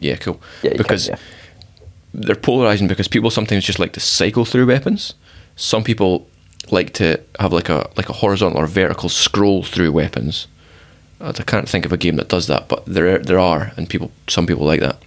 Yeah, 0.00 0.16
cool. 0.16 0.40
Yeah. 0.62 0.70
You 0.70 0.76
can, 0.76 0.78
because 0.78 1.08
yeah. 1.08 1.16
they're 2.14 2.36
polarizing 2.36 2.88
because 2.88 3.08
people 3.08 3.30
sometimes 3.30 3.64
just 3.64 3.78
like 3.78 3.92
to 3.94 4.00
cycle 4.00 4.44
through 4.44 4.66
weapons. 4.66 5.14
Some 5.56 5.82
people 5.82 6.28
like 6.70 6.92
to 6.94 7.20
have 7.38 7.52
like 7.52 7.68
a 7.68 7.90
like 7.96 8.08
a 8.08 8.12
horizontal 8.12 8.60
or 8.60 8.66
vertical 8.66 9.08
scroll 9.08 9.62
through 9.62 9.92
weapons. 9.92 10.46
I 11.20 11.32
can't 11.32 11.68
think 11.68 11.84
of 11.84 11.92
a 11.92 11.96
game 11.96 12.16
that 12.16 12.28
does 12.28 12.46
that, 12.46 12.68
but 12.68 12.84
there 12.86 13.18
there 13.18 13.40
are, 13.40 13.72
and 13.76 13.88
people 13.90 14.12
some 14.28 14.46
people 14.46 14.64
like 14.64 14.80
that. 14.80 15.02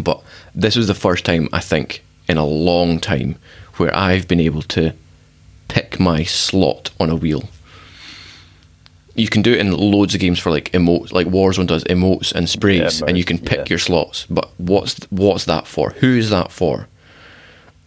But 0.00 0.22
this 0.54 0.76
was 0.76 0.88
the 0.88 0.94
first 0.94 1.24
time 1.24 1.48
I 1.52 1.60
think 1.60 2.02
in 2.28 2.36
a 2.36 2.44
long 2.44 3.00
time 3.00 3.36
where 3.76 3.94
I've 3.96 4.26
been 4.26 4.40
able 4.40 4.62
to 4.62 4.92
pick 5.68 6.00
my 6.00 6.24
slot 6.24 6.90
on 6.98 7.10
a 7.10 7.16
wheel. 7.16 7.48
You 9.18 9.28
can 9.28 9.42
do 9.42 9.52
it 9.52 9.58
in 9.58 9.72
loads 9.72 10.14
of 10.14 10.20
games 10.20 10.38
for 10.38 10.50
like 10.50 10.70
emotes, 10.72 11.12
like 11.12 11.26
Warzone 11.26 11.66
does 11.66 11.82
emotes 11.84 12.32
and 12.32 12.48
sprays, 12.48 13.00
Yeah, 13.00 13.06
and 13.08 13.18
you 13.18 13.24
can 13.24 13.38
pick 13.38 13.58
yeah. 13.58 13.64
your 13.70 13.78
slots. 13.78 14.26
But 14.30 14.48
what's 14.58 14.94
what's 15.10 15.44
that 15.46 15.66
for? 15.66 15.90
Who 15.90 16.16
is 16.16 16.30
that 16.30 16.52
for? 16.52 16.86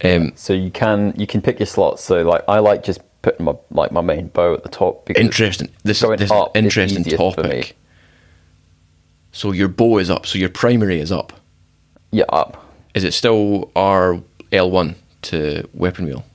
Um, 0.04 0.34
So 0.36 0.52
you 0.54 0.72
can 0.72 1.14
you 1.16 1.26
can 1.28 1.42
pick 1.42 1.58
your 1.60 1.68
slots. 1.68 2.04
So 2.04 2.22
like 2.24 2.44
I 2.48 2.60
like 2.60 2.84
just 2.84 3.00
putting 3.22 3.46
my 3.46 3.54
like 3.70 3.92
my 3.92 4.02
main 4.02 4.28
bow 4.28 4.54
at 4.54 4.64
the 4.64 4.70
top. 4.70 5.06
Because 5.06 5.24
interesting. 5.24 5.70
This 5.84 6.04
is 6.04 6.10
this 6.18 6.32
up 6.32 6.56
interesting 6.58 7.02
easiest 7.02 7.18
for 7.18 7.42
me. 7.44 7.50
topic. 7.50 7.78
So 9.32 9.54
your 9.54 9.70
bow 9.70 10.00
is 10.00 10.10
up. 10.10 10.26
So 10.26 10.38
your 10.38 10.50
primary 10.50 11.00
is 11.00 11.12
up. 11.12 11.32
Yeah, 12.12 12.26
up. 12.28 12.66
Is 12.94 13.06
it 13.06 13.14
still 13.14 13.72
R 13.76 14.20
L 14.52 14.70
one 14.70 14.96
to 15.22 15.68
weapon 15.74 16.06
wheel? 16.06 16.26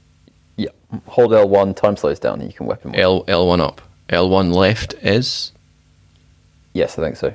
Yeah. 0.56 0.70
Hold 1.06 1.34
L 1.34 1.46
one. 1.48 1.74
Time 1.74 1.96
slows 1.98 2.18
down, 2.18 2.40
and 2.40 2.50
you 2.50 2.56
can 2.56 2.66
weapon. 2.66 2.92
one. 2.92 3.00
L 3.00 3.24
L 3.28 3.46
one 3.46 3.60
up. 3.60 3.82
L 4.10 4.28
one 4.28 4.52
left 4.52 4.94
is. 5.02 5.52
Yes, 6.72 6.98
I 6.98 7.02
think 7.02 7.16
so. 7.16 7.32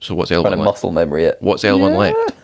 So 0.00 0.14
what's 0.14 0.30
L 0.30 0.42
Trying 0.42 0.52
one 0.52 0.58
to 0.58 0.64
left? 0.64 0.76
muscle 0.76 0.92
memory 0.92 1.24
it. 1.24 1.38
What's 1.40 1.64
L 1.64 1.78
one 1.80 1.92
Yeah. 1.92 1.98
left? 1.98 2.34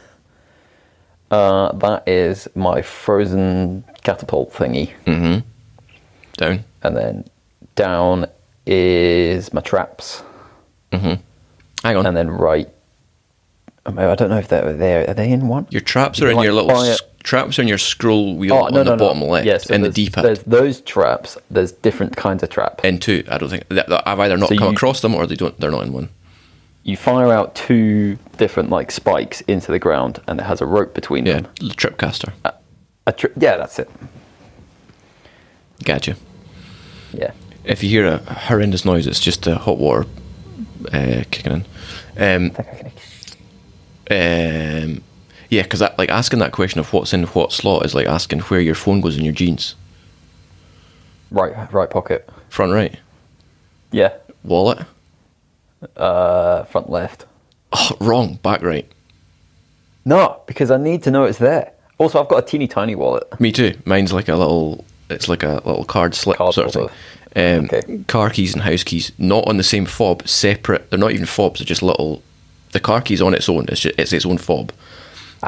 Uh, 1.31 1.73
that 1.73 2.07
is 2.09 2.49
my 2.55 2.83
frozen 2.83 3.85
catapult 4.03 4.53
thingy, 4.53 4.93
Mm-hmm. 5.07 5.41
Down. 6.37 6.65
and 6.83 6.97
then 6.97 7.25
down 7.75 8.27
is 8.67 9.53
my 9.53 9.61
traps, 9.61 10.23
Hang 10.93 11.19
on. 11.85 12.07
and 12.07 12.17
then 12.17 12.31
right. 12.31 12.69
I 13.87 14.15
don't 14.15 14.31
know 14.31 14.39
if 14.39 14.49
they're 14.49 14.73
there. 14.75 15.11
Are 15.11 15.15
they 15.15 15.31
in 15.31 15.49
one? 15.49 15.67
your 15.71 15.81
traps 15.83 16.21
are 16.23 16.31
in 16.31 16.37
like 16.37 16.45
your 16.45 16.55
little 16.55 16.71
s- 16.71 17.01
traps 17.25 17.59
on 17.59 17.67
your 17.67 17.79
scroll 17.79 18.37
wheel 18.37 18.55
Oh 18.55 18.65
on 18.67 18.75
no, 18.75 18.85
the 18.85 18.91
no, 18.91 18.97
bottom 18.97 19.21
no. 19.21 19.27
left 19.27 19.47
Yeah, 19.47 19.59
so 19.59 19.75
in 19.75 19.83
the 19.83 19.91
D 19.91 20.09
pad. 20.11 20.25
There's 20.25 20.43
those 20.45 20.81
traps. 20.83 21.37
There's 21.51 21.73
different 21.73 22.17
kinds 22.17 22.43
of 22.45 22.51
traps. 22.51 22.85
In 22.85 22.99
two, 23.01 23.25
I 23.29 23.39
don't 23.39 23.49
think 23.49 23.67
that, 23.71 23.89
that- 23.89 24.07
I've 24.07 24.21
either 24.21 24.37
not 24.37 24.51
So 24.51 24.57
come 24.57 24.69
you- 24.69 24.75
across 24.75 25.01
them 25.01 25.15
or 25.15 25.27
they 25.27 25.35
don't. 25.35 25.59
They're 25.59 25.71
not 25.73 25.83
in 25.85 25.93
one. 25.93 26.11
you 26.85 26.97
fire 26.97 27.33
out 27.33 27.55
two 27.57 28.17
different 28.37 28.69
like 28.71 28.91
spikes 28.93 29.41
into 29.43 29.73
the 29.73 29.79
ground, 29.79 30.21
and 30.29 30.39
it 30.39 30.45
has 30.45 30.61
a 30.61 30.67
rope 30.67 30.95
between 30.95 31.27
Yeah, 31.27 31.41
them. 31.41 31.71
trip 31.77 31.97
caster. 31.99 32.33
A 33.07 33.13
tri- 33.13 33.31
yeah, 33.37 33.57
that's 33.57 33.79
it. 33.79 33.91
Gotcha. 35.85 36.17
Yeah. 37.13 37.33
If 37.65 37.83
you 37.83 37.89
hear 37.89 38.07
a 38.07 38.19
horrendous 38.19 38.85
noise, 38.85 39.07
it's 39.07 39.21
just 39.21 39.43
the 39.45 39.57
hot 39.57 39.79
water 39.79 40.07
uh, 40.93 41.25
kicking 41.31 41.65
in. 42.17 42.47
Um, 42.47 42.53
I 42.59 42.93
I 44.15 44.83
um, 44.83 45.03
yeah, 45.51 45.63
because 45.63 45.81
like 45.99 46.11
asking 46.11 46.39
that 46.41 46.53
question 46.53 46.81
of 46.81 46.93
what's 46.93 47.13
in 47.13 47.25
what 47.25 47.53
slot 47.53 47.85
is 47.85 47.95
like 47.95 48.07
asking 48.07 48.41
where 48.41 48.61
your 48.61 48.75
phone 48.75 49.01
goes 49.01 49.17
in 49.17 49.25
your 49.25 49.33
jeans. 49.35 49.75
Right, 51.31 51.73
right 51.73 51.91
pocket. 51.91 52.29
Front 52.49 52.73
right, 52.73 52.97
Yeah. 53.91 54.13
wallet. 54.45 54.79
Uh, 55.97 56.65
front 56.65 56.89
left. 56.91 57.27
Oh, 57.73 57.91
wrong. 58.01 58.37
Back 58.43 58.63
right. 58.63 58.91
No, 60.05 60.41
because 60.47 60.71
I 60.71 60.77
need 60.77 61.03
to 61.05 61.11
know 61.11 61.25
it's 61.25 61.39
there. 61.39 61.73
Also, 61.99 62.21
I've 62.23 62.29
got 62.29 62.43
a 62.45 62.47
teeny 62.47 62.67
tiny 62.67 62.95
wallet. 62.95 63.25
Me 63.41 63.53
too. 63.53 63.77
Mine's 63.85 64.13
like 64.13 64.29
a 64.29 64.37
little. 64.37 64.85
It's 65.11 65.29
like 65.29 65.43
a 65.43 65.55
little 65.65 65.85
card 65.85 66.15
slip 66.15 66.39
Card 66.39 66.55
sort 66.55 66.69
of 66.69 66.73
thing. 66.73 66.89
Um, 67.37 67.65
Okay. 67.67 68.05
Car 68.07 68.31
keys 68.31 68.55
and 68.55 68.63
house 68.63 68.83
keys, 68.85 69.13
not 69.19 69.47
on 69.49 69.57
the 69.59 69.63
same 69.65 69.85
fob, 69.87 70.27
separate. 70.27 70.89
They're 70.91 70.99
not 70.99 71.13
even 71.13 71.27
fobs. 71.27 71.59
They're 71.61 71.67
just 71.67 71.83
little. 71.83 72.23
The 72.73 72.81
car 72.81 73.01
key's 73.01 73.21
on 73.23 73.35
its 73.35 73.49
own. 73.49 73.67
It's 73.69 73.81
just, 73.81 73.99
it's 73.99 74.13
its 74.13 74.25
own 74.27 74.39
fob, 74.39 74.73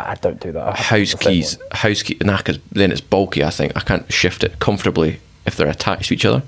I 0.07 0.17
don't 0.21 0.41
do 0.41 0.53
that. 0.53 0.77
House 0.79 1.15
keys, 1.15 1.59
house 1.73 2.03
key, 2.03 2.17
nah, 2.23 2.39
'cause 2.39 2.59
then 2.73 2.91
it's 2.93 3.01
bulky. 3.01 3.43
I 3.45 3.51
think 3.51 3.73
I 3.77 3.81
can't 3.81 4.11
shift 4.13 4.45
it 4.45 4.59
comfortably 4.59 5.21
if 5.47 5.57
they're 5.57 5.69
attached 5.69 6.09
to 6.09 6.15
each 6.15 6.25
other. 6.25 6.43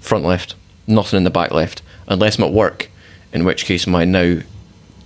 Front 0.00 0.24
left, 0.24 0.54
nothing 0.86 1.16
in 1.18 1.24
the 1.24 1.30
back 1.30 1.50
left, 1.50 1.82
unless 2.06 2.38
I'm 2.38 2.44
at 2.44 2.52
work, 2.52 2.88
in 3.32 3.44
which 3.44 3.64
case 3.64 3.86
my 3.86 4.04
now 4.04 4.38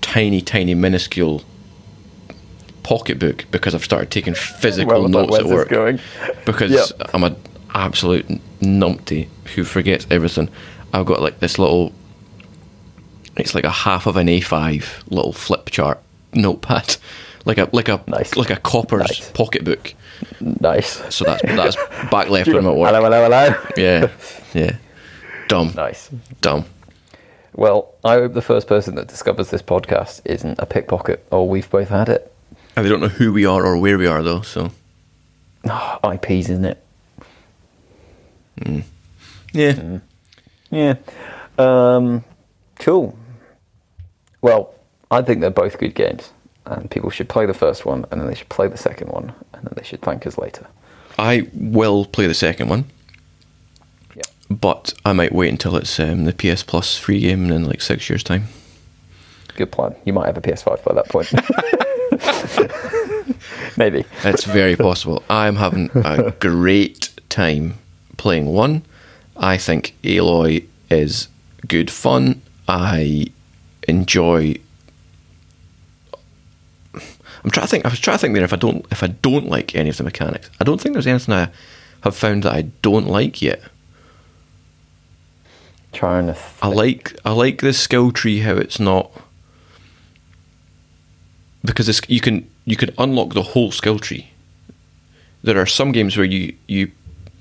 tiny, 0.01 0.41
tiny, 0.41 0.75
minuscule 0.75 1.43
pocketbook 2.83 3.45
because 3.51 3.75
I've 3.75 3.85
started 3.85 4.11
taking 4.11 4.35
physical 4.35 5.03
Well, 5.03 5.09
notes 5.09 5.39
at 5.39 5.47
work 5.47 5.69
going? 5.69 6.01
because 6.45 6.71
Yep. 6.73 7.11
I'm 7.15 7.25
an 7.25 7.37
absolute 7.75 8.27
numpty 8.61 9.29
who 9.55 9.65
forgets 9.65 10.07
everything. 10.11 10.49
I've 10.93 11.07
got 11.07 11.23
like 11.23 11.41
this 11.41 11.59
little. 11.59 11.93
It's 13.37 13.55
like 13.55 13.65
a 13.65 13.71
half 13.71 14.07
of 14.07 14.17
an 14.17 14.27
A5 14.29 15.05
little 15.09 15.33
flip 15.33 15.71
chart 15.71 16.01
notepad, 16.35 16.97
like 17.45 17.59
a 17.59 17.69
like 17.73 17.89
a 17.89 18.03
Nice. 18.07 18.37
like 18.37 18.51
a 18.51 18.57
copper's 18.57 19.01
Nice. 19.03 19.31
pocketbook. 19.33 19.95
Nice. 20.41 21.03
So 21.15 21.25
that's 21.25 21.43
that's 21.43 21.77
back 22.11 22.29
left 22.29 22.49
when 22.49 22.59
I'm 22.59 22.67
at 22.67 22.77
work. 22.77 22.93
Hello, 22.95 23.03
hello, 23.03 23.23
hello. 23.25 23.63
Yeah, 23.77 24.11
yeah. 24.55 24.77
Dumb, 25.49 25.73
Nice. 25.75 26.11
dumb. 26.41 26.65
Well, 27.55 27.93
I 28.05 28.15
hope 28.15 28.33
the 28.33 28.41
first 28.43 28.67
person 28.67 28.95
that 28.95 29.09
discovers 29.09 29.51
this 29.51 29.61
podcast 29.63 30.23
isn't 30.25 30.59
a 30.59 30.65
pickpocket, 30.67 31.27
or 31.31 31.47
we've 31.49 31.69
both 31.71 31.89
had 31.89 32.09
it. 32.09 32.33
And 32.77 32.87
they 32.87 32.89
don't 32.89 33.01
know 33.01 33.09
who 33.09 33.33
we 33.33 33.45
are 33.45 33.67
or 33.67 33.77
where 33.79 33.99
we 33.99 34.07
are 34.07 34.23
though. 34.23 34.41
So 34.43 34.71
ah, 35.69 35.99
Oh, 36.03 36.11
IPs, 36.13 36.49
isn't 36.49 36.65
it? 36.65 36.83
Hmm. 38.63 38.81
yeah, 39.53 39.73
hmm. 39.75 39.97
Yeah. 40.71 40.95
Um, 41.59 42.25
cool. 42.79 43.19
Well, 44.41 44.75
I 45.11 45.21
think 45.23 45.41
they're 45.41 45.51
both 45.51 45.79
good 45.79 45.95
games, 45.95 46.31
and 46.67 46.91
people 46.91 47.11
should 47.11 47.29
play 47.29 47.47
the 47.47 47.55
first 47.55 47.85
one, 47.85 48.05
and 48.11 48.21
then 48.21 48.29
they 48.29 48.35
should 48.35 48.49
play 48.49 48.69
the 48.69 48.77
second 48.79 49.09
one, 49.09 49.33
and 49.53 49.65
then 49.65 49.73
they 49.77 49.83
should 49.85 50.01
thank 50.03 50.27
us 50.27 50.39
later. 50.39 50.67
I 51.19 51.49
will 51.53 52.05
play 52.07 52.27
the 52.27 52.35
second 52.35 52.69
one, 52.69 52.85
Yeah. 54.15 54.23
but 54.51 54.95
I 55.05 55.13
might 55.13 55.33
wait 55.33 55.51
until 55.51 55.77
it's 55.77 55.99
um, 56.01 56.25
the 56.25 56.33
PS 56.33 56.63
Plus 56.63 56.97
free 56.97 57.21
game 57.21 57.51
in 57.51 57.65
like 57.65 57.81
six 57.83 58.09
years' 58.09 58.23
time. 58.25 58.45
Good 59.57 59.71
plan. 59.71 59.95
You 60.07 60.15
might 60.15 60.27
have 60.27 60.39
a 60.39 60.41
PS5 60.41 60.83
by 60.83 60.95
that 60.95 61.09
point. 61.11 61.31
Maybe. 63.77 64.05
It's 64.25 64.45
very 64.45 64.77
possible. 64.77 65.23
I'm 65.29 65.57
having 65.57 65.91
a 65.95 66.31
great 66.41 67.11
time 67.29 67.75
playing 68.17 68.47
one. 68.47 68.83
I 69.37 69.57
think 69.59 69.95
Aloy 70.05 70.67
is 70.91 71.29
good 71.69 71.91
fun. 71.91 72.41
I 72.69 73.27
enjoy. 73.89 74.57
I'm 77.45 77.51
trying 77.51 77.67
to 77.67 77.71
think. 77.71 77.85
I 77.85 77.89
was 77.89 77.99
trying 78.01 78.17
to 78.17 78.21
think 78.21 78.35
there 78.35 78.45
if 78.45 78.53
I 78.53 78.57
don't 78.57 78.87
if 78.93 79.03
I 79.03 79.09
don't 79.09 79.49
like 79.49 79.75
any 79.75 79.91
of 79.91 79.97
the 79.97 80.05
mechanics. 80.05 80.49
I 80.61 80.65
don't 80.65 80.81
think 80.81 80.93
there's 80.95 81.07
anything 81.07 81.35
I 81.35 81.49
have 82.03 82.17
found 82.17 82.43
that 82.45 82.53
I 82.53 82.63
don't 82.83 83.07
like 83.09 83.43
yet. 83.43 83.61
Trying 85.93 86.27
to. 86.27 86.37
I 86.63 86.69
like 86.69 87.17
I 87.25 87.33
like 87.33 87.61
the 87.61 87.73
skill 87.73 88.13
tree 88.13 88.41
how 88.41 88.53
it's 88.55 88.79
not 88.81 89.11
because 91.65 92.01
you 92.09 92.21
can 92.21 92.49
you 92.65 92.77
can 92.77 92.91
unlock 92.99 93.35
the 93.35 93.43
whole 93.43 93.71
skill 93.71 93.99
tree. 93.99 94.31
There 95.43 95.59
are 95.59 95.67
some 95.67 95.93
games 95.93 96.17
where 96.17 96.25
you 96.27 96.55
you 96.69 96.91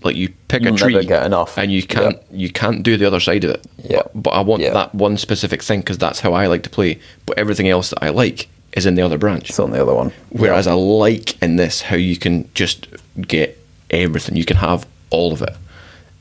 like 0.04 0.16
you 0.16 0.30
pick 0.48 0.64
You'll 0.64 0.74
a 0.74 0.78
tree 0.78 0.94
never 0.94 1.06
get 1.06 1.26
enough. 1.26 1.58
and 1.58 1.72
you 1.72 1.84
can't 1.84 2.16
Yep. 2.16 2.26
you 2.32 2.50
can't 2.52 2.84
do 2.84 2.98
the 2.98 3.06
other 3.06 3.20
side 3.20 3.44
of 3.44 3.52
it. 3.52 3.66
Yep. 3.84 4.12
But, 4.16 4.24
but 4.24 4.30
I 4.32 4.42
want 4.42 4.64
Yep. 4.64 4.74
that 4.74 4.96
one 4.96 5.18
specific 5.18 5.62
thing 5.62 5.80
because 5.82 5.98
that's 6.00 6.20
how 6.22 6.34
I 6.34 6.48
like 6.48 6.64
to 6.64 6.70
play. 6.70 7.00
But 7.26 7.38
everything 7.38 7.70
else 7.70 7.92
that 7.92 8.04
I 8.04 8.10
like 8.10 8.50
is 8.74 8.86
in 8.86 8.96
the 8.96 9.02
other 9.02 9.18
branch. 9.18 9.50
It's 9.50 9.60
on 9.60 9.72
the 9.72 9.82
other 9.82 9.94
one. 9.94 10.12
Whereas 10.30 10.68
I 10.68 10.74
like 10.74 11.42
in 11.42 11.56
this 11.58 11.82
how 11.82 11.96
you 11.98 12.18
can 12.18 12.50
just 12.54 12.88
get 13.20 13.58
everything. 13.90 14.36
You 14.38 14.46
can 14.46 14.58
have 14.58 14.86
all 15.10 15.34
of 15.34 15.42
it. 15.42 15.56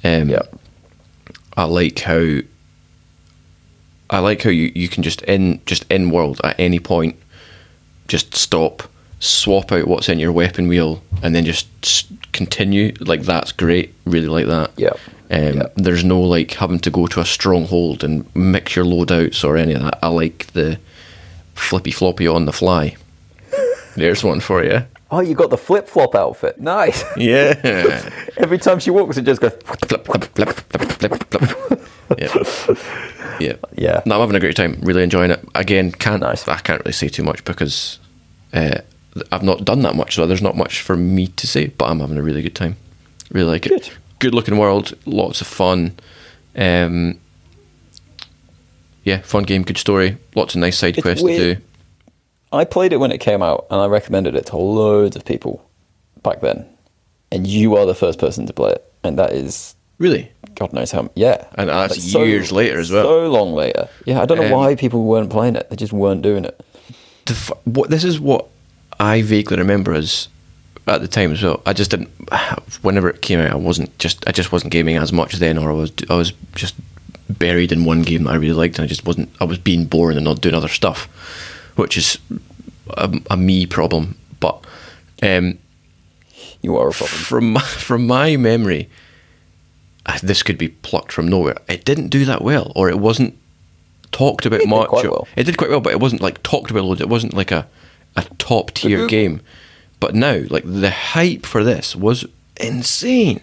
Um, 0.05 0.29
Yeah. 0.29 0.43
I 1.57 1.65
like 1.65 1.99
how 2.01 2.39
I 4.09 4.19
like 4.19 4.43
how 4.43 4.51
you, 4.51 4.73
you 4.75 4.89
can 4.89 5.03
just 5.03 5.23
in 5.23 5.61
just 5.67 5.85
in 5.91 6.11
world 6.11 6.41
at 6.43 6.59
any 6.59 6.81
point 6.81 7.17
just 8.09 8.35
stop, 8.35 8.83
swap 9.21 9.71
out 9.71 9.87
what's 9.87 10.09
in 10.09 10.19
your 10.19 10.33
weapon 10.33 10.67
wheel, 10.67 11.01
and 11.23 11.33
then 11.35 11.45
just 11.45 11.69
continue. 12.33 12.93
Like 13.01 13.23
that's 13.23 13.53
great. 13.53 13.95
Really 14.05 14.27
like 14.27 14.47
that. 14.47 14.73
Yeah. 14.77 14.95
Um, 15.31 15.59
Yeah. 15.59 15.67
There's 15.77 16.03
no 16.03 16.21
like 16.21 16.53
having 16.55 16.81
to 16.81 16.91
go 16.91 17.07
to 17.07 17.21
a 17.21 17.25
stronghold 17.25 18.03
and 18.03 18.25
mix 18.35 18.75
your 18.75 18.85
loadouts 18.85 19.45
or 19.45 19.57
any 19.57 19.75
of 19.75 19.83
that. 19.83 19.99
I 20.03 20.09
like 20.09 20.49
the 20.55 20.79
flippy 21.61 21.91
floppy 21.91 22.27
on 22.27 22.45
the 22.47 22.53
fly. 22.53 22.97
There's 23.97 24.23
one 24.25 24.41
for 24.41 24.65
you. 24.65 24.85
Oh, 25.11 25.21
you 25.21 25.35
got 25.35 25.51
the 25.51 25.59
flip 25.59 25.89
flop 25.89 26.15
outfit. 26.15 26.61
Nice. 26.61 27.03
Yeah. 27.17 27.55
Every 28.37 28.59
time 28.59 28.79
she 28.79 28.91
walks, 28.91 29.17
it 29.17 29.23
just 29.23 29.41
goes. 29.41 29.53
flip, 29.65 30.05
flip, 30.05 30.25
flip, 30.35 30.49
flip, 30.51 30.91
flip, 30.99 31.31
flip. 31.31 31.81
Yeah. 32.19 32.77
Yeah. 33.41 33.57
Yeah. 33.77 34.03
No, 34.07 34.17
I'm 34.17 34.21
having 34.21 34.37
a 34.37 34.41
great 34.41 34.57
time. 34.57 34.79
Really 34.83 35.03
enjoying 35.03 35.31
it. 35.31 35.45
Again, 35.55 35.91
can't 35.91 36.21
Nice. 36.21 36.47
I 36.47 36.59
can't 36.59 36.81
really 36.81 36.93
say 36.93 37.09
too 37.09 37.23
much 37.25 37.45
because 37.45 37.99
uh, 38.53 38.79
I've 39.33 39.43
not 39.43 39.65
done 39.65 39.83
that 39.83 39.97
much, 39.97 40.15
so 40.15 40.27
there's 40.27 40.43
not 40.43 40.57
much 40.57 40.81
for 40.83 40.97
me 40.97 41.29
to 41.29 41.47
say. 41.47 41.67
But 41.69 41.87
I'm 41.87 42.01
having 42.01 42.19
a 42.19 42.23
really 42.23 42.43
good 42.43 42.55
time. 42.55 42.77
Really 43.31 43.51
like 43.51 43.67
it. 43.67 43.71
Good. 43.71 43.91
Good 44.21 44.35
looking 44.35 44.59
world. 44.59 44.95
Lots 45.07 45.41
of 45.41 45.47
fun. 45.47 45.95
Um, 46.55 47.19
yeah, 49.05 49.19
fun 49.23 49.45
game. 49.45 49.63
Good 49.63 49.79
story. 49.79 50.17
Lots 50.35 50.55
of 50.55 50.61
nice 50.61 50.79
side 50.79 50.97
It's 50.97 51.03
quests 51.03 51.23
weird. 51.25 51.39
to 51.41 51.55
do. 51.57 51.63
I 52.53 52.65
played 52.65 52.93
it 52.93 52.97
when 52.99 53.13
it 53.13 53.19
came 53.19 53.43
out, 53.43 53.67
and 53.71 53.81
I 53.81 53.87
recommended 53.87 54.35
it 54.35 54.47
to 54.47 54.57
loads 54.57 55.15
of 55.17 55.25
people 55.25 55.65
back 56.23 56.41
then. 56.41 56.67
And 57.33 57.47
you 57.47 57.77
are 57.77 57.87
the 57.87 57.95
first 57.95 58.19
person 58.19 58.47
to 58.47 58.53
play 58.53 58.73
it, 58.73 58.93
and 59.05 59.19
that 59.19 59.33
is 59.33 59.75
Really. 59.99 60.31
God 60.55 60.73
knows 60.73 60.91
how. 60.93 61.11
Yeah, 61.15 61.45
And 61.57 61.69
that's 61.69 62.13
years 62.15 62.51
later 62.51 62.81
as 62.81 62.91
well. 62.91 63.05
So 63.05 63.29
long 63.31 63.53
later. 63.53 63.87
Yeah, 64.07 64.23
I 64.23 64.25
don't 64.27 64.39
know 64.39 64.47
Um, 64.47 64.51
why 64.53 64.75
people 64.75 65.05
weren't 65.05 65.29
playing 65.31 65.57
it. 65.57 65.69
They 65.69 65.77
just 65.77 65.93
weren't 65.93 66.23
doing 66.23 66.45
it. 66.47 66.59
the 67.27 67.33
f- 67.35 67.53
what 67.65 67.91
this 67.91 68.03
is 68.03 68.19
what 68.19 68.47
I 68.99 69.21
vaguely 69.23 69.59
remember 69.59 69.93
as 69.95 70.29
at 70.87 71.03
the 71.03 71.07
time 71.09 71.33
as 71.33 71.43
well. 71.43 71.61
I 71.67 71.73
just 71.75 71.91
didn't. 71.91 72.09
Whenever 72.83 73.11
it 73.11 73.21
came 73.23 73.39
out, 73.41 73.51
I 73.53 73.57
wasn't 73.57 73.97
just. 73.99 74.27
I 74.27 74.33
just 74.33 74.53
wasn't 74.53 74.73
gaming 74.73 74.97
as 74.97 75.13
much 75.13 75.35
then, 75.35 75.59
or 75.59 75.71
I 75.71 75.75
was. 75.75 75.93
I 76.09 76.15
was 76.17 76.33
just 76.55 76.75
buried 77.31 77.73
in 77.73 77.85
one 77.85 78.03
game 78.03 78.25
that 78.25 78.31
I 78.31 78.37
really 78.37 78.55
liked, 78.55 78.79
and 78.79 78.85
I 78.85 78.89
just 78.89 79.07
wasn't. 79.07 79.31
I 79.41 79.45
was 79.45 79.59
being 79.59 79.85
boring 79.87 80.17
and 80.17 80.25
not 80.25 80.41
doing 80.41 80.55
other 80.55 80.69
stuff, 80.69 81.05
which 81.77 81.97
is 81.97 82.19
a, 82.97 83.21
a 83.31 83.37
me 83.37 83.67
problem. 83.67 84.17
But 84.41 84.65
um, 85.23 85.59
You 86.63 86.77
are 86.77 86.89
a 86.89 86.93
problem. 86.93 87.09
from 87.21 87.53
my, 87.53 87.61
from 87.61 88.07
my 88.07 88.37
memory, 88.37 88.89
this 90.23 90.43
could 90.43 90.59
be 90.59 90.69
plucked 90.69 91.13
from 91.13 91.29
nowhere. 91.29 91.57
It 91.69 91.85
didn't 91.85 92.09
do 92.09 92.25
that 92.25 92.43
well, 92.43 92.73
or 92.75 92.89
it 92.89 92.99
wasn't 92.99 93.37
talked 94.13 94.45
about 94.47 94.57
It 94.61 94.65
did 94.65 94.71
much. 94.71 94.89
quite 94.89 95.11
well. 95.11 95.29
It 95.37 95.45
did 95.45 95.57
quite 95.57 95.71
well, 95.71 95.81
but 95.81 95.93
it 95.93 96.01
wasn't 96.01 96.23
like 96.23 96.43
talked 96.43 96.71
about 96.71 96.85
loads. 96.85 97.01
It 97.01 97.09
wasn't 97.09 97.35
like 97.35 97.51
a 97.53 97.67
a 98.17 98.25
top 98.39 98.73
tier 98.73 99.07
game. 99.07 99.41
But 100.01 100.15
now, 100.15 100.43
like 100.51 100.65
the 100.67 100.91
hype 100.91 101.47
for 101.47 101.63
this 101.63 101.95
was 101.95 102.25
insane. 102.57 103.41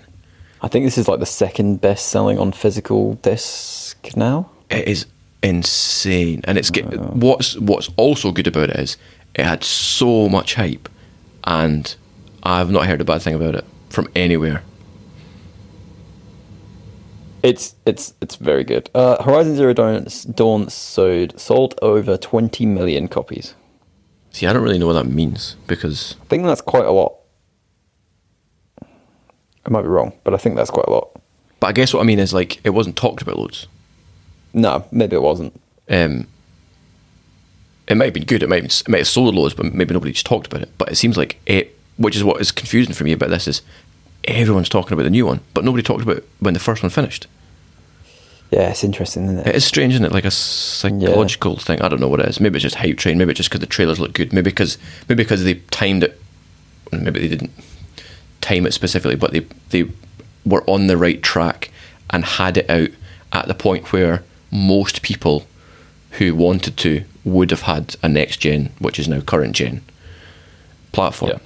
I 0.61 0.67
think 0.67 0.85
this 0.85 0.97
is 0.97 1.07
like 1.07 1.19
the 1.19 1.25
second 1.25 1.81
best 1.81 2.07
selling 2.07 2.39
on 2.39 2.51
physical 2.51 3.15
disc 3.15 3.97
now. 4.15 4.49
It 4.69 4.87
is 4.87 5.05
insane, 5.43 6.41
and 6.45 6.57
it's 6.57 6.69
get, 6.69 6.85
what's 6.99 7.57
what's 7.57 7.89
also 7.95 8.31
good 8.31 8.47
about 8.47 8.71
it 8.71 8.77
is 8.77 8.97
it 9.35 9.45
had 9.45 9.63
so 9.63 10.27
much 10.27 10.55
hype, 10.55 10.89
and 11.43 11.95
I've 12.43 12.71
not 12.71 12.87
heard 12.87 13.01
a 13.01 13.05
bad 13.05 13.21
thing 13.21 13.35
about 13.35 13.55
it 13.55 13.65
from 13.89 14.07
anywhere. 14.15 14.63
It's 17.43 17.75
it's 17.85 18.13
it's 18.19 18.35
very 18.35 18.63
good. 18.63 18.89
Uh, 18.95 19.23
Horizon 19.23 19.55
Zero 19.55 19.73
Dawn, 19.73 20.07
Dawn 20.33 20.69
sold 20.69 21.39
sold 21.39 21.77
over 21.81 22.17
twenty 22.17 22.65
million 22.65 23.07
copies. 23.07 23.53
See, 24.31 24.47
I 24.47 24.53
don't 24.53 24.63
really 24.63 24.79
know 24.79 24.87
what 24.87 24.93
that 24.93 25.07
means 25.07 25.55
because 25.67 26.15
I 26.21 26.25
think 26.25 26.43
that's 26.43 26.61
quite 26.61 26.85
a 26.85 26.91
lot. 26.91 27.16
I 29.67 29.69
might 29.69 29.81
be 29.81 29.89
wrong, 29.89 30.13
but 30.23 30.33
I 30.33 30.37
think 30.37 30.55
that's 30.55 30.71
quite 30.71 30.87
a 30.87 30.91
lot. 30.91 31.11
But 31.59 31.67
I 31.67 31.71
guess 31.73 31.93
what 31.93 31.99
I 31.99 32.03
mean 32.03 32.19
is 32.19 32.33
like 32.33 32.61
it 32.63 32.69
wasn't 32.69 32.95
talked 32.95 33.21
about 33.21 33.37
loads. 33.37 33.67
No, 34.53 34.85
maybe 34.91 35.15
it 35.15 35.21
wasn't. 35.21 35.59
Um, 35.89 36.27
it 37.87 37.95
might 37.95 38.05
have 38.05 38.13
been 38.13 38.25
good. 38.25 38.43
It 38.43 38.49
might 38.49 38.63
it 38.63 38.89
might 38.89 38.99
have 38.99 39.07
sold 39.07 39.35
loads, 39.35 39.53
but 39.53 39.73
maybe 39.73 39.93
nobody 39.93 40.13
just 40.13 40.25
talked 40.25 40.47
about 40.47 40.61
it. 40.61 40.69
But 40.77 40.91
it 40.91 40.95
seems 40.95 41.17
like 41.17 41.39
it, 41.45 41.77
which 41.97 42.15
is 42.15 42.23
what 42.23 42.39
is 42.39 42.51
confusing 42.51 42.93
for 42.93 43.03
me 43.03 43.11
about 43.11 43.29
this 43.29 43.47
is 43.47 43.61
everyone's 44.23 44.69
talking 44.69 44.93
about 44.93 45.03
the 45.03 45.09
new 45.09 45.25
one, 45.25 45.41
but 45.53 45.65
nobody 45.65 45.83
talked 45.83 46.03
about 46.03 46.23
when 46.39 46.53
the 46.53 46.59
first 46.59 46.81
one 46.81 46.89
finished. 46.89 47.27
Yeah, 48.51 48.69
it's 48.69 48.85
interesting, 48.85 49.25
isn't 49.25 49.39
it? 49.39 49.47
It 49.47 49.55
is 49.55 49.65
strange, 49.65 49.93
isn't 49.95 50.05
it? 50.05 50.13
Like 50.13 50.23
a 50.23 50.31
psychological 50.31 51.57
thing. 51.57 51.81
I 51.81 51.89
don't 51.89 51.99
know 51.99 52.07
what 52.07 52.21
it 52.21 52.29
is. 52.29 52.39
Maybe 52.39 52.55
it's 52.55 52.63
just 52.63 52.75
hype 52.75 52.97
train. 52.97 53.17
Maybe 53.17 53.31
it's 53.31 53.37
just 53.37 53.49
because 53.49 53.59
the 53.59 53.67
trailers 53.67 53.99
look 53.99 54.13
good. 54.13 54.31
Maybe 54.31 54.51
because 54.51 54.77
maybe 55.09 55.23
because 55.23 55.43
they 55.43 55.55
timed 55.71 56.05
it. 56.05 56.21
Maybe 56.93 57.19
they 57.19 57.27
didn't 57.27 57.51
time 58.41 58.65
it 58.65 58.73
specifically, 58.73 59.15
but 59.15 59.31
they 59.31 59.45
they 59.69 59.89
were 60.45 60.63
on 60.69 60.87
the 60.87 60.97
right 60.97 61.21
track 61.21 61.71
and 62.09 62.23
had 62.23 62.57
it 62.57 62.69
out 62.69 62.89
at 63.33 63.47
the 63.47 63.53
point 63.53 63.91
where 63.91 64.23
most 64.51 65.01
people 65.01 65.45
who 66.11 66.33
wanted 66.33 66.77
to 66.77 67.03
would 67.25 67.51
have 67.51 67.63
had 67.63 67.95
a 68.01 68.07
next 68.07 68.37
gen, 68.37 68.71
which 68.79 68.97
is 68.97 69.07
now 69.07 69.19
current 69.21 69.55
gen. 69.55 69.81
platform. 70.93 71.31
Yeah. 71.31 71.39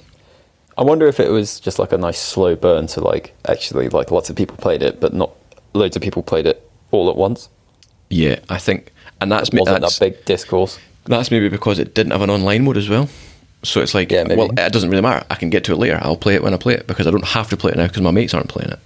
I 0.78 0.82
wonder 0.84 1.06
if 1.06 1.20
it 1.20 1.28
was 1.28 1.60
just 1.60 1.78
like 1.78 1.92
a 1.92 1.98
nice 1.98 2.18
slow 2.18 2.54
burn 2.56 2.86
to 2.88 3.00
like 3.00 3.34
actually 3.46 3.88
like 3.88 4.10
lots 4.10 4.30
of 4.30 4.36
people 4.36 4.56
played 4.56 4.82
it, 4.82 5.00
but 5.00 5.12
not 5.12 5.30
loads 5.74 5.96
of 5.96 6.02
people 6.02 6.22
played 6.22 6.46
it 6.46 6.70
all 6.90 7.10
at 7.10 7.16
once. 7.16 7.48
Yeah, 8.08 8.38
I 8.48 8.58
think, 8.58 8.92
and 9.20 9.30
that's 9.30 9.48
It 9.50 9.58
wasn't 9.58 9.80
that's, 9.82 9.98
that 9.98 10.04
big 10.04 10.24
discourse. 10.24 10.78
that's 11.04 11.30
maybe 11.30 11.48
because 11.48 11.78
it 11.78 11.94
didn't 11.94 12.12
have 12.12 12.22
an 12.22 12.30
online 12.30 12.64
mode 12.64 12.76
as 12.76 12.88
well. 12.88 13.08
So 13.64 13.80
it's 13.80 13.94
like, 13.94 14.10
Yeah, 14.10 14.24
well, 14.34 14.50
it 14.50 14.72
doesn't 14.72 14.90
really 14.90 15.02
matter. 15.02 15.24
I 15.30 15.36
can 15.36 15.48
get 15.50 15.64
to 15.64 15.72
it 15.72 15.76
later. 15.78 15.98
I'll 16.02 16.16
play 16.16 16.34
it 16.34 16.42
when 16.42 16.52
I 16.52 16.56
play 16.56 16.74
it 16.74 16.86
because 16.86 17.06
I 17.06 17.10
don't 17.10 17.24
have 17.24 17.48
to 17.50 17.56
play 17.56 17.70
it 17.72 17.76
now 17.78 17.86
because 17.86 18.02
my 18.02 18.10
mates 18.10 18.34
aren't 18.34 18.48
playing 18.48 18.70
it. 18.70 18.80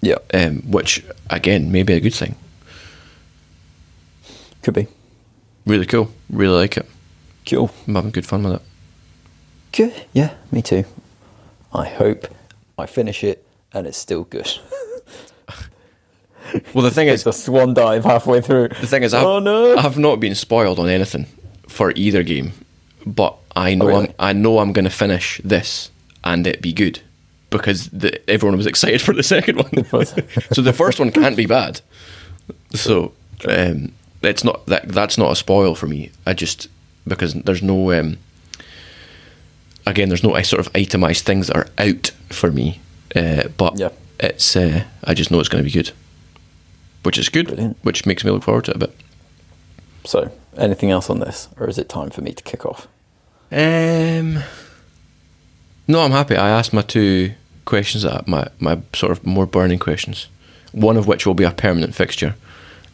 Yeah, 0.00 0.16
Um, 0.32 0.62
which 0.70 1.02
again, 1.30 1.72
maybe 1.72 1.92
a 1.94 2.00
good 2.00 2.14
thing. 2.14 2.36
could 4.62 4.74
be. 4.74 4.86
Really 5.64 5.86
cool. 5.86 6.12
Really 6.30 6.54
like 6.56 6.76
it. 6.76 6.86
Cool. 7.48 7.70
I'm 7.88 7.94
having 7.96 8.10
good 8.12 8.26
fun 8.26 8.42
with 8.44 8.54
it. 8.54 8.62
Good. 9.72 10.06
Yeah, 10.12 10.34
me 10.52 10.62
too. 10.62 10.84
I 11.72 11.86
hope 11.88 12.28
I 12.78 12.86
finish 12.86 13.24
it 13.24 13.44
and 13.72 13.86
it's 13.86 13.98
still 13.98 14.24
good. 14.24 14.50
Well, 16.74 16.84
the 16.84 16.90
thing 16.92 17.08
it's 17.12 17.22
is, 17.22 17.26
a 17.26 17.32
swan 17.32 17.74
dive 17.74 18.04
halfway 18.04 18.40
through. 18.40 18.68
the 18.68 18.86
thing 18.86 19.02
is, 19.02 19.12
I've, 19.12 19.24
oh 19.26 19.40
no! 19.40 19.76
I've 19.76 19.98
not 19.98 20.20
been 20.20 20.34
spoiled 20.36 20.78
on 20.78 20.88
anything 20.88 21.26
for 21.68 21.92
either 21.96 22.22
game, 22.22 22.52
but 23.04 23.36
I 23.56 23.74
know 23.74 23.86
really? 23.86 24.08
I'm, 24.10 24.14
I 24.18 24.32
know 24.34 24.58
I'm 24.58 24.72
going 24.72 24.84
to 24.84 24.90
finish 24.90 25.40
this 25.44 25.90
and 26.22 26.46
it 26.46 26.60
be 26.62 26.72
good 26.72 27.00
because 27.50 27.88
the, 27.88 28.20
everyone 28.30 28.56
was 28.56 28.66
excited 28.66 29.00
for 29.00 29.14
the 29.14 29.22
second 29.22 29.56
one. 29.56 29.84
so 30.52 30.60
the 30.62 30.72
first 30.74 30.98
one 31.00 31.10
can't 31.10 31.36
be 31.36 31.46
bad. 31.46 31.80
So 32.74 33.12
um, 33.48 33.92
it's 34.22 34.44
not 34.44 34.66
that 34.66 34.88
that's 34.88 35.16
not 35.18 35.32
a 35.32 35.36
spoil 35.36 35.74
for 35.74 35.86
me. 35.86 36.10
I 36.26 36.34
just 36.34 36.68
because 37.06 37.34
there's 37.34 37.62
no 37.62 37.92
um, 37.92 38.18
again 39.86 40.08
there's 40.08 40.22
no 40.24 40.40
sort 40.42 40.64
of 40.64 40.74
itemized 40.74 41.24
things 41.24 41.46
that 41.48 41.56
are 41.56 41.66
out 41.78 42.10
for 42.30 42.50
me, 42.50 42.80
uh, 43.14 43.48
but 43.56 43.78
Yeah. 43.78 43.90
it's 44.20 44.56
uh, 44.56 44.84
I 45.04 45.14
just 45.14 45.30
know 45.30 45.40
it's 45.40 45.48
going 45.48 45.62
to 45.64 45.68
be 45.68 45.72
good, 45.72 45.92
which 47.04 47.18
is 47.18 47.28
good, 47.28 47.46
Brilliant. 47.46 47.78
which 47.82 48.06
makes 48.06 48.24
me 48.24 48.30
look 48.30 48.42
forward 48.42 48.64
to 48.66 48.72
it 48.72 48.76
a 48.76 48.80
bit. 48.80 48.96
So, 50.04 50.30
anything 50.56 50.90
else 50.90 51.10
on 51.10 51.20
this, 51.20 51.48
or 51.58 51.68
is 51.68 51.78
it 51.78 51.88
time 51.88 52.10
for 52.10 52.20
me 52.20 52.32
to 52.32 52.42
kick 52.42 52.64
off? 52.66 52.86
Um, 53.50 54.42
no, 55.88 56.00
I'm 56.00 56.10
happy. 56.10 56.36
I 56.36 56.48
asked 56.48 56.72
my 56.72 56.82
two 56.82 57.32
questions, 57.64 58.02
that 58.02 58.26
my 58.26 58.48
my 58.58 58.80
sort 58.94 59.12
of 59.12 59.24
more 59.26 59.46
burning 59.46 59.78
questions. 59.78 60.28
One 60.72 60.96
of 60.96 61.06
which 61.06 61.26
will 61.26 61.34
be 61.34 61.44
a 61.44 61.52
permanent 61.52 61.94
fixture, 61.94 62.34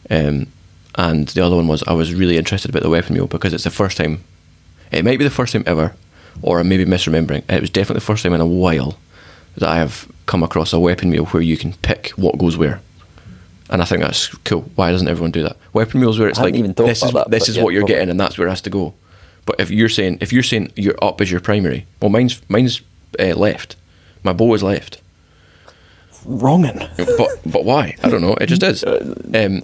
um, 0.09 0.47
and 0.95 1.27
the 1.29 1.45
other 1.45 1.55
one 1.55 1.67
was 1.67 1.83
I 1.83 1.93
was 1.93 2.13
really 2.13 2.37
interested 2.37 2.69
about 2.69 2.83
the 2.83 2.89
weapon 2.89 3.15
mule 3.15 3.27
because 3.27 3.53
it's 3.53 3.63
the 3.63 3.71
first 3.71 3.97
time. 3.97 4.23
It 4.91 5.03
might 5.03 5.17
be 5.17 5.25
the 5.25 5.31
first 5.31 5.53
time 5.53 5.63
ever, 5.65 5.95
or 6.41 6.59
I 6.59 6.63
may 6.63 6.77
be 6.77 6.85
misremembering. 6.85 7.43
It 7.49 7.61
was 7.61 7.69
definitely 7.71 7.99
the 7.99 8.05
first 8.05 8.23
time 8.23 8.33
in 8.33 8.41
a 8.41 8.45
while 8.45 8.97
that 9.57 9.69
I 9.69 9.77
have 9.77 10.07
come 10.25 10.43
across 10.43 10.71
a 10.71 10.79
weapon 10.79 11.09
mule 11.09 11.25
where 11.27 11.43
you 11.43 11.57
can 11.57 11.73
pick 11.73 12.09
what 12.09 12.37
goes 12.37 12.57
where. 12.57 12.79
And 13.69 13.81
I 13.81 13.85
think 13.85 14.01
that's 14.01 14.27
cool. 14.43 14.61
Why 14.75 14.91
doesn't 14.91 15.07
everyone 15.07 15.31
do 15.31 15.43
that? 15.43 15.57
Weapon 15.73 15.99
mules 15.99 16.19
where 16.19 16.29
it's 16.29 16.39
like 16.39 16.53
even 16.55 16.73
this 16.73 17.01
is 17.01 17.11
that, 17.11 17.31
this 17.31 17.49
is 17.49 17.57
yeah, 17.57 17.63
what 17.63 17.73
you're 17.73 17.81
probably. 17.81 17.95
getting, 17.95 18.09
and 18.09 18.19
that's 18.19 18.37
where 18.37 18.47
it 18.47 18.51
has 18.51 18.61
to 18.61 18.69
go. 18.69 18.93
But 19.45 19.59
if 19.59 19.69
you're 19.71 19.89
saying 19.89 20.17
if 20.21 20.31
you're 20.33 20.43
saying 20.43 20.71
you're 20.75 20.97
up 21.01 21.21
as 21.21 21.29
your 21.31 21.39
primary, 21.41 21.85
well, 22.01 22.09
mine's 22.09 22.41
mine's 22.49 22.81
uh, 23.19 23.33
left. 23.35 23.75
My 24.23 24.33
bow 24.33 24.53
is 24.53 24.63
left. 24.63 25.01
Wronging. 26.25 26.79
But 26.97 27.29
but 27.45 27.65
why? 27.65 27.95
I 28.03 28.09
don't 28.09 28.21
know. 28.21 28.35
It 28.39 28.47
just 28.47 28.63
is. 28.63 28.83
Um, 28.85 29.63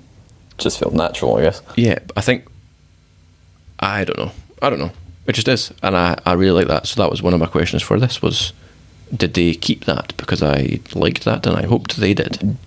Just 0.58 0.80
feel 0.80 0.92
natural, 0.92 1.38
I 1.38 1.44
guess. 1.44 1.62
yeah, 1.78 2.00
I 2.18 2.22
think 2.22 2.46
I 3.80 4.04
don't 4.04 4.18
know. 4.18 4.32
I 4.62 4.70
don't 4.70 4.80
know. 4.80 4.92
It 5.26 5.34
just 5.36 5.48
is, 5.48 5.72
and 5.84 5.96
I, 5.96 6.18
I 6.26 6.34
really 6.34 6.60
like 6.64 6.68
that. 6.68 6.88
So 6.88 7.02
that 7.02 7.10
was 7.12 7.22
one 7.22 7.34
of 7.34 7.40
my 7.40 7.46
questions 7.46 7.82
for 7.84 8.00
this 8.00 8.22
was, 8.22 8.52
did 9.16 9.36
they 9.36 9.54
keep 9.54 9.86
that? 9.86 10.12
Because 10.18 10.42
I 10.44 10.80
liked 10.96 11.24
that, 11.24 11.46
and 11.46 11.56
I 11.56 11.66
hoped 11.68 11.96
they 11.98 12.14
did. 12.16 12.58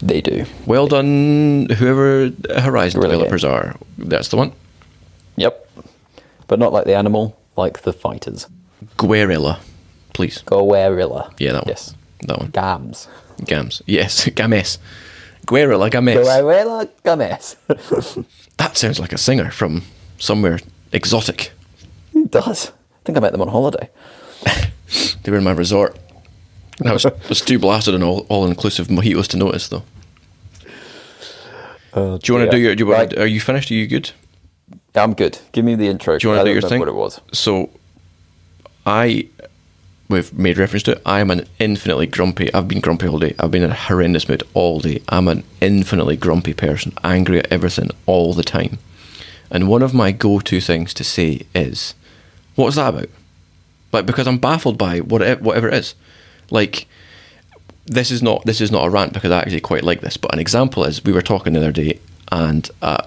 They 0.00 0.20
do. 0.20 0.44
Well 0.66 0.86
done, 0.88 1.68
whoever 1.78 2.30
Horizon 2.60 3.00
Really 3.00 3.12
developers 3.12 3.44
are. 3.44 3.74
That's 3.98 4.28
the 4.28 4.36
one. 4.36 4.52
Yep. 5.36 5.61
But 6.48 6.58
not 6.58 6.72
like 6.72 6.84
the 6.84 6.94
animal, 6.94 7.38
like 7.56 7.82
the 7.82 7.92
fighters. 7.92 8.46
Guerrilla, 8.96 9.60
please. 10.12 10.42
Guerrilla. 10.42 11.32
Yeah, 11.38 11.52
that 11.52 11.64
one. 11.64 11.68
Yes. 11.68 11.94
That 12.26 12.38
one. 12.38 12.50
Gams. 12.50 13.08
Gams. 13.44 13.82
Yes, 13.86 14.28
Games. 14.34 14.78
Guerrilla 15.46 15.90
Games. 15.90 16.26
Guerrilla 16.26 16.88
Games. 17.04 17.56
That 18.58 18.76
sounds 18.76 19.00
like 19.00 19.12
a 19.12 19.18
singer 19.18 19.50
from 19.50 19.82
somewhere 20.18 20.60
exotic. 20.92 21.52
it 22.14 22.30
does. 22.30 22.68
I 22.68 22.72
think 23.04 23.16
I 23.18 23.20
met 23.20 23.32
them 23.32 23.40
on 23.42 23.48
holiday. 23.48 23.88
They 25.22 25.30
were 25.32 25.38
in 25.38 25.44
my 25.44 25.52
resort. 25.52 25.96
I 26.84 26.92
was, 26.92 27.06
was 27.28 27.40
too 27.40 27.58
blasted 27.58 27.94
and 27.94 28.04
all, 28.04 28.26
all 28.28 28.46
inclusive 28.46 28.88
mojitos 28.88 29.26
to 29.28 29.36
notice 29.38 29.68
though. 29.68 29.82
Uh, 31.94 32.18
Do 32.18 32.32
you 32.32 32.38
want 32.38 32.50
to 32.50 32.56
do 32.56 32.62
your? 32.62 32.74
Do 32.74 32.84
you 32.84 32.86
want, 32.90 33.12
Right. 33.12 33.18
Are 33.20 33.26
you 33.26 33.40
finished? 33.40 33.70
Are 33.70 33.74
you 33.74 33.86
good? 33.86 34.10
I'm 34.94 35.14
good. 35.14 35.38
Give 35.52 35.64
me 35.64 35.74
the 35.74 35.88
intro. 35.88 36.18
Do 36.18 36.26
you 36.26 36.34
want 36.34 36.46
to 36.46 36.50
do 36.50 36.52
your 36.52 36.68
thing? 36.68 36.78
What 36.78 36.88
it 36.88 36.94
was. 36.94 37.20
So, 37.32 37.70
I, 38.84 39.28
we've 40.08 40.32
made 40.36 40.58
reference 40.58 40.82
to 40.84 40.92
it. 40.92 41.02
I 41.06 41.20
am 41.20 41.30
an 41.30 41.46
infinitely 41.58 42.06
grumpy. 42.06 42.52
I've 42.52 42.68
been 42.68 42.80
grumpy 42.80 43.08
all 43.08 43.18
day. 43.18 43.34
I've 43.38 43.50
been 43.50 43.62
in 43.62 43.70
a 43.70 43.74
horrendous 43.74 44.28
mood 44.28 44.42
all 44.54 44.80
day. 44.80 45.02
I'm 45.08 45.28
an 45.28 45.44
infinitely 45.60 46.16
grumpy 46.16 46.52
person, 46.52 46.92
angry 47.02 47.38
at 47.38 47.50
everything 47.50 47.90
all 48.06 48.34
the 48.34 48.42
time. 48.42 48.78
And 49.50 49.68
one 49.68 49.82
of 49.82 49.94
my 49.94 50.12
go-to 50.12 50.60
things 50.60 50.94
to 50.94 51.04
say 51.04 51.42
is, 51.54 51.94
"What 52.54 52.68
is 52.68 52.74
that 52.76 52.94
about?" 52.94 53.10
Like 53.92 54.06
because 54.06 54.26
I'm 54.26 54.38
baffled 54.38 54.78
by 54.78 55.00
whatever 55.00 55.42
whatever 55.42 55.68
it 55.68 55.74
is. 55.74 55.94
Like 56.50 56.86
this 57.86 58.10
is 58.10 58.22
not 58.22 58.44
this 58.46 58.60
is 58.60 58.70
not 58.70 58.86
a 58.86 58.90
rant 58.90 59.12
because 59.12 59.30
I 59.30 59.40
actually 59.40 59.60
quite 59.60 59.84
like 59.84 60.00
this. 60.00 60.16
But 60.16 60.32
an 60.32 60.40
example 60.40 60.84
is 60.84 61.04
we 61.04 61.12
were 61.12 61.22
talking 61.22 61.52
the 61.52 61.60
other 61.60 61.72
day 61.72 62.00
and 62.30 62.68
uh, 62.80 63.02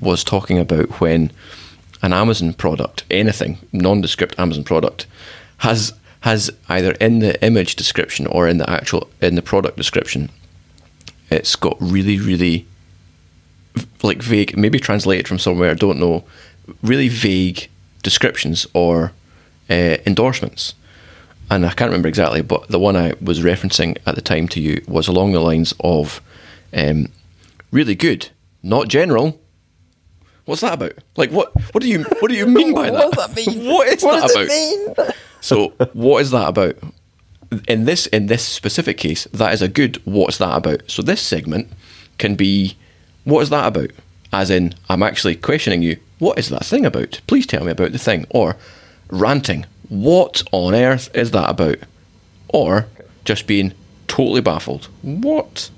was 0.00 0.24
talking 0.24 0.58
about 0.58 1.00
when 1.00 1.30
an 2.02 2.12
Amazon 2.12 2.52
product, 2.52 3.04
anything 3.10 3.58
nondescript 3.72 4.38
Amazon 4.38 4.64
product, 4.64 5.06
has 5.58 5.92
has 6.20 6.50
either 6.68 6.92
in 6.92 7.20
the 7.20 7.42
image 7.42 7.76
description 7.76 8.26
or 8.26 8.46
in 8.46 8.58
the 8.58 8.68
actual 8.68 9.08
in 9.20 9.34
the 9.34 9.42
product 9.42 9.76
description, 9.76 10.30
it's 11.30 11.56
got 11.56 11.76
really 11.80 12.18
really 12.18 12.66
like 14.02 14.22
vague, 14.22 14.56
maybe 14.56 14.78
translated 14.78 15.28
from 15.28 15.38
somewhere, 15.38 15.70
I 15.70 15.74
don't 15.74 16.00
know, 16.00 16.24
really 16.82 17.08
vague 17.08 17.68
descriptions 18.02 18.66
or 18.74 19.12
uh, 19.68 19.96
endorsements. 20.06 20.74
And 21.50 21.66
I 21.66 21.70
can't 21.70 21.90
remember 21.90 22.08
exactly, 22.08 22.42
but 22.42 22.68
the 22.68 22.78
one 22.78 22.96
I 22.96 23.14
was 23.20 23.40
referencing 23.40 23.98
at 24.06 24.14
the 24.14 24.22
time 24.22 24.46
to 24.48 24.60
you 24.60 24.82
was 24.86 25.08
along 25.08 25.32
the 25.32 25.40
lines 25.40 25.74
of 25.80 26.20
um, 26.72 27.08
really 27.72 27.94
good, 27.94 28.30
not 28.62 28.88
general. 28.88 29.40
What's 30.50 30.62
that 30.62 30.72
about? 30.74 30.94
Like 31.16 31.30
what? 31.30 31.52
What 31.72 31.80
do 31.80 31.88
you 31.88 32.02
what 32.18 32.28
do 32.28 32.34
you 32.36 32.44
mean 32.58 32.74
by 32.74 32.90
that? 32.90 32.92
What 32.92 33.14
does 33.14 33.26
that 33.28 33.36
mean? 33.36 33.70
What 33.72 33.86
is 33.86 34.02
What 34.02 34.14
that 34.14 34.22
does 34.22 34.32
about? 34.32 34.46
it 34.50 34.98
mean? 34.98 35.12
So 35.40 35.68
what 35.92 36.22
is 36.22 36.32
that 36.32 36.48
about? 36.48 36.74
In 37.68 37.84
this 37.84 38.06
in 38.08 38.26
this 38.26 38.44
specific 38.44 38.98
case, 38.98 39.28
that 39.32 39.54
is 39.54 39.62
a 39.62 39.68
good 39.68 40.02
what's 40.04 40.38
that 40.38 40.56
about? 40.56 40.90
So 40.90 41.02
this 41.02 41.22
segment 41.22 41.68
can 42.18 42.34
be 42.34 42.76
what 43.22 43.42
is 43.42 43.50
that 43.50 43.68
about? 43.68 43.92
As 44.32 44.50
in, 44.50 44.74
I'm 44.88 45.04
actually 45.04 45.36
questioning 45.36 45.82
you, 45.82 45.98
what 46.18 46.36
is 46.36 46.48
that 46.48 46.64
thing 46.66 46.84
about? 46.84 47.20
Please 47.28 47.46
tell 47.46 47.64
me 47.64 47.70
about 47.70 47.92
the 47.92 47.98
thing. 47.98 48.26
Or 48.30 48.56
ranting, 49.08 49.66
what 49.88 50.42
on 50.50 50.74
earth 50.74 51.14
is 51.14 51.30
that 51.30 51.48
about? 51.48 51.76
Or 52.48 52.86
just 53.24 53.46
being 53.46 53.72
totally 54.08 54.40
baffled. 54.40 54.88
What? 55.02 55.70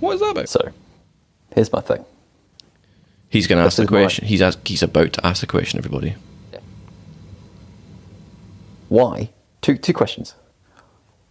What 0.00 0.14
is 0.14 0.20
that 0.20 0.30
about? 0.30 0.48
So, 0.48 0.70
here's 1.54 1.72
my 1.72 1.80
thing. 1.80 2.04
He's 3.32 3.46
going 3.46 3.58
to 3.58 3.64
ask 3.64 3.78
the 3.78 3.86
question. 3.86 4.26
He's 4.26 4.42
ask, 4.42 4.68
he's 4.68 4.82
about 4.82 5.14
to 5.14 5.26
ask 5.26 5.40
the 5.40 5.46
question, 5.46 5.78
everybody. 5.78 6.16
Why? 8.90 9.30
Two 9.62 9.78
two 9.78 9.94
questions. 9.94 10.34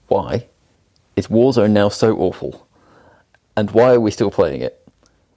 Why 0.07 0.47
is 1.15 1.27
Warzone 1.27 1.69
now 1.69 1.89
so 1.89 2.17
awful? 2.17 2.67
And 3.55 3.69
why 3.69 3.93
are 3.93 3.99
we 3.99 4.09
still 4.09 4.31
playing 4.31 4.61
it? 4.61 4.83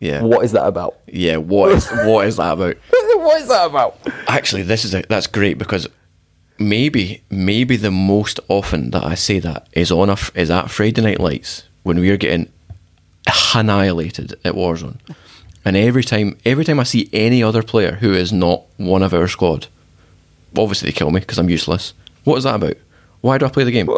Yeah. 0.00 0.22
What 0.22 0.42
is 0.42 0.52
that 0.52 0.66
about? 0.66 0.96
Yeah, 1.06 1.36
what 1.36 1.70
is 1.72 1.86
what 2.06 2.26
is 2.26 2.38
that 2.38 2.54
about? 2.54 2.76
what 2.90 3.42
is 3.42 3.48
that 3.48 3.66
about? 3.66 3.98
Actually, 4.26 4.62
this 4.62 4.86
is 4.86 4.94
a, 4.94 5.02
that's 5.02 5.26
great 5.26 5.58
because 5.58 5.86
maybe 6.58 7.22
maybe 7.28 7.76
the 7.76 7.90
most 7.90 8.40
often 8.48 8.90
that 8.92 9.04
I 9.04 9.16
say 9.16 9.38
that 9.40 9.68
is 9.74 9.92
on 9.92 10.08
a 10.08 10.16
is 10.34 10.50
at 10.50 10.70
Friday 10.70 11.02
Night 11.02 11.20
Lights 11.20 11.64
when 11.82 12.00
we 12.00 12.08
are 12.08 12.16
getting 12.16 12.50
annihilated 13.54 14.32
at 14.46 14.54
Warzone, 14.54 14.98
and 15.64 15.76
every 15.76 16.04
time 16.04 16.36
every 16.44 16.64
time 16.64 16.80
I 16.80 16.84
see 16.84 17.08
any 17.12 17.42
other 17.42 17.62
player 17.62 17.92
who 17.96 18.12
is 18.12 18.32
not 18.32 18.62
one 18.76 19.02
of 19.02 19.14
our 19.14 19.28
squad, 19.28 19.66
obviously 20.56 20.90
they 20.90 20.92
kill 20.96 21.10
me 21.10 21.20
because 21.20 21.38
I'm 21.38 21.50
useless. 21.50 21.94
What 22.24 22.36
is 22.36 22.44
that 22.44 22.56
about? 22.56 22.76
Why 23.20 23.38
do 23.38 23.46
I 23.46 23.50
play 23.50 23.64
the 23.64 23.70
game? 23.70 23.88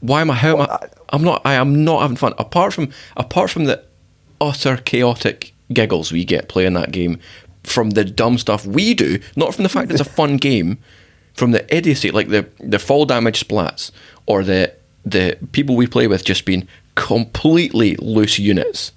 Why 0.00 0.20
am 0.20 0.30
I? 0.30 0.34
How 0.34 0.56
am 0.56 0.60
I? 0.62 0.88
I'm 1.10 1.22
not. 1.22 1.42
I 1.44 1.54
am 1.54 1.84
not 1.84 2.02
having 2.02 2.16
fun. 2.16 2.34
Apart 2.38 2.74
from 2.74 2.90
apart 3.16 3.50
from 3.50 3.64
the 3.64 3.82
utter 4.40 4.76
chaotic 4.76 5.52
giggles 5.72 6.10
we 6.12 6.24
get 6.24 6.48
playing 6.48 6.74
that 6.74 6.90
game, 6.90 7.20
from 7.62 7.90
the 7.90 8.04
dumb 8.04 8.38
stuff 8.38 8.66
we 8.66 8.94
do, 8.94 9.20
not 9.36 9.54
from 9.54 9.62
the 9.62 9.68
fact 9.68 9.90
it's 9.92 10.00
a 10.00 10.04
fun 10.20 10.36
game. 10.36 10.78
from 11.34 11.52
the 11.52 11.64
idiocy, 11.74 12.10
like 12.10 12.28
the 12.28 12.46
the 12.58 12.78
fall 12.78 13.06
damage 13.06 13.46
splats, 13.46 13.90
or 14.26 14.42
the 14.42 14.72
the 15.04 15.36
people 15.52 15.76
we 15.76 15.86
play 15.86 16.06
with 16.06 16.24
just 16.24 16.44
being 16.44 16.66
completely 16.94 17.96
loose 17.96 18.38
units. 18.38 18.92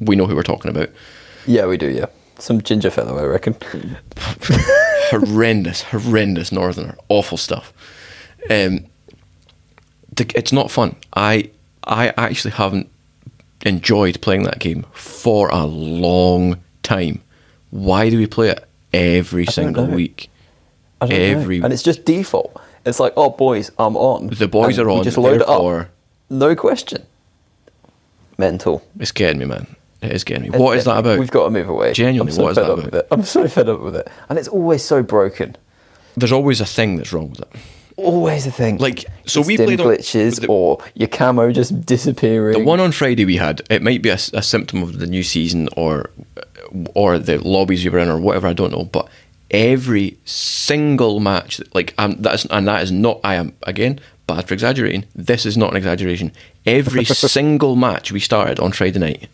We 0.00 0.16
know 0.16 0.26
who 0.26 0.34
we're 0.36 0.42
talking 0.42 0.70
about. 0.70 0.90
Yeah, 1.46 1.66
we 1.66 1.76
do. 1.76 1.90
Yeah, 1.90 2.06
some 2.38 2.60
ginger 2.62 2.90
fellow, 2.90 3.18
I 3.18 3.24
reckon. 3.24 3.56
horrendous, 5.10 5.82
horrendous 5.82 6.52
northerner, 6.52 6.96
awful 7.08 7.38
stuff. 7.38 7.72
Um, 8.50 8.86
it's 10.18 10.52
not 10.52 10.70
fun. 10.70 10.96
I 11.14 11.50
I 11.84 12.12
actually 12.16 12.52
haven't 12.52 12.88
enjoyed 13.64 14.20
playing 14.20 14.42
that 14.44 14.58
game 14.58 14.84
for 14.92 15.48
a 15.50 15.64
long 15.66 16.58
time. 16.82 17.22
Why 17.70 18.10
do 18.10 18.18
we 18.18 18.26
play 18.26 18.50
it 18.50 18.64
every 18.92 19.46
single 19.46 19.86
know. 19.86 19.94
week? 19.94 20.28
I 21.00 21.06
don't 21.06 21.20
Every- 21.20 21.58
know. 21.58 21.64
and 21.64 21.72
it's 21.72 21.82
just 21.82 22.04
default. 22.04 22.60
It's 22.84 23.00
like, 23.00 23.12
oh, 23.16 23.30
boys, 23.30 23.70
I'm 23.78 23.96
on. 23.96 24.28
The 24.28 24.48
boys 24.48 24.76
And 24.78 24.86
are 24.88 24.90
on, 24.90 25.04
Just 25.04 25.16
load 25.16 25.40
it 25.40 25.48
up. 25.48 25.88
No 26.30 26.54
question. 26.56 27.06
Mental. 28.38 28.84
It's 28.98 29.12
getting 29.12 29.38
me, 29.38 29.44
man. 29.46 29.76
It 30.02 30.12
is 30.12 30.24
getting 30.24 30.50
me. 30.50 30.58
What 30.58 30.76
is 30.76 30.84
that 30.84 30.98
about? 30.98 31.18
We've 31.18 31.30
got 31.30 31.44
to 31.44 31.50
move 31.50 31.68
away. 31.68 31.92
Genuinely, 31.92 32.32
I'm 32.32 32.36
so 32.36 32.42
what 32.42 32.50
is 32.50 32.56
fed 32.56 32.64
that 32.64 32.70
up 32.72 32.78
about? 32.78 32.84
With 32.86 32.94
it. 32.96 33.08
I'm 33.10 33.22
so 33.24 33.48
fed 33.48 33.68
up 33.68 33.80
with 33.80 33.96
it, 33.96 34.08
and 34.28 34.38
it's 34.38 34.48
always 34.48 34.82
so 34.84 35.02
broken. 35.02 35.56
There's 36.16 36.32
always 36.32 36.60
a 36.60 36.66
thing 36.66 36.96
that's 36.96 37.12
wrong 37.12 37.30
with 37.30 37.40
it. 37.40 37.48
Always 37.96 38.46
a 38.46 38.50
thing. 38.50 38.78
Like, 38.78 39.04
so 39.26 39.40
It's 39.40 39.46
we 39.46 39.56
played 39.58 39.80
on- 39.80 39.86
glitches 39.86 40.40
the- 40.40 40.46
or 40.48 40.78
your 40.94 41.08
camo 41.08 41.52
just 41.52 41.84
disappearing. 41.86 42.58
The 42.58 42.64
one 42.64 42.80
on 42.80 42.90
Friday 42.90 43.24
we 43.24 43.36
had, 43.36 43.60
it 43.70 43.82
might 43.82 44.02
be 44.02 44.08
a, 44.08 44.14
a 44.32 44.42
symptom 44.42 44.82
of 44.82 44.98
the 44.98 45.06
new 45.06 45.22
season 45.22 45.68
or 45.76 46.10
or 46.94 47.18
the 47.18 47.38
lobbies 47.38 47.84
you 47.84 47.90
were 47.90 47.98
in 47.98 48.08
or 48.08 48.18
whatever. 48.18 48.46
I 48.48 48.54
don't 48.54 48.72
know, 48.72 48.84
but 48.84 49.08
every 49.50 50.16
single 50.24 51.20
match, 51.20 51.60
like 51.74 51.94
um, 51.98 52.16
that's 52.18 52.44
and 52.46 52.66
that 52.66 52.82
is 52.82 52.90
not. 52.90 53.20
I 53.22 53.34
am 53.36 53.54
again 53.64 54.00
bad 54.26 54.48
for 54.48 54.54
exaggerating. 54.54 55.04
This 55.14 55.44
is 55.46 55.56
not 55.56 55.70
an 55.70 55.76
exaggeration. 55.76 56.32
Every 56.66 57.04
single 57.36 57.76
match 57.76 58.10
we 58.10 58.20
started 58.20 58.58
on 58.58 58.72
Friday 58.72 58.98
night, 58.98 59.28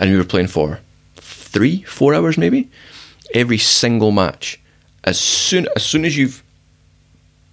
and 0.00 0.10
we 0.10 0.16
were 0.16 0.24
playing 0.24 0.48
for 0.48 0.80
three, 1.16 1.82
four 1.82 2.14
hours 2.14 2.36
maybe. 2.36 2.68
Every 3.32 3.58
single 3.58 4.10
match, 4.10 4.58
as 5.04 5.18
soon 5.20 5.68
as 5.76 5.84
soon 5.86 6.04
as 6.04 6.16
you've 6.16 6.42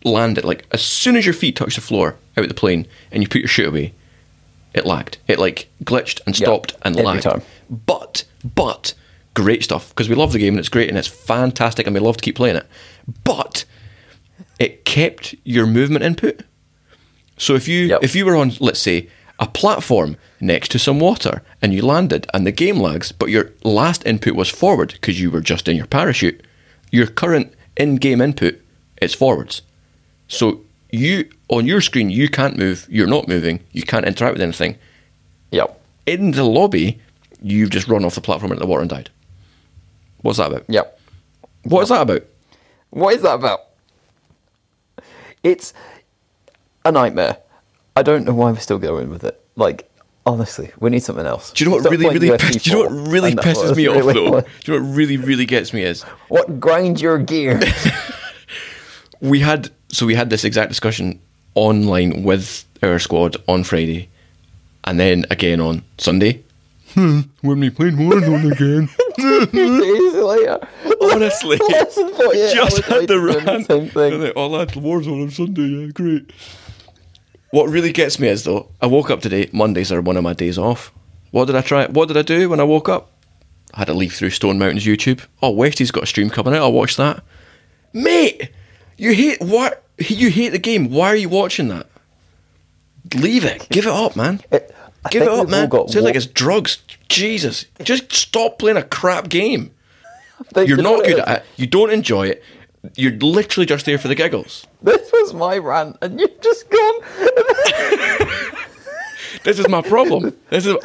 landed, 0.03 0.43
like 0.43 0.65
as 0.71 0.81
soon 0.81 1.15
as 1.15 1.25
your 1.25 1.33
feet 1.33 1.55
touch 1.55 1.75
the 1.75 1.81
floor 1.81 2.15
out 2.35 2.43
of 2.43 2.47
the 2.47 2.55
plane 2.55 2.87
and 3.11 3.21
you 3.21 3.29
put 3.29 3.41
your 3.41 3.47
shoot 3.47 3.67
away, 3.67 3.93
it 4.73 4.85
lagged. 4.85 5.17
It 5.27 5.37
like 5.37 5.69
glitched 5.83 6.21
and 6.25 6.35
stopped 6.35 6.75
and 6.81 6.95
every 6.95 7.05
lagged. 7.05 7.23
time. 7.23 7.41
But 7.69 8.23
but 8.55 8.93
great 9.35 9.63
stuff 9.63 9.89
because 9.89 10.09
we 10.09 10.15
love 10.15 10.31
the 10.33 10.39
game 10.39 10.53
and 10.53 10.59
it's 10.59 10.69
great 10.69 10.89
and 10.89 10.97
it's 10.97 11.07
fantastic 11.07 11.85
and 11.85 11.93
we 11.93 11.99
love 11.99 12.17
to 12.17 12.23
keep 12.23 12.35
playing 12.35 12.55
it. 12.55 12.65
But 13.23 13.65
it 14.59 14.83
kept 14.85 15.35
your 15.43 15.67
movement 15.67 16.03
input. 16.03 16.41
So 17.37 17.53
if 17.53 17.67
you 17.67 17.85
Yep. 17.87 17.99
if 18.03 18.15
you 18.15 18.25
were 18.25 18.35
on 18.35 18.53
let's 18.59 18.79
say 18.79 19.09
a 19.39 19.47
platform 19.47 20.17
next 20.39 20.69
to 20.71 20.79
some 20.79 20.99
water 20.99 21.41
and 21.61 21.73
you 21.73 21.81
landed 21.81 22.27
and 22.33 22.45
the 22.45 22.51
game 22.51 22.79
lags, 22.79 23.11
but 23.11 23.29
your 23.29 23.51
last 23.63 24.05
input 24.05 24.35
was 24.35 24.49
forward 24.49 24.93
because 24.93 25.19
you 25.19 25.29
were 25.29 25.41
just 25.41 25.67
in 25.67 25.75
your 25.75 25.88
parachute, 25.88 26.41
your 26.91 27.07
current 27.07 27.53
in-game 27.75 28.21
input 28.21 28.59
is 29.01 29.13
forwards. 29.13 29.61
So 30.27 30.61
you 30.91 31.29
on 31.49 31.65
your 31.65 31.81
screen 31.81 32.09
you 32.09 32.29
can't 32.29 32.57
move, 32.57 32.88
you're 32.89 33.07
not 33.07 33.27
moving, 33.27 33.59
you 33.71 33.83
can't 33.83 34.05
interact 34.05 34.33
with 34.33 34.41
anything. 34.41 34.77
Yep. 35.51 35.79
In 36.05 36.31
the 36.31 36.43
lobby, 36.43 36.99
you've 37.41 37.69
just 37.69 37.88
run 37.88 38.03
off 38.05 38.15
the 38.15 38.21
platform 38.21 38.51
into 38.51 38.61
the 38.61 38.67
water 38.67 38.81
and 38.81 38.89
died. 38.89 39.09
What's 40.21 40.39
that 40.39 40.51
about? 40.51 40.65
Yep. 40.67 40.99
What 41.63 41.81
is 41.81 41.89
that 41.89 42.01
about? 42.01 42.25
What 42.89 43.13
is 43.13 43.21
that 43.21 43.35
about? 43.35 43.59
It's 45.43 45.73
a 46.83 46.91
nightmare. 46.91 47.38
I 47.97 48.03
don't 48.03 48.25
know 48.25 48.33
why 48.33 48.51
we're 48.51 48.59
still 48.59 48.77
going 48.79 49.09
with 49.09 49.23
it. 49.23 49.41
Like, 49.55 49.89
honestly, 50.25 50.71
we 50.79 50.89
need 50.89 51.01
something 51.03 51.25
else. 51.25 51.51
Do 51.51 51.63
you 51.63 51.69
know 51.69 51.75
what 51.77 51.81
Stop 51.81 51.91
really, 51.91 52.05
really, 52.09 52.29
UFC 52.29 52.39
piss, 52.39 52.63
do 52.63 52.69
you 52.69 52.75
know 52.75 52.81
what 52.89 53.11
really 53.11 53.33
pisses 53.35 53.69
was 53.69 53.77
me 53.77 53.87
off 53.87 54.13
though? 54.13 54.29
what- 54.31 54.47
Do 54.63 54.71
you 54.71 54.79
know 54.79 54.85
what 54.85 54.95
really, 54.95 55.17
really 55.17 55.45
gets 55.45 55.73
me 55.73 55.81
is 55.83 56.03
What 56.27 56.59
grinds 56.59 57.01
your 57.01 57.17
gear. 57.17 57.59
we 59.21 59.39
had 59.39 59.69
so 59.89 60.05
we 60.05 60.15
had 60.15 60.29
this 60.29 60.43
exact 60.43 60.69
discussion 60.69 61.19
online 61.55 62.23
with 62.23 62.65
our 62.83 62.99
squad 62.99 63.35
on 63.47 63.63
Friday, 63.63 64.09
and 64.83 64.99
then 64.99 65.25
again 65.31 65.59
on 65.59 65.83
Sunday. 65.97 66.43
Hmm, 66.93 67.21
when 67.41 67.59
we 67.59 67.69
played 67.69 67.93
Warzone 67.93 68.51
again. 68.53 68.89
Days 69.51 70.13
later. 70.13 70.59
Honestly, 71.01 71.57
Less 71.69 71.95
than 71.95 72.13
just 72.53 72.77
had 72.83 73.07
the 73.07 73.17
later, 73.17 73.31
doing 73.33 73.45
rant. 73.45 73.65
Same 73.67 73.89
thing. 73.89 74.21
Like, 74.21 74.33
oh, 74.35 74.47
lad, 74.47 74.69
Warzone 74.69 75.23
on 75.23 75.31
Sunday, 75.31 75.61
yeah, 75.63 75.87
great. 75.91 76.31
What 77.51 77.69
really 77.69 77.91
gets 77.93 78.19
me 78.19 78.27
is 78.27 78.43
though, 78.43 78.69
I 78.81 78.87
woke 78.87 79.09
up 79.09 79.21
today. 79.21 79.49
Mondays 79.53 79.91
are 79.91 80.01
one 80.01 80.17
of 80.17 80.23
my 80.23 80.33
days 80.33 80.57
off. 80.57 80.91
What 81.31 81.45
did 81.45 81.55
I 81.55 81.61
try? 81.61 81.87
What 81.87 82.07
did 82.07 82.17
I 82.17 82.21
do 82.21 82.49
when 82.49 82.59
I 82.59 82.63
woke 82.63 82.89
up? 82.89 83.11
I 83.73 83.79
had 83.79 83.89
a 83.89 83.93
leaf 83.93 84.15
through 84.17 84.29
Stone 84.31 84.59
Mountain's 84.59 84.85
YouTube. 84.85 85.21
Oh, 85.41 85.51
Westy's 85.51 85.91
got 85.91 86.03
a 86.03 86.07
stream 86.07 86.29
coming 86.29 86.53
out. 86.53 86.61
I'll 86.61 86.71
watch 86.71 86.95
that. 86.97 87.23
Mate, 87.93 88.49
you 88.97 89.13
hate 89.13 89.41
what? 89.41 89.83
You 89.99 90.29
hate 90.29 90.49
the 90.49 90.59
game. 90.59 90.89
Why 90.89 91.07
are 91.09 91.15
you 91.15 91.29
watching 91.29 91.67
that? 91.69 91.87
Leave 93.15 93.45
it. 93.45 93.67
Give 93.69 93.85
it 93.85 93.93
up, 93.93 94.15
man. 94.15 94.41
It- 94.51 94.73
Give 95.11 95.21
it 95.21 95.29
up, 95.29 95.47
man. 95.47 95.71
Sounds 95.71 95.95
like 96.03 96.15
it's 96.15 96.25
drugs. 96.25 96.79
Jesus, 97.07 97.65
just 97.81 98.11
stop 98.11 98.59
playing 98.59 98.75
a 98.75 98.83
crap 98.83 99.29
game. 99.29 99.71
You're 100.55 100.81
not 100.81 101.05
good 101.05 101.19
at 101.19 101.37
it. 101.37 101.45
You 101.55 101.65
don't 101.65 101.91
enjoy 101.91 102.27
it. 102.27 102.43
You're 102.95 103.13
literally 103.13 103.65
just 103.65 103.86
there 103.86 103.97
for 103.97 104.07
the 104.07 104.15
giggles. 104.15 104.65
This 104.82 105.11
was 105.11 105.34
my 105.34 105.57
rant, 105.57 105.97
and 106.01 106.19
you've 106.19 106.41
just 106.41 106.69
gone. 106.69 107.01
This 109.43 109.59
is 109.59 109.69
my 109.69 109.82
problem. 109.82 110.36
This 110.49 110.65
is. 110.65 110.75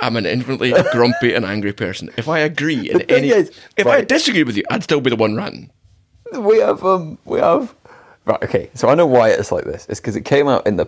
I'm 0.00 0.16
an 0.16 0.26
infinitely 0.26 0.72
grumpy 0.92 1.34
and 1.34 1.44
angry 1.44 1.72
person. 1.72 2.10
If 2.16 2.28
I 2.28 2.38
agree 2.40 2.90
in 2.90 3.02
any, 3.02 3.28
is, 3.28 3.50
if 3.76 3.86
I 3.86 3.96
right. 3.96 4.08
disagree 4.08 4.42
with 4.42 4.56
you, 4.56 4.62
I'd 4.70 4.82
still 4.82 5.00
be 5.00 5.10
the 5.10 5.16
one 5.16 5.34
ranting. 5.34 5.70
we 6.32 6.58
have 6.60 6.84
um 6.84 7.18
we 7.24 7.38
have 7.38 7.74
right 8.24 8.42
okay 8.42 8.70
so 8.74 8.88
i 8.88 8.94
know 8.94 9.06
why 9.06 9.30
it's 9.30 9.52
like 9.52 9.64
this 9.64 9.86
it's 9.88 10.00
because 10.00 10.16
it 10.16 10.22
came 10.24 10.48
out 10.48 10.66
in 10.66 10.76
the 10.76 10.86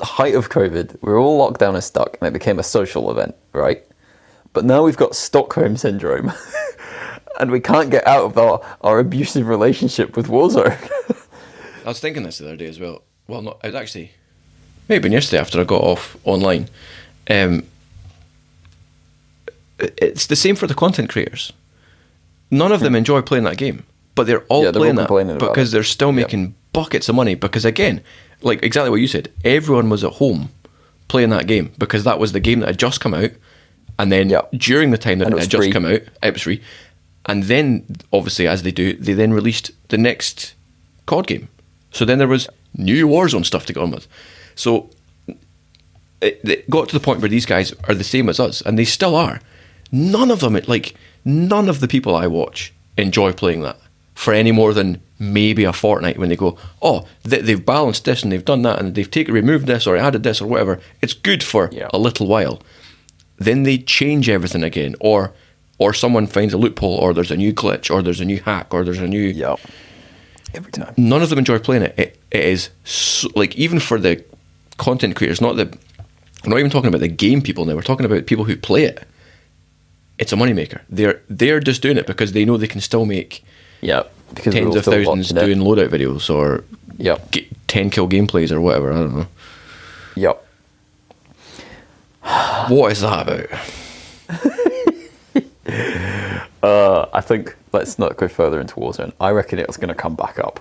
height 0.00 0.34
of 0.34 0.48
covid 0.48 0.96
we 1.02 1.12
were 1.12 1.18
all 1.18 1.36
locked 1.36 1.60
down 1.60 1.74
and 1.74 1.84
stuck 1.84 2.16
and 2.20 2.28
it 2.28 2.32
became 2.32 2.58
a 2.58 2.62
social 2.62 3.10
event 3.10 3.34
right 3.52 3.84
but 4.52 4.64
now 4.64 4.82
we've 4.82 4.96
got 4.96 5.14
stockholm 5.14 5.76
syndrome 5.76 6.32
and 7.40 7.50
we 7.50 7.60
can't 7.60 7.90
get 7.90 8.06
out 8.06 8.24
of 8.24 8.38
our, 8.38 8.60
our 8.82 8.98
abusive 9.00 9.46
relationship 9.48 10.16
with 10.16 10.28
warzone 10.28 10.76
I 11.84 11.88
was 11.88 11.98
thinking 12.00 12.22
this 12.24 12.38
the 12.38 12.44
other 12.46 12.56
day 12.56 12.66
as 12.66 12.78
well. 12.78 13.02
Well, 13.26 13.40
not. 13.42 13.58
It 13.64 13.68
was 13.68 13.74
actually 13.74 14.12
maybe 14.88 15.08
yesterday 15.08 15.40
after 15.40 15.60
I 15.60 15.64
got 15.64 15.82
off 15.82 16.16
online. 16.24 16.68
Um, 17.28 17.64
it's 19.78 20.26
the 20.26 20.36
same 20.36 20.56
for 20.56 20.66
the 20.66 20.74
content 20.74 21.08
creators. 21.08 21.52
None 22.50 22.72
of 22.72 22.80
them 22.80 22.94
enjoy 22.94 23.22
playing 23.22 23.44
that 23.44 23.56
game, 23.56 23.84
but 24.14 24.26
they're 24.26 24.42
all 24.44 24.60
Hmm. 24.60 24.64
Yeah, 24.66 24.70
they're 24.72 24.80
all 24.80 24.82
playing 24.82 24.96
that 24.96 25.06
complaining 25.06 25.38
because 25.38 25.70
they're 25.72 25.82
still 25.84 26.08
Yep. 26.08 26.14
making 26.16 26.54
buckets 26.72 27.08
of 27.08 27.14
money. 27.14 27.34
Because 27.34 27.64
again, 27.64 28.02
like 28.42 28.62
exactly 28.62 28.90
what 28.90 29.00
you 29.00 29.06
said, 29.06 29.30
everyone 29.44 29.88
was 29.88 30.04
at 30.04 30.12
home 30.14 30.50
playing 31.08 31.30
that 31.30 31.46
game 31.46 31.72
because 31.78 32.04
that 32.04 32.18
was 32.18 32.32
the 32.32 32.40
game 32.40 32.60
that 32.60 32.66
had 32.66 32.78
just 32.78 33.00
come 33.00 33.14
out, 33.14 33.30
and 33.98 34.10
then 34.12 34.28
Yep. 34.28 34.50
during 34.52 34.90
the 34.90 34.98
time 34.98 35.18
that 35.20 35.26
And 35.28 35.34
it, 35.34 35.38
it 35.38 35.40
had 35.42 35.50
just 35.50 35.72
come 35.72 35.86
out, 35.86 36.00
it 36.22 36.32
was 36.34 36.42
free, 36.42 36.60
and 37.26 37.44
then 37.44 37.84
obviously 38.12 38.46
as 38.48 38.62
they 38.62 38.70
do, 38.72 38.94
they 38.94 39.12
then 39.12 39.32
released 39.32 39.70
the 39.88 39.98
next 39.98 40.54
COD 41.06 41.26
game. 41.26 41.48
So 41.92 42.04
then 42.04 42.18
there 42.18 42.28
was 42.28 42.48
new 42.76 43.06
Warzone 43.08 43.44
stuff 43.44 43.66
to 43.66 43.72
get 43.72 43.82
on 43.82 43.90
with. 43.90 44.06
So 44.54 44.90
it, 46.20 46.40
it 46.44 46.70
got 46.70 46.88
to 46.88 46.94
the 46.98 47.04
point 47.04 47.20
where 47.20 47.28
these 47.28 47.46
guys 47.46 47.72
are 47.88 47.94
the 47.94 48.04
same 48.04 48.28
as 48.28 48.38
us, 48.40 48.60
and 48.60 48.78
they 48.78 48.84
still 48.84 49.16
are. 49.16 49.40
None 49.92 50.30
of 50.30 50.40
them, 50.40 50.58
like 50.66 50.94
none 51.24 51.68
of 51.68 51.80
the 51.80 51.88
people 51.88 52.14
I 52.14 52.26
watch, 52.26 52.72
enjoy 52.96 53.32
playing 53.32 53.62
that 53.62 53.78
for 54.14 54.34
any 54.34 54.52
more 54.52 54.74
than 54.74 55.00
maybe 55.18 55.64
a 55.64 55.72
fortnight. 55.72 56.18
When 56.18 56.28
they 56.28 56.36
go, 56.36 56.58
oh, 56.82 57.06
they, 57.22 57.40
they've 57.40 57.64
balanced 57.64 58.04
this 58.04 58.22
and 58.22 58.30
they've 58.30 58.44
done 58.44 58.62
that, 58.62 58.78
and 58.78 58.94
they've 58.94 59.10
taken 59.10 59.34
removed 59.34 59.66
this 59.66 59.86
or 59.86 59.96
added 59.96 60.22
this 60.22 60.40
or 60.40 60.46
whatever. 60.46 60.78
It's 61.00 61.14
good 61.14 61.42
for 61.42 61.68
Yeah. 61.72 61.88
a 61.92 61.98
little 61.98 62.26
while. 62.26 62.62
Then 63.38 63.62
they 63.62 63.78
change 63.78 64.28
everything 64.28 64.62
again, 64.62 64.94
or 65.00 65.32
or 65.80 65.92
someone 65.92 66.26
finds 66.28 66.54
a 66.54 66.58
loophole, 66.58 66.94
or 66.94 67.12
there's 67.12 67.30
a 67.32 67.36
new 67.36 67.52
glitch, 67.52 67.90
or 67.90 68.02
there's 68.02 68.20
a 68.20 68.24
new 68.24 68.38
hack, 68.40 68.72
or 68.72 68.84
there's 68.84 68.98
a 68.98 69.08
new 69.08 69.20
yeah 69.22 69.56
every 70.54 70.70
time 70.70 70.92
none 70.96 71.22
of 71.22 71.30
them 71.30 71.38
enjoy 71.38 71.58
playing 71.58 71.82
it. 71.82 71.94
It, 71.98 72.18
it 72.30 72.44
is 72.44 72.70
so, 72.84 73.28
like 73.34 73.56
even 73.56 73.80
for 73.80 73.98
the 73.98 74.22
content 74.78 75.16
creators, 75.16 75.40
not 75.40 75.56
the. 75.56 75.66
We're 76.44 76.50
not 76.50 76.58
even 76.58 76.70
talking 76.70 76.88
about 76.88 77.00
the 77.00 77.08
game 77.08 77.42
people 77.42 77.64
now. 77.66 77.74
We're 77.74 77.82
talking 77.82 78.06
about 78.06 78.24
people 78.26 78.44
who 78.44 78.56
play 78.56 78.84
it. 78.84 79.02
It's 80.18 80.32
a 80.32 80.36
moneymaker. 80.36 80.80
They're 80.88 81.20
they're 81.28 81.60
just 81.60 81.82
doing 81.82 81.96
it 81.98 82.06
because 82.06 82.32
they 82.32 82.44
know 82.44 82.56
they 82.56 82.66
can 82.68 82.80
still 82.80 83.04
make 83.06 83.42
yeah 83.80 84.02
because 84.34 84.52
tens 84.54 84.76
of 84.76 84.84
thousands 84.84 85.32
it. 85.32 85.34
doing 85.40 85.58
loadout 85.58 85.88
videos 85.88 86.28
or 86.34 86.64
Yep. 86.98 87.30
get 87.30 87.46
ten 87.68 87.88
kill 87.90 88.06
gameplays 88.08 88.52
or 88.52 88.60
whatever. 88.60 88.92
I 88.92 88.96
don't 88.98 89.14
know. 89.16 89.26
yep 90.16 90.44
What 92.68 92.92
is 92.92 93.00
that 93.00 93.22
about? 93.26 93.48
Uh, 96.62 97.06
I 97.12 97.20
think 97.20 97.56
let's 97.72 97.98
not 97.98 98.16
go 98.16 98.28
further 98.28 98.60
into 98.60 98.74
Warzone. 98.74 99.12
I 99.20 99.30
reckon 99.30 99.58
it's 99.58 99.76
going 99.76 99.88
to 99.88 99.94
come 99.94 100.14
back 100.14 100.38
up 100.38 100.60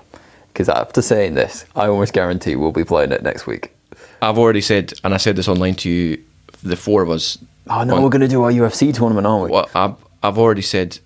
because 0.53 0.69
after 0.69 1.01
saying 1.01 1.33
this, 1.33 1.65
I 1.75 1.87
almost 1.87 2.13
guarantee 2.13 2.55
we'll 2.55 2.71
be 2.71 2.83
playing 2.85 3.11
it 3.11 3.21
next 3.23 3.45
week. 3.47 3.73
I've 4.21 4.37
already 4.37 4.61
said, 4.61 4.93
and 5.03 5.13
I 5.13 5.17
said 5.17 5.35
this 5.35 5.47
online 5.47 5.75
to 5.75 5.89
you, 5.89 6.23
the 6.63 6.75
four 6.75 7.01
of 7.01 7.09
us. 7.09 7.37
Oh 7.69 7.83
no, 7.83 7.95
on- 7.95 8.03
we're 8.03 8.09
going 8.09 8.21
to 8.21 8.27
do 8.27 8.41
our 8.43 8.51
UFC 8.51 8.93
tournament, 8.93 9.27
aren't 9.27 9.45
we? 9.45 9.51
Well, 9.51 9.69
I've, 9.75 9.95
I've 10.23 10.37
already 10.37 10.61
said. 10.61 10.99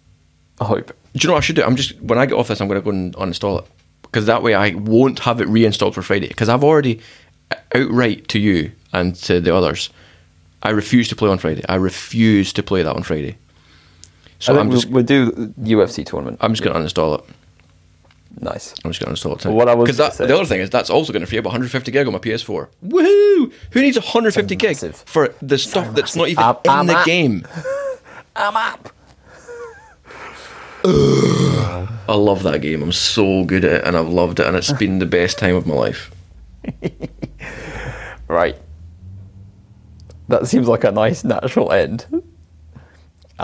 I 0.62 0.66
hope. 0.66 0.88
Do 0.88 0.93
you 1.20 1.28
know 1.28 1.34
what 1.34 1.39
I 1.39 1.45
should 1.45 1.56
do? 1.56 1.64
I'm 1.64 1.76
just 1.76 1.99
when 2.01 2.18
I 2.20 2.26
get 2.26 2.36
off 2.36 2.47
this, 2.47 2.62
I'm 2.62 2.68
going 2.68 2.80
to 2.80 2.84
go 2.84 2.91
and 2.91 3.16
uninstall 3.16 3.60
it 3.64 3.66
because 4.04 4.26
that 4.28 4.43
way 4.43 4.54
I 4.54 4.76
won't 4.76 5.20
have 5.20 5.41
it 5.41 5.47
reinstalled 5.47 5.95
for 5.95 6.01
Friday. 6.01 6.28
Because 6.28 6.49
I've 6.49 6.64
already 6.64 7.01
uh, 7.51 7.56
outright 7.76 8.28
to 8.30 8.39
you 8.39 8.72
and 8.93 9.16
to 9.16 9.39
the 9.41 9.56
others, 9.56 9.89
I 10.62 10.70
refuse 10.70 11.10
to 11.10 11.16
play 11.16 11.30
on 11.30 11.38
Friday. 11.39 11.64
I 11.68 11.76
refuse 11.76 12.54
to 12.54 12.64
play 12.64 12.84
that 12.84 12.95
on 12.95 13.04
Friday. 13.04 13.38
So 14.44 14.56
I 14.56 14.60
I'm 14.60 14.72
just, 14.72 14.86
we'll, 14.88 14.96
we'll 14.96 15.04
do 15.04 15.32
UFC 15.60 16.06
tournament. 16.06 16.38
I'm 16.41 16.52
just 16.54 16.64
going 16.64 16.74
to 16.76 16.80
uninstall 16.82 17.20
it. 17.20 17.26
nice. 18.41 18.74
I'm 18.84 18.91
just 18.91 19.04
going 19.04 19.16
to 19.16 19.20
uninstall 19.22 19.36
it. 19.36 19.39
Tonight. 19.39 19.54
What 19.56 19.70
I 19.70 19.74
was 19.76 19.96
because 19.96 20.18
the 20.18 20.34
other 20.36 20.46
thing 20.46 20.60
is 20.60 20.70
that's 20.70 20.89
also 20.89 21.14
going 21.14 21.22
to 21.22 21.28
free 21.28 21.38
up 21.38 21.46
150 21.46 21.91
gig 21.91 22.06
on 22.08 22.14
my 22.14 22.20
PS4. 22.20 22.68
Woohoo! 22.86 23.54
Who 23.72 23.82
needs 23.82 23.98
150 23.98 24.56
gig 24.58 24.78
for 24.78 25.34
the 25.41 25.58
stuff 25.58 25.94
that's 25.96 26.16
not 26.16 26.28
even 26.28 26.44
I'm- 26.44 26.58
in 26.66 26.72
I'm 26.72 26.88
the 26.88 26.98
at- 26.98 27.06
game? 27.06 27.48
I'm 28.36 28.56
up. 28.58 28.89
I 30.86 32.16
love 32.16 32.44
that 32.44 32.62
game. 32.62 32.82
I'm 32.84 32.91
so 32.91 33.46
good 33.46 33.64
at 33.64 33.72
it, 33.72 33.84
and 33.86 33.96
I've 33.96 34.10
loved 34.10 34.41
it, 34.41 34.46
and 34.48 34.58
it's 34.58 34.74
been 34.74 35.00
the 35.00 35.06
best 35.06 35.38
time 35.38 35.56
of 35.56 35.66
my 35.66 35.74
life. 35.76 36.12
Right. 38.30 38.58
That 40.30 40.48
seems 40.48 40.68
like 40.68 40.84
a 40.86 40.91
nice 40.91 41.24
natural 41.24 41.72
end. 41.72 42.06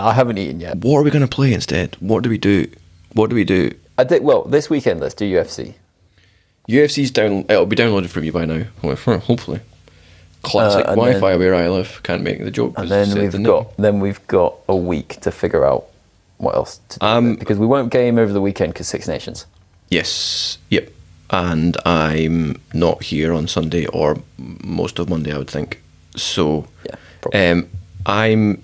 I 0.00 0.12
haven't 0.14 0.38
eaten 0.38 0.60
yet. 0.60 0.78
What 0.78 0.98
are 0.98 1.02
we 1.02 1.10
going 1.10 1.22
to 1.26 1.28
play 1.28 1.52
instead? 1.52 1.96
What 2.00 2.22
do 2.22 2.30
we 2.30 2.38
do? 2.38 2.70
What 3.12 3.30
do 3.30 3.36
we 3.36 3.44
do? 3.44 3.72
I 3.98 4.04
think. 4.04 4.22
Well, 4.22 4.42
this 4.44 4.70
weekend 4.70 5.00
let's 5.00 5.14
do 5.14 5.30
UFC. 5.30 5.74
UFC's 6.68 7.10
down. 7.10 7.44
It'll 7.48 7.66
be 7.66 7.76
downloaded 7.76 8.08
from 8.10 8.24
you 8.24 8.32
by 8.32 8.44
now. 8.44 8.64
Hopefully. 8.82 9.60
Classic 10.42 10.86
Uh, 10.86 10.94
Wi-Fi 10.94 11.36
where 11.36 11.54
I 11.54 11.68
live. 11.68 12.00
Can't 12.02 12.22
make 12.22 12.42
the 12.42 12.50
joke. 12.50 12.74
And 12.78 12.88
then 12.88 13.18
we've 13.18 13.32
the 13.32 13.38
got 13.40 13.76
then 13.76 14.00
we've 14.00 14.26
got 14.26 14.54
a 14.68 14.76
week 14.76 15.20
to 15.20 15.30
figure 15.30 15.66
out 15.66 15.86
what 16.38 16.54
else 16.54 16.80
to 16.90 16.98
do 16.98 17.06
Um, 17.06 17.34
because 17.36 17.58
we 17.58 17.66
won't 17.66 17.90
game 17.92 18.18
over 18.18 18.32
the 18.32 18.40
weekend 18.40 18.72
because 18.72 18.88
Six 18.88 19.06
Nations. 19.06 19.44
Yes. 19.90 20.56
Yep. 20.70 20.90
And 21.30 21.76
I'm 21.84 22.60
not 22.72 23.02
here 23.02 23.32
on 23.34 23.46
Sunday 23.48 23.86
or 23.86 24.16
most 24.38 24.98
of 24.98 25.08
Monday, 25.10 25.32
I 25.32 25.38
would 25.38 25.50
think. 25.50 25.80
So, 26.16 26.66
Yeah, 26.88 27.50
um, 27.52 27.68
I'm. 28.06 28.62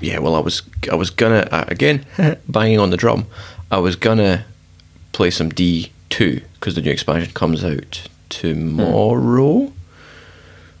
Yeah. 0.00 0.18
Well, 0.18 0.34
I 0.34 0.40
was. 0.40 0.62
I 0.90 0.94
was 0.94 1.10
gonna 1.10 1.46
uh, 1.50 1.64
again 1.68 2.04
banging 2.48 2.78
on 2.78 2.90
the 2.90 2.96
drum. 2.96 3.26
I 3.70 3.78
was 3.78 3.96
gonna 3.96 4.44
play 5.12 5.30
some 5.30 5.48
D 5.50 5.92
two 6.08 6.42
because 6.54 6.74
the 6.74 6.82
new 6.82 6.90
expansion 6.90 7.32
comes 7.32 7.64
out 7.64 8.08
tomorrow. 8.28 9.72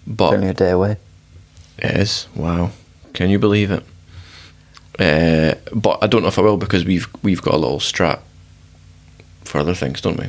But 0.06 0.34
Only 0.34 0.48
a 0.48 0.54
day 0.54 0.70
away. 0.70 0.96
it 1.78 1.90
is. 2.00 2.26
Wow. 2.34 2.70
Can 3.12 3.30
you 3.30 3.38
believe 3.38 3.70
it? 3.70 3.84
Uh, 4.98 5.54
but 5.74 5.98
I 6.02 6.06
don't 6.06 6.22
know 6.22 6.28
if 6.28 6.38
I 6.38 6.42
will 6.42 6.56
because 6.56 6.84
we've 6.84 7.06
we've 7.22 7.42
got 7.42 7.54
a 7.54 7.58
little 7.58 7.78
strat 7.78 8.20
for 9.44 9.58
other 9.58 9.74
things, 9.74 10.00
don't 10.00 10.18
we? 10.18 10.26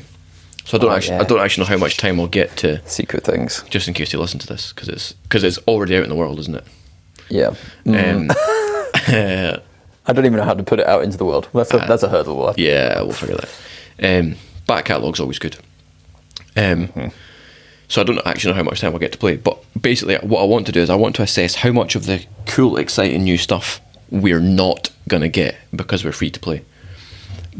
So 0.65 0.77
I 0.77 0.81
don't 0.81 0.91
Oh, 0.91 0.95
actually 0.95 1.15
yeah. 1.15 1.21
I 1.21 1.25
don't 1.25 1.39
actually 1.39 1.63
know 1.63 1.69
how 1.69 1.77
much 1.77 1.97
time 1.97 2.19
I'll 2.19 2.27
get 2.27 2.55
to 2.57 2.87
Secret 2.87 3.23
things. 3.23 3.63
just 3.69 3.87
in 3.87 3.93
case 3.93 4.13
you 4.13 4.19
listen 4.19 4.39
to 4.39 4.47
this 4.47 4.71
because 4.71 4.87
it's 4.89 5.13
because 5.23 5.43
it's 5.43 5.57
already 5.67 5.95
out 5.97 6.03
in 6.03 6.09
the 6.09 6.15
world, 6.15 6.39
isn't 6.39 6.55
it? 6.55 6.65
Yeah. 7.31 7.55
Um, 7.85 8.29
I 10.05 10.13
don't 10.13 10.25
even 10.25 10.37
know 10.37 10.43
how 10.43 10.53
to 10.53 10.63
put 10.63 10.79
it 10.79 10.87
out 10.87 11.03
into 11.03 11.17
the 11.17 11.25
world. 11.25 11.47
That's 11.53 11.73
a, 11.73 11.77
that's 11.77 12.03
a 12.03 12.09
hurdle. 12.09 12.37
We'll 12.37 12.53
to- 12.53 12.61
yeah, 12.61 13.01
we'll 13.01 13.13
figure 13.13 13.37
that. 13.37 14.19
Um, 14.19 14.35
back 14.67 14.85
catalog's 14.85 15.19
always 15.19 15.39
good. 15.39 15.57
Um, 16.57 17.11
So 17.87 18.01
I 18.01 18.05
don't 18.05 18.25
actually 18.25 18.51
know 18.53 18.57
how 18.57 18.63
much 18.63 18.79
time 18.79 18.93
I'll 18.93 18.99
get 18.99 19.11
to 19.11 19.17
play, 19.17 19.35
but 19.35 19.57
basically, 19.79 20.15
what 20.17 20.41
I 20.41 20.45
want 20.45 20.65
to 20.67 20.71
do 20.71 20.79
is 20.79 20.89
I 20.89 20.95
want 20.95 21.15
to 21.17 21.23
assess 21.23 21.55
how 21.55 21.71
much 21.73 21.95
of 21.95 22.05
the 22.05 22.25
cool, 22.45 22.77
exciting 22.77 23.23
new 23.23 23.37
stuff 23.37 23.81
we're 24.09 24.39
not 24.39 24.91
gonna 25.09 25.27
get 25.29 25.55
because 25.75 26.05
we're 26.05 26.13
free 26.13 26.31
to 26.31 26.39
play. 26.39 26.63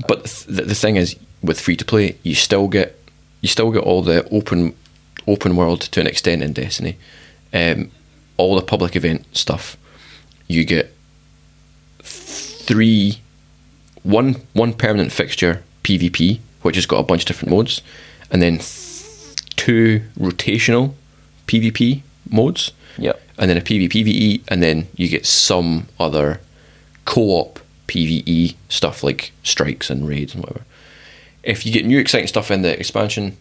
But 0.08 0.26
th- 0.26 0.46
the, 0.46 0.62
the 0.64 0.76
thing 0.76 0.96
is, 0.96 1.18
with 1.44 1.60
free 1.60 1.76
to 1.76 1.84
play, 1.86 2.16
you 2.24 2.34
still 2.36 2.68
get 2.70 2.98
you 3.42 3.50
still 3.50 3.72
get 3.72 3.84
all 3.84 4.02
the 4.04 4.26
open 4.30 4.74
open 5.28 5.56
world 5.58 5.82
to 5.82 6.00
an 6.00 6.08
extent 6.08 6.42
in 6.44 6.54
Destiny, 6.54 6.96
um, 7.54 7.92
all 8.42 8.56
the 8.56 8.62
public 8.62 8.96
event 8.96 9.26
stuff. 9.36 9.78
You 10.48 10.66
get 10.66 10.94
three 12.04 13.20
one 14.04 14.36
one 14.54 14.74
permanent 14.74 15.12
fixture 15.12 15.64
PvP, 15.84 16.40
which 16.62 16.76
has 16.76 16.86
got 16.86 17.00
a 17.00 17.04
bunch 17.04 17.22
of 17.24 17.28
different 17.28 17.52
modes, 17.52 17.82
and 18.32 18.42
then 18.42 18.58
th- 18.58 19.36
two 19.56 20.02
rotational 20.20 20.94
PvP 21.48 22.02
modes, 22.30 22.72
Yep. 22.98 23.22
and 23.38 23.50
then 23.50 23.58
a 23.58 23.62
PvPvE, 23.62 24.42
and 24.48 24.62
then 24.64 24.88
you 24.96 25.08
get 25.08 25.26
some 25.26 25.88
other 26.00 26.40
co-op 27.06 27.60
PvE 27.88 28.56
stuff 28.70 29.04
like 29.04 29.32
strikes 29.44 29.90
and 29.90 30.08
raids 30.08 30.34
and 30.34 30.44
whatever. 30.44 30.66
If 31.44 31.66
you 31.66 31.72
get 31.74 31.86
new 31.86 32.00
exciting 32.00 32.28
stuff 32.28 32.52
in 32.52 32.62
the 32.62 32.78
expansion, 32.80 33.38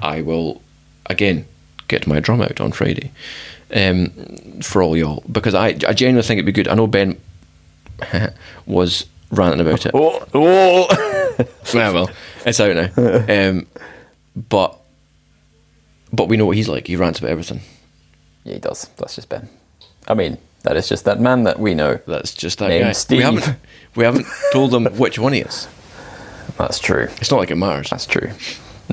I 0.00 0.20
will 0.22 0.62
again 1.06 1.46
get 1.88 2.06
my 2.06 2.18
drum 2.20 2.40
out 2.40 2.60
on 2.60 2.72
Friday 2.72 3.10
um, 3.74 4.08
for 4.62 4.82
all 4.82 4.96
y'all 4.96 5.22
because 5.30 5.54
I 5.54 5.68
I 5.68 5.92
genuinely 5.92 6.22
think 6.22 6.38
it'd 6.38 6.46
be 6.46 6.52
good. 6.52 6.68
I 6.68 6.74
know 6.74 6.86
Ben 6.86 7.20
was 8.66 9.06
ranting 9.30 9.60
about 9.60 9.86
it. 9.86 9.92
Oh, 9.94 10.24
oh. 10.34 11.20
Yeah, 11.74 11.90
well, 11.90 12.08
it's 12.46 12.60
out 12.60 12.76
now. 12.76 13.48
Um, 13.48 13.66
but 14.36 14.78
but 16.12 16.28
we 16.28 16.36
know 16.36 16.46
what 16.46 16.56
he's 16.56 16.68
like. 16.68 16.86
He 16.86 16.94
rants 16.94 17.18
about 17.18 17.32
everything. 17.32 17.60
yeah, 18.44 18.54
he 18.54 18.60
does. 18.60 18.88
That's 18.96 19.16
just 19.16 19.28
Ben. 19.28 19.48
I 20.06 20.14
mean, 20.14 20.38
that 20.62 20.76
is 20.76 20.88
just 20.88 21.04
that 21.06 21.18
man 21.20 21.42
that 21.42 21.58
we 21.58 21.74
know. 21.74 21.98
That's 22.06 22.32
just 22.32 22.60
that 22.60 22.68
Named 22.68 22.84
guy. 22.84 22.92
Steve. 22.92 23.18
We 23.18 23.24
haven't 23.24 23.56
we 23.96 24.04
haven't 24.04 24.26
told 24.52 24.70
them 24.70 24.84
which 24.96 25.18
one 25.18 25.32
he 25.32 25.40
is. 25.40 25.66
That's 26.56 26.78
true. 26.78 27.08
It's 27.20 27.32
not 27.32 27.38
like 27.38 27.50
it 27.50 27.56
matters. 27.56 27.90
That's 27.90 28.06
true. 28.06 28.30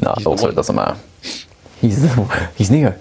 No, 0.02 0.16
He's 0.18 0.26
also 0.26 0.48
it 0.50 0.56
doesn't 0.56 0.76
matter. 0.76 0.98
He's 1.80 2.02
the, 2.02 2.50
he's 2.56 2.72
Neo. 2.72 2.98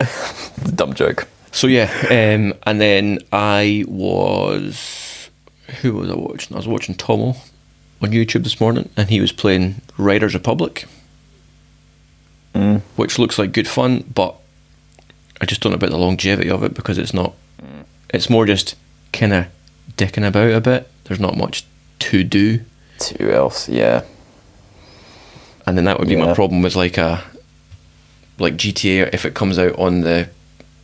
Dumb 0.74 0.94
joke. 0.94 1.26
So 1.52 1.66
yeah, 1.66 1.90
um, 2.10 2.54
and 2.64 2.80
then 2.80 3.18
I 3.32 3.84
was 3.88 5.30
who 5.80 5.94
was 5.94 6.10
I 6.10 6.14
watching? 6.14 6.54
I 6.56 6.58
was 6.58 6.68
watching 6.68 6.94
Tomo 6.94 7.34
on 8.00 8.10
YouTube 8.10 8.44
this 8.44 8.60
morning, 8.60 8.88
and 8.96 9.08
he 9.08 9.20
was 9.20 9.32
playing 9.32 9.80
Riders 9.96 10.34
Republic, 10.34 10.86
which 12.96 13.18
looks 13.18 13.38
like 13.38 13.52
good 13.52 13.68
fun, 13.68 14.04
but 14.14 14.36
I 15.40 15.46
just 15.46 15.60
don't 15.60 15.72
know 15.72 15.76
about 15.76 15.90
the 15.90 15.98
longevity 15.98 16.50
of 16.50 16.62
it 16.62 16.74
because 16.74 16.98
it's 16.98 17.14
not. 17.14 17.34
It's 18.10 18.30
more 18.30 18.46
just 18.46 18.76
kind 19.12 19.32
of 19.32 19.46
dicking 19.96 20.26
about 20.26 20.50
a 20.52 20.60
bit. 20.60 20.88
There's 21.04 21.20
not 21.20 21.36
much 21.36 21.64
to 22.00 22.24
do, 22.24 22.60
Two 22.98 23.30
else, 23.30 23.68
yeah. 23.68 24.02
and 25.66 25.76
then 25.76 25.84
that 25.84 25.98
would 25.98 26.08
be 26.08 26.16
my 26.16 26.34
problem 26.34 26.62
with 26.62 26.76
like 26.76 26.98
a 26.98 27.22
like 28.38 28.54
GTA 28.54 29.12
if 29.12 29.24
it 29.24 29.34
comes 29.34 29.58
out 29.58 29.78
on 29.78 30.00
the 30.02 30.28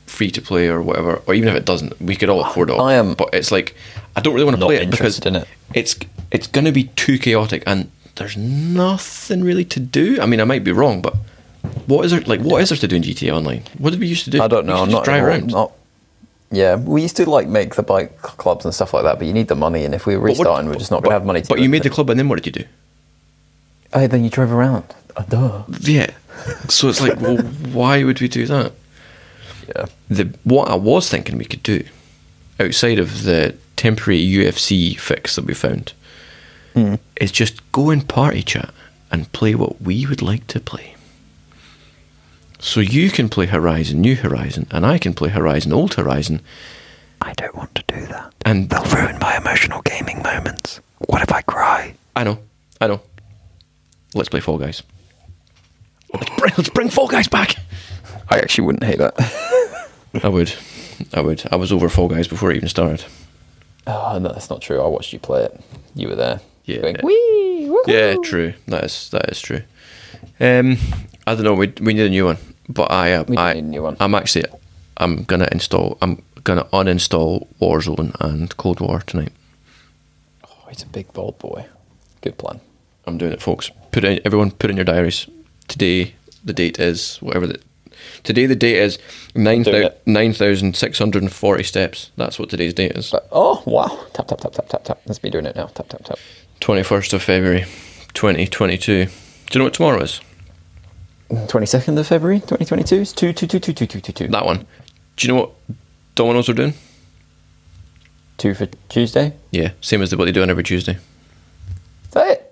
free 0.06 0.30
to 0.30 0.40
play 0.42 0.68
or 0.68 0.80
whatever, 0.82 1.22
or 1.26 1.34
even 1.34 1.48
if 1.48 1.54
it 1.54 1.64
doesn't, 1.64 2.00
we 2.00 2.14
could 2.16 2.28
all 2.28 2.40
afford 2.44 2.70
it. 2.70 2.74
I 2.74 2.94
am 2.94 3.14
but 3.14 3.30
it's 3.32 3.50
like 3.50 3.74
I 4.16 4.20
don't 4.20 4.34
really 4.34 4.44
want 4.44 4.58
to 4.58 4.64
play 4.64 4.76
it 4.76 4.90
because 4.90 5.18
in 5.20 5.36
it. 5.36 5.48
it's 5.72 5.96
it's 6.30 6.46
going 6.46 6.64
to 6.64 6.72
be 6.72 6.84
too 6.96 7.18
chaotic, 7.18 7.62
and 7.66 7.90
there's 8.16 8.36
nothing 8.36 9.42
really 9.42 9.64
to 9.66 9.80
do. 9.80 10.20
I 10.20 10.26
mean, 10.26 10.40
I 10.40 10.44
might 10.44 10.64
be 10.64 10.72
wrong, 10.72 11.00
but 11.02 11.14
what 11.86 12.04
is 12.04 12.10
there 12.12 12.20
like? 12.22 12.40
What 12.40 12.62
is 12.62 12.68
there 12.68 12.78
to 12.78 12.88
do 12.88 12.96
in 12.96 13.02
GTA 13.02 13.32
Online? 13.34 13.62
What 13.78 13.90
did 13.90 14.00
we 14.00 14.06
used 14.06 14.24
to 14.24 14.30
do? 14.30 14.42
I 14.42 14.48
don't 14.48 14.66
know. 14.66 14.74
I'm 14.82 14.88
not 14.90 14.98
just 14.98 15.04
drive 15.04 15.24
around. 15.24 15.48
Not. 15.48 15.72
Yeah, 16.50 16.76
we 16.76 17.02
used 17.02 17.16
to 17.16 17.28
like 17.28 17.48
make 17.48 17.74
the 17.74 17.82
bike 17.82 18.16
clubs 18.22 18.64
and 18.64 18.72
stuff 18.72 18.94
like 18.94 19.02
that, 19.04 19.18
but 19.18 19.26
you 19.26 19.32
need 19.32 19.48
the 19.48 19.56
money, 19.56 19.84
and 19.84 19.94
if 19.94 20.06
we're 20.06 20.18
But 20.18 20.22
what- 20.22 20.28
restarting, 20.38 20.68
we're 20.68 20.76
just 20.76 20.90
not 20.92 21.02
going 21.02 21.10
to 21.10 21.14
have 21.18 21.26
money 21.26 21.42
to. 21.42 21.48
But 21.48 21.60
you 21.60 21.68
made 21.68 21.82
the 21.82 21.90
club, 21.90 22.10
and 22.10 22.18
then 22.18 22.28
what 22.28 22.36
did 22.42 22.46
you 22.46 22.62
do? 22.62 22.68
Oh, 23.92 24.06
then 24.06 24.22
you 24.24 24.30
drove 24.30 24.52
around. 24.52 24.84
Oh, 25.16 25.24
duh. 25.28 25.62
Yeah. 25.80 26.10
So 26.68 26.88
it's 26.88 27.00
like, 27.00 27.20
well, 27.20 27.38
why 27.38 28.04
would 28.04 28.20
we 28.20 28.28
do 28.28 28.46
that? 28.46 28.72
Yeah. 29.68 29.86
the 30.08 30.34
what 30.44 30.68
I 30.68 30.74
was 30.74 31.08
thinking 31.08 31.38
we 31.38 31.46
could 31.46 31.62
do 31.62 31.84
outside 32.60 32.98
of 32.98 33.22
the 33.22 33.56
temporary 33.76 34.20
UFC 34.20 34.98
fix 34.98 35.36
that 35.36 35.46
we 35.46 35.54
found 35.54 35.94
hmm. 36.74 36.96
is 37.16 37.32
just 37.32 37.60
go 37.72 37.90
in 37.90 38.02
party 38.02 38.42
chat 38.42 38.74
and 39.10 39.32
play 39.32 39.54
what 39.54 39.80
we 39.80 40.04
would 40.06 40.20
like 40.20 40.46
to 40.48 40.60
play. 40.60 40.94
So 42.58 42.80
you 42.80 43.10
can 43.10 43.28
play 43.28 43.46
Horizon 43.46 44.00
New 44.00 44.16
Horizon 44.16 44.66
and 44.70 44.84
I 44.84 44.98
can 44.98 45.14
play 45.14 45.30
Horizon 45.30 45.72
Old 45.72 45.94
Horizon 45.94 46.40
I 47.24 47.32
don't 47.34 47.54
want 47.54 47.74
to 47.74 47.84
do 47.86 48.06
that. 48.06 48.34
and 48.44 48.68
They'll 48.68 48.84
ruin 48.84 49.18
my 49.18 49.36
emotional 49.36 49.80
gaming 49.82 50.22
moments. 50.22 50.80
What 51.08 51.22
if 51.22 51.32
I 51.32 51.40
cry? 51.40 51.94
I 52.14 52.22
know, 52.24 52.38
I 52.80 52.86
know. 52.86 53.00
Let's 54.14 54.28
play 54.28 54.40
Fall 54.40 54.58
Guys. 54.58 54.82
Let's 56.14 56.30
bring, 56.38 56.52
let's 56.56 56.68
bring 56.70 56.88
Fall 56.90 57.08
Guys 57.08 57.28
back. 57.28 57.56
I 58.28 58.38
actually 58.38 58.64
wouldn't 58.66 58.84
hate 58.84 58.98
that. 58.98 59.14
I 60.22 60.28
would, 60.28 60.54
I 61.12 61.20
would. 61.20 61.42
I 61.50 61.56
was 61.56 61.72
over 61.72 61.88
Fall 61.88 62.08
Guys 62.08 62.28
before 62.28 62.50
it 62.52 62.56
even 62.56 62.68
started. 62.68 63.04
oh, 63.86 64.18
no, 64.18 64.32
that's 64.32 64.48
not 64.50 64.62
true. 64.62 64.80
I 64.80 64.86
watched 64.86 65.12
you 65.12 65.18
play 65.18 65.44
it. 65.44 65.60
You 65.94 66.08
were 66.08 66.14
there. 66.16 66.40
Yeah. 66.64 66.80
Going, 66.80 66.96
wee, 67.02 67.68
woo. 67.68 67.82
Yeah, 67.86 68.16
true. 68.22 68.54
That 68.68 68.84
is 68.84 69.10
that 69.10 69.28
is 69.30 69.40
true. 69.40 69.62
Um, 70.40 70.78
I 71.26 71.34
don't 71.34 71.44
know. 71.44 71.54
We 71.54 71.72
we 71.80 71.92
need 71.94 72.06
a 72.06 72.10
new 72.10 72.24
one, 72.24 72.38
but 72.68 72.90
I 72.90 73.12
uh, 73.14 73.24
We 73.28 73.36
I 73.36 73.52
need 73.54 73.64
a 73.64 73.66
new 73.66 73.82
one. 73.82 73.96
I'm 74.00 74.14
actually 74.14 74.44
I'm 74.96 75.24
gonna 75.24 75.48
install. 75.52 75.98
I'm 76.00 76.22
gonna 76.44 76.64
uninstall 76.72 77.46
Warzone 77.60 78.14
and 78.20 78.56
Cold 78.56 78.80
War 78.80 79.00
tonight. 79.00 79.32
Oh, 80.46 80.68
he's 80.68 80.82
a 80.82 80.86
big 80.86 81.12
bold 81.12 81.38
boy. 81.38 81.66
Good 82.22 82.38
plan. 82.38 82.60
I'm 83.06 83.18
doing 83.18 83.32
it, 83.32 83.42
folks. 83.42 83.70
Put 83.92 84.04
in 84.04 84.20
everyone. 84.24 84.50
Put 84.52 84.70
in 84.70 84.76
your 84.76 84.84
diaries. 84.86 85.26
Today, 85.68 86.14
the 86.44 86.52
date 86.52 86.78
is 86.78 87.16
whatever 87.18 87.46
the. 87.46 87.60
Today 88.22 88.46
the 88.46 88.56
date 88.56 88.76
is 88.76 88.98
nine 89.34 89.64
nine 90.06 90.32
thousand 90.32 90.76
six 90.76 90.98
hundred 90.98 91.22
and 91.22 91.32
forty 91.32 91.62
steps. 91.62 92.10
That's 92.16 92.38
what 92.38 92.50
today's 92.50 92.74
date 92.74 92.92
is. 92.92 93.14
Oh 93.32 93.62
wow! 93.66 94.06
Tap 94.12 94.28
tap 94.28 94.40
tap 94.40 94.52
tap 94.52 94.68
tap 94.68 94.84
tap. 94.84 95.00
That's 95.06 95.22
me 95.22 95.30
doing 95.30 95.46
it 95.46 95.56
now. 95.56 95.66
Tap 95.66 95.88
tap 95.88 96.04
tap. 96.04 96.18
Twenty 96.60 96.82
first 96.82 97.12
of 97.12 97.22
February, 97.22 97.64
twenty 98.12 98.46
twenty 98.46 98.76
two. 98.76 99.06
Do 99.06 99.10
you 99.52 99.58
know 99.58 99.64
what 99.64 99.74
tomorrow 99.74 100.02
is? 100.02 100.20
Twenty 101.48 101.66
second 101.66 101.98
of 101.98 102.06
February, 102.06 102.40
twenty 102.40 102.64
twenty 102.64 102.84
two. 102.84 103.04
Two 103.04 103.32
two 103.32 103.46
two 103.46 103.58
two 103.58 103.72
two 103.72 103.86
two 103.86 104.00
two 104.00 104.12
two. 104.12 104.28
That 104.28 104.44
one. 104.44 104.66
Do 105.16 105.26
you 105.26 105.32
know 105.32 105.40
what 105.40 105.50
Domino's 106.14 106.48
are 106.48 106.54
doing? 106.54 106.74
Two 108.36 108.54
for 108.54 108.66
Tuesday. 108.88 109.32
Yeah, 109.50 109.70
same 109.80 110.02
as 110.02 110.14
what 110.14 110.24
they 110.26 110.32
do 110.32 110.42
on 110.42 110.50
every 110.50 110.64
Tuesday. 110.64 110.98
Is 112.04 112.10
that 112.10 112.30
it? 112.30 112.43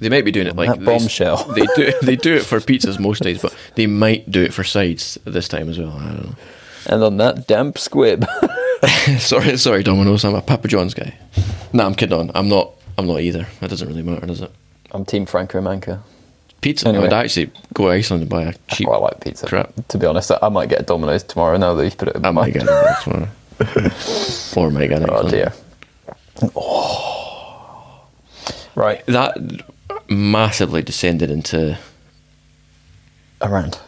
They 0.00 0.08
might 0.08 0.24
be 0.24 0.32
doing 0.32 0.46
it 0.46 0.56
like 0.56 0.70
That 0.70 0.84
bombshell. 0.84 1.44
They 1.54 1.66
do 1.76 1.92
they 2.02 2.16
do 2.16 2.34
it 2.34 2.42
for 2.44 2.58
pizzas 2.58 2.98
most 2.98 3.22
days, 3.22 3.40
but 3.40 3.54
they 3.74 3.86
might 3.86 4.30
do 4.30 4.42
it 4.42 4.52
for 4.52 4.64
sides 4.64 5.18
this 5.24 5.46
time 5.46 5.68
as 5.68 5.78
well. 5.78 5.92
I 5.92 6.04
don't 6.06 6.24
know. 6.24 6.34
And 6.86 7.02
on 7.04 7.16
that 7.18 7.46
damp 7.46 7.78
squib. 7.78 8.26
sorry, 9.18 9.58
sorry, 9.58 9.82
Domino's. 9.82 10.24
I'm 10.24 10.34
a 10.34 10.40
Papa 10.40 10.68
John's 10.68 10.94
guy. 10.94 11.14
No, 11.74 11.84
I'm 11.84 11.94
kidding 11.94 12.18
on. 12.18 12.30
I'm 12.34 12.48
not. 12.48 12.72
I'm 12.96 13.06
not 13.06 13.20
either. 13.20 13.46
That 13.60 13.68
doesn't 13.70 13.86
really 13.86 14.02
matter, 14.02 14.26
does 14.26 14.40
it? 14.40 14.50
I'm 14.92 15.04
Team 15.04 15.26
Franco 15.26 15.60
Manca. 15.60 16.02
Pizza. 16.62 16.88
Anyway. 16.88 17.06
I'd 17.06 17.12
actually 17.12 17.50
go 17.74 17.84
to 17.86 17.90
Iceland 17.92 18.22
and 18.22 18.30
buy 18.30 18.42
a 18.44 18.54
cheap. 18.74 18.86
quite 18.86 19.00
like 19.00 19.20
pizza. 19.20 19.46
crap. 19.46 19.72
To 19.88 19.98
be 19.98 20.06
honest, 20.06 20.30
I 20.42 20.48
might 20.48 20.68
get 20.68 20.80
a 20.80 20.82
Domino's 20.82 21.22
tomorrow 21.22 21.56
now 21.58 21.74
that 21.74 21.84
you've 21.84 21.96
put 21.98 22.08
it 22.08 22.16
in 22.16 22.24
I 22.24 22.30
might 22.30 22.52
get 22.52 22.64
it 22.66 23.02
tomorrow. 23.02 23.28
or 24.56 24.70
might 24.70 24.88
get 24.88 25.02
it. 25.02 25.08
Oh 25.10 25.28
dear. 25.28 25.52
Oh. 26.56 28.06
Right. 28.74 29.04
That 29.06 29.36
massively 30.10 30.82
descended 30.82 31.30
into 31.30 31.78
Around. 33.40 33.78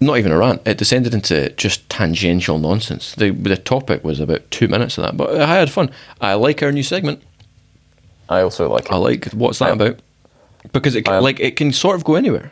not 0.00 0.18
even 0.18 0.32
a 0.32 0.38
rant. 0.38 0.62
It 0.66 0.78
descended 0.78 1.14
into 1.14 1.50
just 1.50 1.88
tangential 1.88 2.58
nonsense. 2.58 3.14
The 3.14 3.30
the 3.30 3.56
topic 3.56 4.02
was 4.02 4.18
about 4.18 4.50
two 4.50 4.66
minutes 4.66 4.98
of 4.98 5.04
that, 5.04 5.16
but 5.16 5.40
I 5.40 5.54
had 5.58 5.70
fun. 5.70 5.90
I 6.20 6.34
like 6.34 6.62
our 6.62 6.72
new 6.72 6.82
segment. 6.82 7.22
I 8.28 8.40
also 8.40 8.68
like 8.68 8.86
it. 8.86 8.92
I 8.92 8.96
like 8.96 9.26
what's 9.26 9.60
that 9.60 9.72
about? 9.72 10.00
Because 10.72 10.96
it 10.96 11.06
like 11.06 11.38
it 11.38 11.56
can 11.56 11.72
sort 11.72 11.96
of 11.96 12.04
go 12.04 12.16
anywhere. 12.16 12.50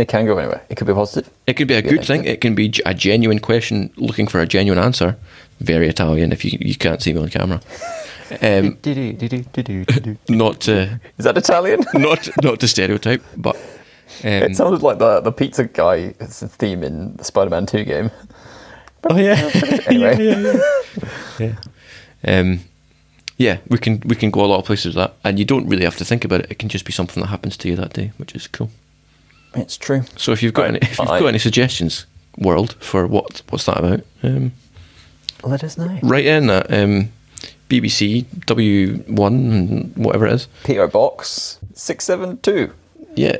It 0.00 0.08
can 0.08 0.24
go 0.26 0.38
anywhere. 0.38 0.62
It 0.70 0.76
could 0.76 0.86
be 0.86 0.94
positive. 0.94 1.30
It 1.46 1.54
could 1.56 1.68
be 1.68 1.74
a 1.74 1.82
Yeah, 1.82 1.90
good 1.90 2.04
thing. 2.06 2.24
It 2.24 2.40
can 2.40 2.54
be 2.54 2.72
a 2.86 2.94
genuine 2.94 3.38
question 3.38 3.90
looking 3.96 4.26
for 4.28 4.40
a 4.40 4.46
genuine 4.46 4.82
answer. 4.82 5.16
Very 5.60 5.88
Italian. 5.88 6.32
If 6.32 6.42
you 6.44 6.58
you 6.60 6.74
can't 6.74 7.02
see 7.02 7.12
me 7.12 7.20
on 7.20 7.28
camera, 7.28 7.60
um, 8.40 8.78
not 10.28 10.60
to 10.62 11.00
Is 11.18 11.24
that 11.24 11.36
Italian? 11.36 11.80
not 11.94 12.28
not 12.42 12.60
to 12.60 12.66
stereotype, 12.68 13.22
but 13.36 13.56
um, 14.24 14.42
it 14.42 14.56
sounded 14.56 14.82
like 14.82 14.98
the 14.98 15.20
the 15.20 15.32
pizza 15.32 15.64
guy 15.64 16.14
theme 16.58 16.82
in 16.82 17.16
the 17.16 17.24
Spider-Man 17.24 17.66
Two 17.66 17.84
game. 17.84 18.10
oh 19.10 19.18
yeah, 19.18 19.50
Anyway, 19.86 20.56
yeah. 21.38 21.56
Um, 22.24 22.60
yeah, 23.36 23.58
we 23.68 23.78
can 23.78 24.00
we 24.06 24.16
can 24.16 24.30
go 24.30 24.44
a 24.44 24.46
lot 24.46 24.58
of 24.60 24.64
places 24.64 24.86
with 24.86 24.96
that, 24.96 25.12
and 25.24 25.38
you 25.38 25.44
don't 25.44 25.68
really 25.68 25.84
have 25.84 25.96
to 25.98 26.04
think 26.04 26.24
about 26.24 26.40
it. 26.40 26.50
It 26.50 26.58
can 26.58 26.68
just 26.70 26.84
be 26.86 26.92
something 26.92 27.20
that 27.22 27.28
happens 27.28 27.56
to 27.58 27.68
you 27.68 27.76
that 27.76 27.92
day, 27.92 28.12
which 28.18 28.34
is 28.34 28.48
cool. 28.48 28.70
It's 29.54 29.76
true. 29.76 30.02
So 30.16 30.32
if 30.32 30.42
you've 30.42 30.54
got 30.54 30.62
Right, 30.62 30.68
any, 30.70 30.78
if 30.82 30.98
you've 30.98 31.08
I- 31.08 31.18
got 31.20 31.26
any 31.26 31.38
suggestions, 31.38 32.06
world 32.38 32.74
for 32.80 33.06
what 33.06 33.42
what's 33.50 33.64
that 33.66 33.78
about? 33.78 34.00
Um, 34.22 34.52
Let 35.42 35.64
us 35.64 35.76
know. 35.76 35.98
write 36.02 36.26
in 36.26 36.48
at 36.50 36.72
um, 36.72 37.10
BBC 37.68 38.24
W 38.46 38.98
one 39.08 39.92
whatever 39.96 40.26
it 40.26 40.32
is. 40.34 40.48
PO 40.64 40.88
Box 40.88 41.58
six 41.74 42.04
seven 42.04 42.38
two. 42.38 42.72
Yeah, 43.16 43.36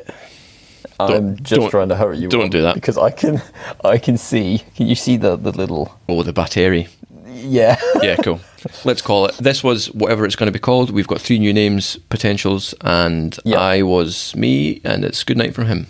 I'm 0.98 1.08
Don't- 1.08 1.42
just 1.42 1.60
don't- 1.60 1.70
trying 1.70 1.88
to 1.90 1.96
hurry 1.96 2.18
you. 2.18 2.28
don't 2.28 2.44
on 2.44 2.50
do 2.50 2.62
that. 2.62 2.74
because 2.74 2.98
I 2.98 3.10
can 3.10 3.40
I 3.84 3.98
can 3.98 4.16
see. 4.18 4.62
Can 4.76 4.86
you 4.88 4.94
see 4.94 5.16
the 5.16 5.36
the 5.36 5.52
little? 5.52 5.98
oh 6.08 6.22
the 6.22 6.32
battery. 6.32 6.88
Yeah. 7.32 7.76
Yeah, 8.02 8.16
cool. 8.16 8.40
Let's 8.84 9.00
call 9.02 9.26
it. 9.26 9.36
This 9.36 9.62
was 9.62 9.86
whatever 9.92 10.24
it's 10.26 10.36
going 10.36 10.48
to 10.48 10.52
be 10.52 10.58
called. 10.58 10.90
We've 10.90 11.06
got 11.06 11.20
three 11.20 11.38
new 11.38 11.52
names, 11.52 11.96
potentials, 12.10 12.74
and 12.82 13.38
Yeah. 13.44 13.58
I 13.60 13.82
was 13.82 14.34
me, 14.36 14.80
and 14.84 15.04
it's 15.04 15.22
good 15.24 15.36
night 15.38 15.54
from 15.54 15.66
him. 15.66 15.86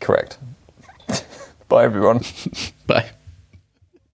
Correct. 0.00 0.38
Bye 1.68 1.84
everyone. 1.84 2.22
Bye. 2.86 3.10